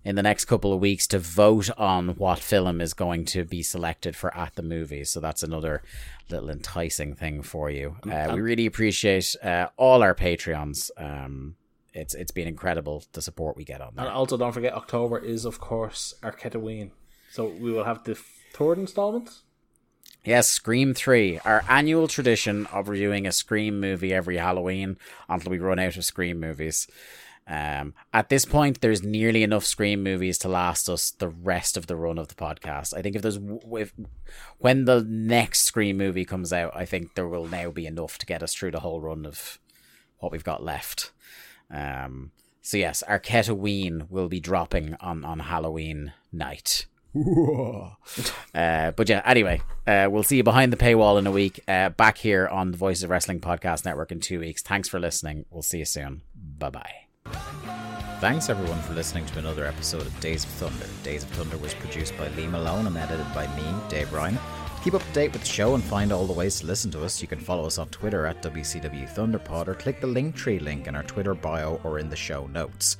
[0.04, 3.62] in the next couple of weeks to vote on what film is going to be
[3.62, 5.10] selected for at the movies.
[5.10, 5.82] So that's another
[6.30, 7.96] little enticing thing for you.
[8.08, 10.90] Uh, we really appreciate uh, all our Patreons.
[10.96, 11.56] Um,
[11.92, 14.06] it's it's been incredible the support we get on that.
[14.06, 16.90] And also, don't forget, October is, of course, our Arquetaween.
[17.30, 18.16] So we will have the
[18.52, 19.30] third installment.
[20.24, 24.98] Yes, Scream 3, our annual tradition of reviewing a Scream movie every Halloween
[25.30, 26.86] until we run out of Scream movies.
[27.46, 31.86] Um, at this point, there's nearly enough Scream movies to last us the rest of
[31.86, 32.94] the run of the podcast.
[32.94, 33.38] I think if there's
[33.72, 33.92] if
[34.58, 38.26] when the next Scream movie comes out, I think there will now be enough to
[38.26, 39.58] get us through the whole run of
[40.18, 41.12] what we've got left.
[41.70, 42.32] Um,
[42.62, 46.86] so yes, Arquetaween will be dropping on on Halloween night.
[48.54, 51.60] Uh, but yeah, anyway, uh, we'll see you behind the paywall in a week.
[51.66, 54.62] Uh, back here on the Voices of Wrestling Podcast Network in two weeks.
[54.62, 55.44] Thanks for listening.
[55.50, 56.22] We'll see you soon.
[56.58, 56.92] Bye bye.
[58.20, 60.86] Thanks everyone for listening to another episode of Days of Thunder.
[61.02, 64.38] Days of Thunder was produced by Lee Malone and edited by me, Dave Ryan.
[64.82, 67.04] Keep up to date with the show and find all the ways to listen to
[67.04, 70.86] us, you can follow us on Twitter at WCW Thunderpod or click the Linktree link
[70.86, 72.96] in our Twitter bio or in the show notes.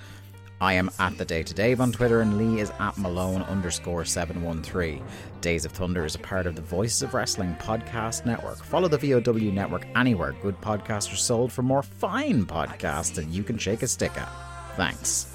[0.60, 4.04] I am at the Day to Dave on Twitter, and Lee is at Malone underscore
[4.04, 5.00] seven one three.
[5.40, 8.62] Days of Thunder is a part of the Voices of Wrestling podcast network.
[8.62, 13.42] Follow the VOW network anywhere good podcasts are sold for more fine podcasts than you
[13.42, 14.28] can shake a stick at.
[14.76, 15.34] Thanks.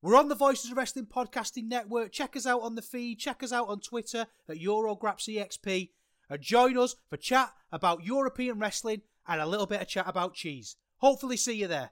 [0.00, 2.12] We're on the Voices of Wrestling Podcasting Network.
[2.12, 3.18] Check us out on the feed.
[3.18, 5.90] Check us out on Twitter at EuroGrapsEXP.
[6.30, 10.34] And join us for chat about European wrestling and a little bit of chat about
[10.34, 10.76] cheese.
[10.98, 11.90] Hopefully, see you there.